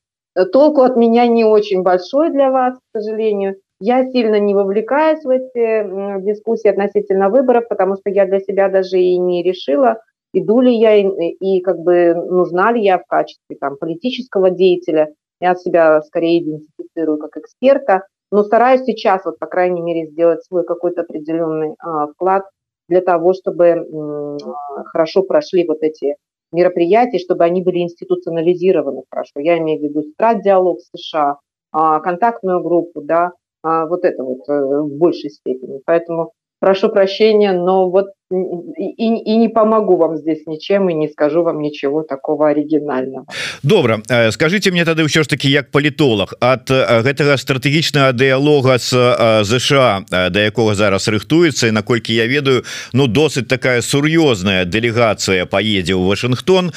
Толку 0.53 0.81
от 0.81 0.97
меня 0.97 1.27
не 1.27 1.45
очень 1.45 1.83
большой 1.83 2.31
для 2.31 2.51
вас, 2.51 2.75
к 2.77 2.99
сожалению. 3.01 3.57
Я 3.81 4.09
сильно 4.11 4.39
не 4.39 4.55
вовлекаюсь 4.55 5.23
в 5.25 5.29
эти 5.29 6.23
дискуссии 6.23 6.69
относительно 6.69 7.29
выборов, 7.29 7.69
потому 7.69 7.97
что 7.97 8.11
я 8.11 8.27
для 8.27 8.41
себя 8.41 8.69
даже 8.69 8.99
и 8.99 9.19
не 9.19 9.43
решила, 9.43 9.99
иду 10.33 10.61
ли 10.61 10.75
я 10.75 10.97
и, 10.97 11.05
и 11.41 11.61
как 11.61 11.79
бы 11.79 12.15
нужна 12.15 12.73
ли 12.73 12.83
я 12.83 12.99
в 12.99 13.07
качестве 13.07 13.57
там, 13.61 13.77
политического 13.77 14.51
деятеля. 14.51 15.13
Я 15.41 15.55
себя 15.57 16.01
скорее 16.03 16.43
идентифицирую 16.43 17.19
как 17.19 17.37
эксперта, 17.37 18.07
но 18.31 18.45
стараюсь 18.45 18.85
сейчас, 18.85 19.25
вот 19.25 19.39
по 19.39 19.47
крайней 19.47 19.83
мере, 19.83 20.07
сделать 20.07 20.45
свой 20.45 20.65
какой-то 20.65 21.03
определенный 21.03 21.75
а, 21.81 22.07
вклад 22.07 22.45
для 22.89 23.01
того, 23.01 23.33
чтобы 23.33 23.67
м, 23.67 24.39
хорошо 24.87 25.23
прошли 25.23 25.67
вот 25.67 25.79
эти 25.83 26.17
мероприятия, 26.53 27.19
чтобы 27.19 27.45
они 27.45 27.63
были 27.63 27.79
институционализированы 27.79 29.03
хорошо. 29.11 29.33
Я 29.41 29.59
имею 29.59 29.81
в 29.81 29.83
виду 29.83 30.03
страт-диалог 30.03 30.79
США, 30.95 31.39
а, 31.73 32.01
контактную 32.01 32.63
группу, 32.63 33.01
да, 33.03 33.33
а, 33.63 33.87
вот 33.87 34.05
это 34.05 34.23
вот 34.23 34.49
э, 34.49 34.53
в 34.83 34.97
большей 34.97 35.31
степени. 35.31 35.81
Поэтому 35.85 36.33
прошу 36.63 36.91
прощения, 36.91 37.53
но 37.53 37.91
вот 37.91 38.07
и, 38.31 39.33
и 39.33 39.37
не 39.37 39.49
помогу 39.49 39.97
вам 39.97 40.17
здесь 40.17 40.47
ничем 40.47 40.89
и 40.89 40.95
не 40.95 41.09
скажу 41.09 41.43
вам 41.43 41.61
ничего 41.61 42.03
такого 42.03 42.49
оригинального. 42.49 43.27
Добра. 43.63 44.01
Э, 44.09 44.31
скажите 44.31 44.71
мне 44.71 44.85
тады 44.85 45.03
ўсё 45.03 45.23
ж 45.23 45.29
таки 45.29 45.51
як 45.51 45.71
палітолог 45.71 46.35
от 46.41 46.71
э, 46.71 47.03
гэтага 47.03 47.37
стратэгічнага 47.37 48.13
дыялога 48.13 48.79
с 48.79 48.95
ЗША 49.43 50.07
да 50.09 50.41
якога 50.41 50.75
зараз 50.75 51.09
рыхтуецца 51.09 51.67
і 51.69 51.75
наколькі 51.75 52.15
я 52.15 52.27
ведаю 52.27 52.63
ну 52.93 53.07
досыць 53.07 53.51
такая 53.51 53.83
сур'ёзная 53.83 54.65
дэлегацыя 54.65 55.45
поедзе 55.47 55.99
ў 55.99 56.07
Вашингтон 56.07 56.73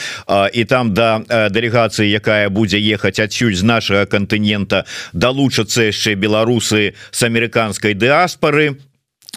і 0.53 0.63
там 0.65 0.93
да 0.93 1.21
дэлегацыі 1.29 2.09
якая 2.09 2.49
будзе 2.49 2.81
ехаць 2.81 3.21
адсюль 3.21 3.55
з 3.55 3.63
нашага 3.63 4.09
кантынента 4.09 4.85
далучацца 5.13 5.93
яшчэ 5.93 6.17
беларусы 6.17 6.97
с 7.11 7.23
амерыканскай 7.23 7.93
дыаспоры 7.93 8.81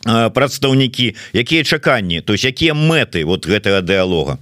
прадстаўнікі 0.05 1.15
якія 1.34 1.63
чаканні 1.63 2.21
то 2.21 2.34
есть 2.34 2.45
якія 2.45 2.74
мэты 2.74 3.26
вот 3.26 3.47
гэтага 3.47 3.82
дыалога 3.82 4.38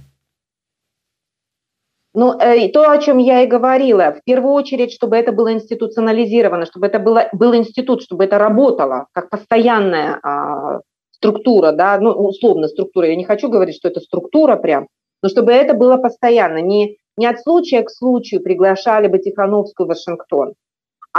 Ну, 2.14 2.38
э, 2.38 2.68
то, 2.68 2.90
о 2.90 2.98
чем 2.98 3.16
я 3.18 3.42
и 3.42 3.46
говорила, 3.46 4.12
в 4.12 4.22
первую 4.24 4.52
очередь, 4.52 4.92
чтобы 4.92 5.16
это 5.16 5.32
было 5.32 5.52
институционализировано, 5.52 6.66
чтобы 6.66 6.86
это 6.86 6.98
было, 6.98 7.28
был 7.32 7.54
институт, 7.54 8.02
чтобы 8.02 8.24
это 8.24 8.36
работало 8.36 9.06
как 9.12 9.30
постоянная 9.30 10.20
а, 10.22 10.80
структура, 11.12 11.72
да, 11.72 11.98
ну, 11.98 12.10
условно 12.10 12.68
структура, 12.68 13.08
я 13.08 13.16
не 13.16 13.24
хочу 13.24 13.48
говорить, 13.48 13.76
что 13.76 13.88
это 13.88 14.00
структура 14.00 14.56
прям, 14.56 14.88
но 15.22 15.30
чтобы 15.30 15.52
это 15.52 15.72
было 15.72 15.96
постоянно, 15.96 16.58
не, 16.58 16.98
не 17.16 17.26
от 17.26 17.40
случая 17.40 17.82
к 17.82 17.90
случаю 17.90 18.42
приглашали 18.42 19.06
бы 19.06 19.18
Тихановскую 19.18 19.86
в 19.86 19.88
Вашингтон, 19.88 20.52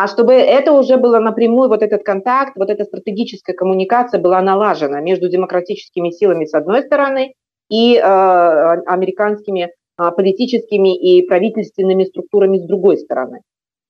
а 0.01 0.07
чтобы 0.07 0.33
это 0.35 0.71
уже 0.71 0.97
было 0.97 1.19
напрямую, 1.19 1.69
вот 1.69 1.83
этот 1.83 2.05
контакт, 2.05 2.53
вот 2.55 2.71
эта 2.71 2.85
стратегическая 2.85 3.53
коммуникация 3.53 4.21
была 4.21 4.41
налажена 4.41 5.01
между 5.01 5.29
демократическими 5.29 6.11
силами 6.11 6.45
с 6.45 6.55
одной 6.55 6.85
стороны 6.85 7.35
и 7.69 7.97
э, 7.97 8.01
американскими 8.01 9.63
э, 9.63 10.11
политическими 10.17 10.97
и 10.97 11.27
правительственными 11.27 12.05
структурами 12.05 12.59
с 12.59 12.63
другой 12.63 12.99
стороны. 12.99 13.41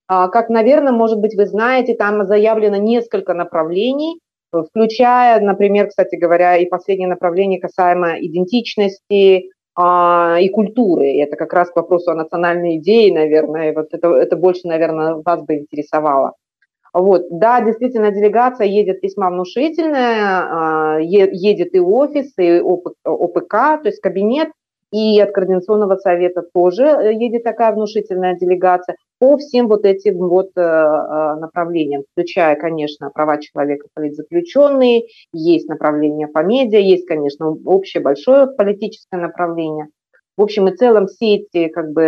А, 0.07 0.29
как, 0.29 0.49
наверное, 0.49 0.95
может 0.95 1.19
быть, 1.19 1.37
вы 1.37 1.45
знаете, 1.45 1.95
там 1.95 2.27
заявлено 2.27 2.77
несколько 2.77 3.35
направлений, 3.35 4.19
включая, 4.51 5.39
например, 5.41 5.89
кстати 5.89 6.17
говоря, 6.17 6.57
и 6.57 6.65
последнее 6.65 7.09
направление 7.09 7.61
касаемо 7.61 8.19
идентичности, 8.19 9.51
и 9.81 10.49
культуры. 10.49 11.21
Это 11.21 11.37
как 11.37 11.53
раз 11.53 11.71
к 11.71 11.77
вопросу 11.77 12.11
о 12.11 12.15
национальной 12.15 12.79
идее, 12.79 13.15
наверное. 13.15 13.73
Вот 13.73 13.89
это, 13.93 14.09
это 14.09 14.37
больше, 14.37 14.67
наверное, 14.67 15.23
вас 15.25 15.43
бы 15.43 15.55
интересовало. 15.55 16.33
Вот, 16.93 17.27
да, 17.31 17.61
действительно, 17.61 18.11
делегация 18.11 18.67
едет 18.67 19.03
весьма 19.03 19.31
внушительная, 19.31 20.97
а, 20.97 20.99
едет 20.99 21.75
и 21.75 21.81
офис, 21.81 22.33
и 22.39 22.61
ОПК, 23.05 23.51
то 23.51 23.83
есть 23.85 24.01
кабинет, 24.01 24.49
и 24.91 25.21
от 25.21 25.33
Координационного 25.33 25.97
совета 25.97 26.43
тоже 26.55 26.85
э, 26.85 27.13
едет 27.13 27.45
такая 27.45 27.73
внушительная 27.73 28.37
делегация 28.37 28.97
по 29.19 29.37
всем 29.37 29.69
вот 29.69 29.85
этим 29.85 30.19
вот 30.19 30.51
э, 30.57 30.61
э, 30.61 31.35
направлениям, 31.37 32.05
включая, 32.13 32.57
конечно, 32.57 33.11
права 33.11 33.39
человека, 33.39 33.89
политзаключенные, 33.95 35.05
есть 35.33 35.69
направление 35.69 36.29
по 36.29 36.43
медиа, 36.43 36.79
есть, 36.79 37.07
конечно, 37.07 37.51
общее 37.65 38.03
большое 38.03 38.47
политическое 38.47 39.21
направление. 39.21 39.89
В 40.37 40.43
общем 40.43 40.69
и 40.69 40.77
целом 40.77 41.09
все 41.09 41.35
эти 41.37 41.67
как 41.67 41.91
бы, 41.91 42.03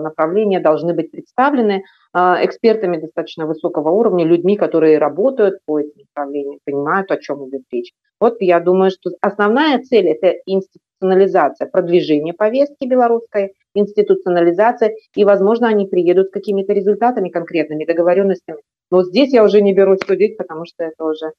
направления 0.00 0.58
должны 0.58 0.94
быть 0.94 1.10
представлены 1.10 1.82
экспертами 2.14 2.96
достаточно 2.96 3.46
высокого 3.46 3.90
уровня, 3.90 4.24
людьми, 4.24 4.56
которые 4.56 4.96
работают 4.96 5.58
по 5.66 5.80
этим 5.80 5.92
направлениям, 5.98 6.60
понимают, 6.64 7.10
о 7.10 7.18
чем 7.18 7.46
идет 7.46 7.60
речь. 7.70 7.92
Вот 8.20 8.36
я 8.40 8.60
думаю, 8.60 8.90
что 8.90 9.10
основная 9.20 9.82
цель– 9.82 10.06
это 10.08 10.34
институционализация, 10.46 11.68
продвижение 11.68 12.32
повестки 12.32 12.86
белорусской, 12.86 13.52
институционализация, 13.74 14.94
и, 15.14 15.24
возможно, 15.24 15.68
они 15.68 15.86
приедут 15.86 16.28
с 16.28 16.32
какими-то 16.32 16.72
результатами 16.72 17.28
конкретными, 17.28 17.84
договоренностями. 17.84 18.58
Но 18.90 19.02
здесь 19.02 19.32
я 19.32 19.44
уже 19.44 19.60
не 19.60 19.74
берусь 19.74 20.00
судить, 20.06 20.36
потому 20.36 20.64
что 20.66 20.84
это 20.84 21.04
уже 21.04 21.32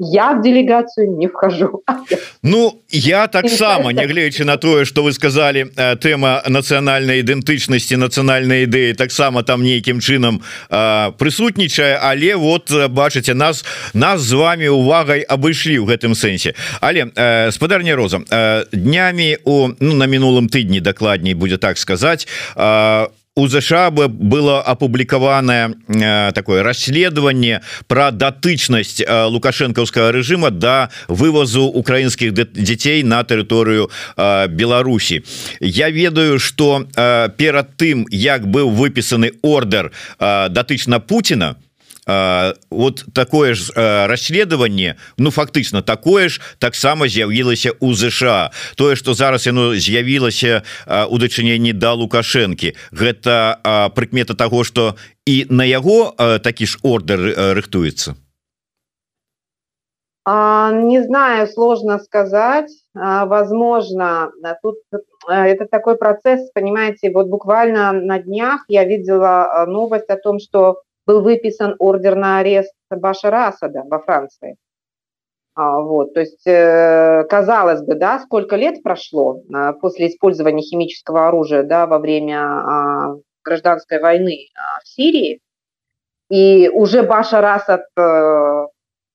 я 0.00 0.32
в 0.32 0.42
делегацию 0.42 1.16
не 1.16 1.28
вхожу. 1.28 1.82
Ну 2.42 2.80
я 2.90 3.26
таксама 3.28 3.92
нягледзячы 3.92 4.44
на 4.44 4.56
тое 4.56 4.84
что 4.84 5.02
вы 5.02 5.12
сказали 5.12 5.70
э, 5.76 5.96
тэма 5.96 6.42
нацыянальнай 6.48 7.20
ідэнтычнасці 7.20 7.96
нацыянальнай 7.96 8.64
ідэі 8.64 8.94
таксама 8.94 9.42
там 9.42 9.62
нейкім 9.62 10.00
чынам 10.00 10.40
э, 10.70 11.12
прысутнічае 11.18 11.98
але 12.00 12.34
вот 12.36 12.70
э, 12.70 12.88
бачыце 12.88 13.34
нас 13.34 13.64
нас 13.92 14.20
з 14.20 14.32
вами 14.32 14.68
увагай 14.68 15.20
абышлі 15.20 15.78
ў 15.78 15.86
гэтым 15.86 16.16
сэнсе. 16.16 16.54
Але 16.80 17.12
спадарня 17.52 17.96
розам 17.96 18.24
днямі 18.72 19.38
у 19.44 19.68
ну, 19.78 19.94
на 19.94 20.06
мінулым 20.06 20.48
тыдні 20.48 20.80
дакладней 20.80 21.34
будзе 21.34 21.58
так 21.58 21.78
сказаць 21.78 22.26
у 22.56 23.19
у 23.36 23.46
ЗША 23.48 23.90
было 23.90 24.60
опублікаванае 24.60 25.74
э, 25.88 26.32
такое 26.34 26.62
расследаванне 26.62 27.60
про 27.86 28.10
датычнасць 28.10 29.00
э, 29.00 29.24
лукашэнкаўскага 29.26 30.10
режима 30.10 30.50
до 30.50 30.58
да 30.60 30.90
вывозу 31.08 31.62
украінскіх 31.62 32.32
дзяцей 32.34 33.02
на 33.02 33.22
тэрыторыю 33.22 33.90
э, 34.16 34.48
Беларусі 34.48 35.22
Я 35.60 35.90
ведаю 35.90 36.38
что 36.38 36.86
перад 37.36 37.76
тым 37.76 38.06
як 38.10 38.46
быў 38.46 38.70
выпісаны 38.70 39.32
ордер 39.42 39.92
датычна 40.18 41.00
Путина 41.00 41.54
то 41.54 41.69
вот 42.70 43.04
такое 43.14 43.54
ж 43.54 43.72
расследаванне 44.06 44.96
ну 45.18 45.30
фактычна 45.30 45.82
такое 45.82 46.28
ж 46.28 46.40
таксама 46.58 47.08
з'явілася 47.08 47.72
у 47.80 47.94
ЗША 47.94 48.50
тое 48.76 48.96
что 48.96 49.14
зараз 49.14 49.46
яно 49.46 49.74
з'явілася 49.74 50.62
у 51.08 51.18
дачыненні 51.18 51.72
да 51.72 51.92
лукашэнкі. 51.94 52.74
Гэта 52.92 53.90
прыкмета 53.94 54.34
того 54.34 54.64
что 54.64 54.96
і 55.26 55.46
на 55.50 55.64
яго 55.64 56.14
такі 56.42 56.66
ж 56.66 56.78
ордер 56.82 57.20
рыхтуецца. 57.54 58.14
Не 60.26 61.02
знаю 61.02 61.46
сложно 61.48 61.98
сказать. 61.98 62.70
Возможно 62.94 64.30
тут 64.62 64.76
это 65.28 65.66
такой 65.66 65.96
процесс 65.96 66.50
понимаете 66.52 67.10
вот 67.10 67.28
буквально 67.28 67.92
на 67.92 68.18
днях 68.18 68.64
я 68.68 68.84
видела 68.84 69.64
новость 69.66 70.10
о 70.10 70.16
том 70.16 70.38
что 70.40 70.82
был 71.06 71.22
выписан 71.22 71.74
ордер 71.78 72.14
на 72.16 72.38
арест 72.38 72.74
Башара 72.90 73.48
Асада 73.48 73.82
во 73.88 74.00
Франции. 74.00 74.56
А, 75.54 75.80
вот, 75.80 76.14
то 76.14 76.20
есть, 76.20 76.46
э, 76.46 77.24
казалось 77.28 77.82
бы, 77.82 77.94
да, 77.94 78.20
сколько 78.20 78.56
лет 78.56 78.82
прошло 78.82 79.42
а, 79.52 79.72
после 79.72 80.06
использования 80.06 80.62
химического 80.62 81.28
оружия, 81.28 81.64
да, 81.64 81.86
во 81.86 81.98
время 81.98 82.38
а, 82.38 83.16
гражданской 83.44 84.00
войны 84.00 84.48
в 84.82 84.88
Сирии, 84.88 85.40
и 86.30 86.68
уже 86.68 87.02
Башар 87.02 87.44
Асад 87.44 87.82
а, 87.96 88.68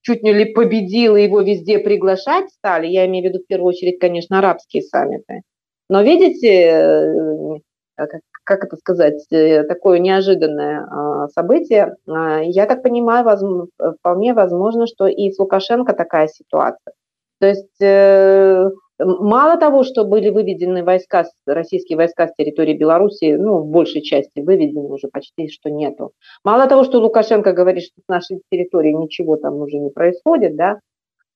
чуть 0.05 0.21
не 0.21 0.33
ли 0.33 0.53
победил, 0.53 1.15
и 1.15 1.23
его 1.23 1.41
везде 1.41 1.79
приглашать 1.79 2.49
стали, 2.51 2.87
я 2.87 3.07
имею 3.07 3.25
в 3.25 3.27
виду 3.29 3.43
в 3.43 3.47
первую 3.47 3.69
очередь, 3.69 3.99
конечно, 3.99 4.37
арабские 4.37 4.83
саммиты. 4.83 5.41
Но 5.89 6.01
видите, 6.03 6.49
э, 6.49 8.05
как 8.45 8.63
это 8.63 8.77
сказать, 8.77 9.25
э, 9.31 9.63
такое 9.63 9.99
неожиданное 9.99 10.85
а, 10.85 11.27
событие. 11.29 11.95
А, 12.07 12.41
я 12.43 12.65
так 12.67 12.83
понимаю, 12.83 13.25
возможно, 13.25 13.67
вполне 13.99 14.33
возможно, 14.33 14.87
что 14.87 15.07
и 15.07 15.31
с 15.31 15.39
Лукашенко 15.39 15.93
такая 15.93 16.27
ситуация. 16.27 16.93
То 17.39 17.47
есть 17.47 17.81
э, 17.81 18.69
мало 18.99 19.57
того, 19.57 19.83
что 19.83 20.05
были 20.05 20.29
выведены 20.29 20.83
войска, 20.83 21.25
российские 21.45 21.97
войска 21.97 22.27
с 22.27 22.35
территории 22.37 22.77
Беларуси, 22.77 23.35
ну, 23.35 23.59
в 23.59 23.67
большей 23.67 24.01
части 24.01 24.39
выведены 24.39 24.87
уже 24.87 25.07
почти, 25.11 25.49
что 25.49 25.69
нету. 25.69 26.11
Мало 26.43 26.67
того, 26.67 26.83
что 26.83 26.99
Лукашенко 26.99 27.51
говорит, 27.51 27.83
что 27.83 28.01
с 28.01 28.07
нашей 28.07 28.41
территории 28.51 28.93
ничего 28.93 29.37
там 29.37 29.55
уже 29.55 29.77
не 29.77 29.89
происходит, 29.89 30.55
да, 30.55 30.79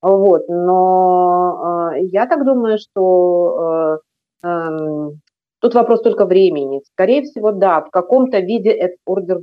вот, 0.01 0.47
но 0.47 1.91
э, 1.95 2.05
я 2.05 2.27
так 2.27 2.45
думаю, 2.45 2.77
что 2.77 3.99
эм, 4.43 5.19
Тут 5.59 5.73
вопрос 5.73 6.01
только 6.01 6.25
времени. 6.25 6.81
Скорее 6.93 7.23
всего, 7.23 7.51
да, 7.51 7.81
в 7.81 7.89
каком-то 7.89 8.39
виде 8.39 8.69
этот 8.69 8.99
ордер 9.05 9.41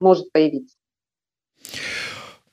может 0.00 0.30
появиться. 0.32 0.76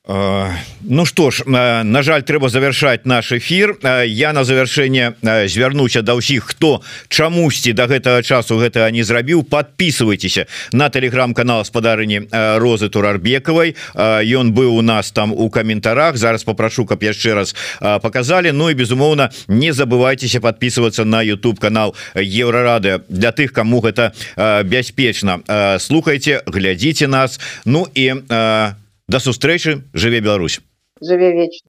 Ну 0.07 1.05
что 1.05 1.31
ж 1.31 1.43
на 1.45 2.01
жаль 2.03 2.21
трэба 2.21 2.49
завершаць 2.49 3.05
наш 3.09 3.31
эфир 3.31 3.73
я 4.05 4.33
на 4.33 4.43
завершэнне 4.45 5.17
звярнуся 5.49 6.05
да 6.05 6.13
ўсіх 6.13 6.53
хто 6.53 6.85
чамусьці 7.09 7.73
до 7.73 7.89
да 7.89 7.97
гэтага 7.97 8.21
часу 8.21 8.61
гэта 8.61 8.85
не 8.93 9.01
зрабіў. 9.01 9.41
Подписывайтеся 9.49 10.45
на 10.71 10.89
телеграм-канал 10.93 11.65
спадарыні 11.65 12.29
розы 12.61 12.89
турарбекавай 12.93 13.73
ён 13.97 14.53
быў 14.53 14.77
у 14.77 14.85
нас 14.85 15.09
там 15.09 15.33
у 15.33 15.49
каментарах. 15.49 16.17
Зараз 16.17 16.45
попрошу 16.45 16.85
каб 16.85 17.01
яшчэ 17.01 17.33
раз 17.33 17.55
показали 17.81 18.51
Ну 18.53 18.69
і 18.69 18.77
безумоўна 18.77 19.33
не 19.47 19.73
забывайтеся 19.73 20.39
подписываться 20.39 21.03
на 21.03 21.25
YouTube 21.25 21.59
канал 21.59 21.95
еврорады 22.13 23.01
для 23.09 23.31
тых 23.31 23.53
кому 23.53 23.81
гэта 23.81 24.13
бяспечна. 24.37 25.41
Слухайте 25.79 26.43
глядзіце 26.45 27.07
нас. 27.07 27.39
Ну 27.65 27.87
і 27.95 28.13
на 28.29 28.84
до 29.07 29.19
сустрэчы 29.19 29.83
жыве 29.93 30.19
Беларусь. 30.19 30.61
Жыве 31.01 31.33
вечна 31.33 31.59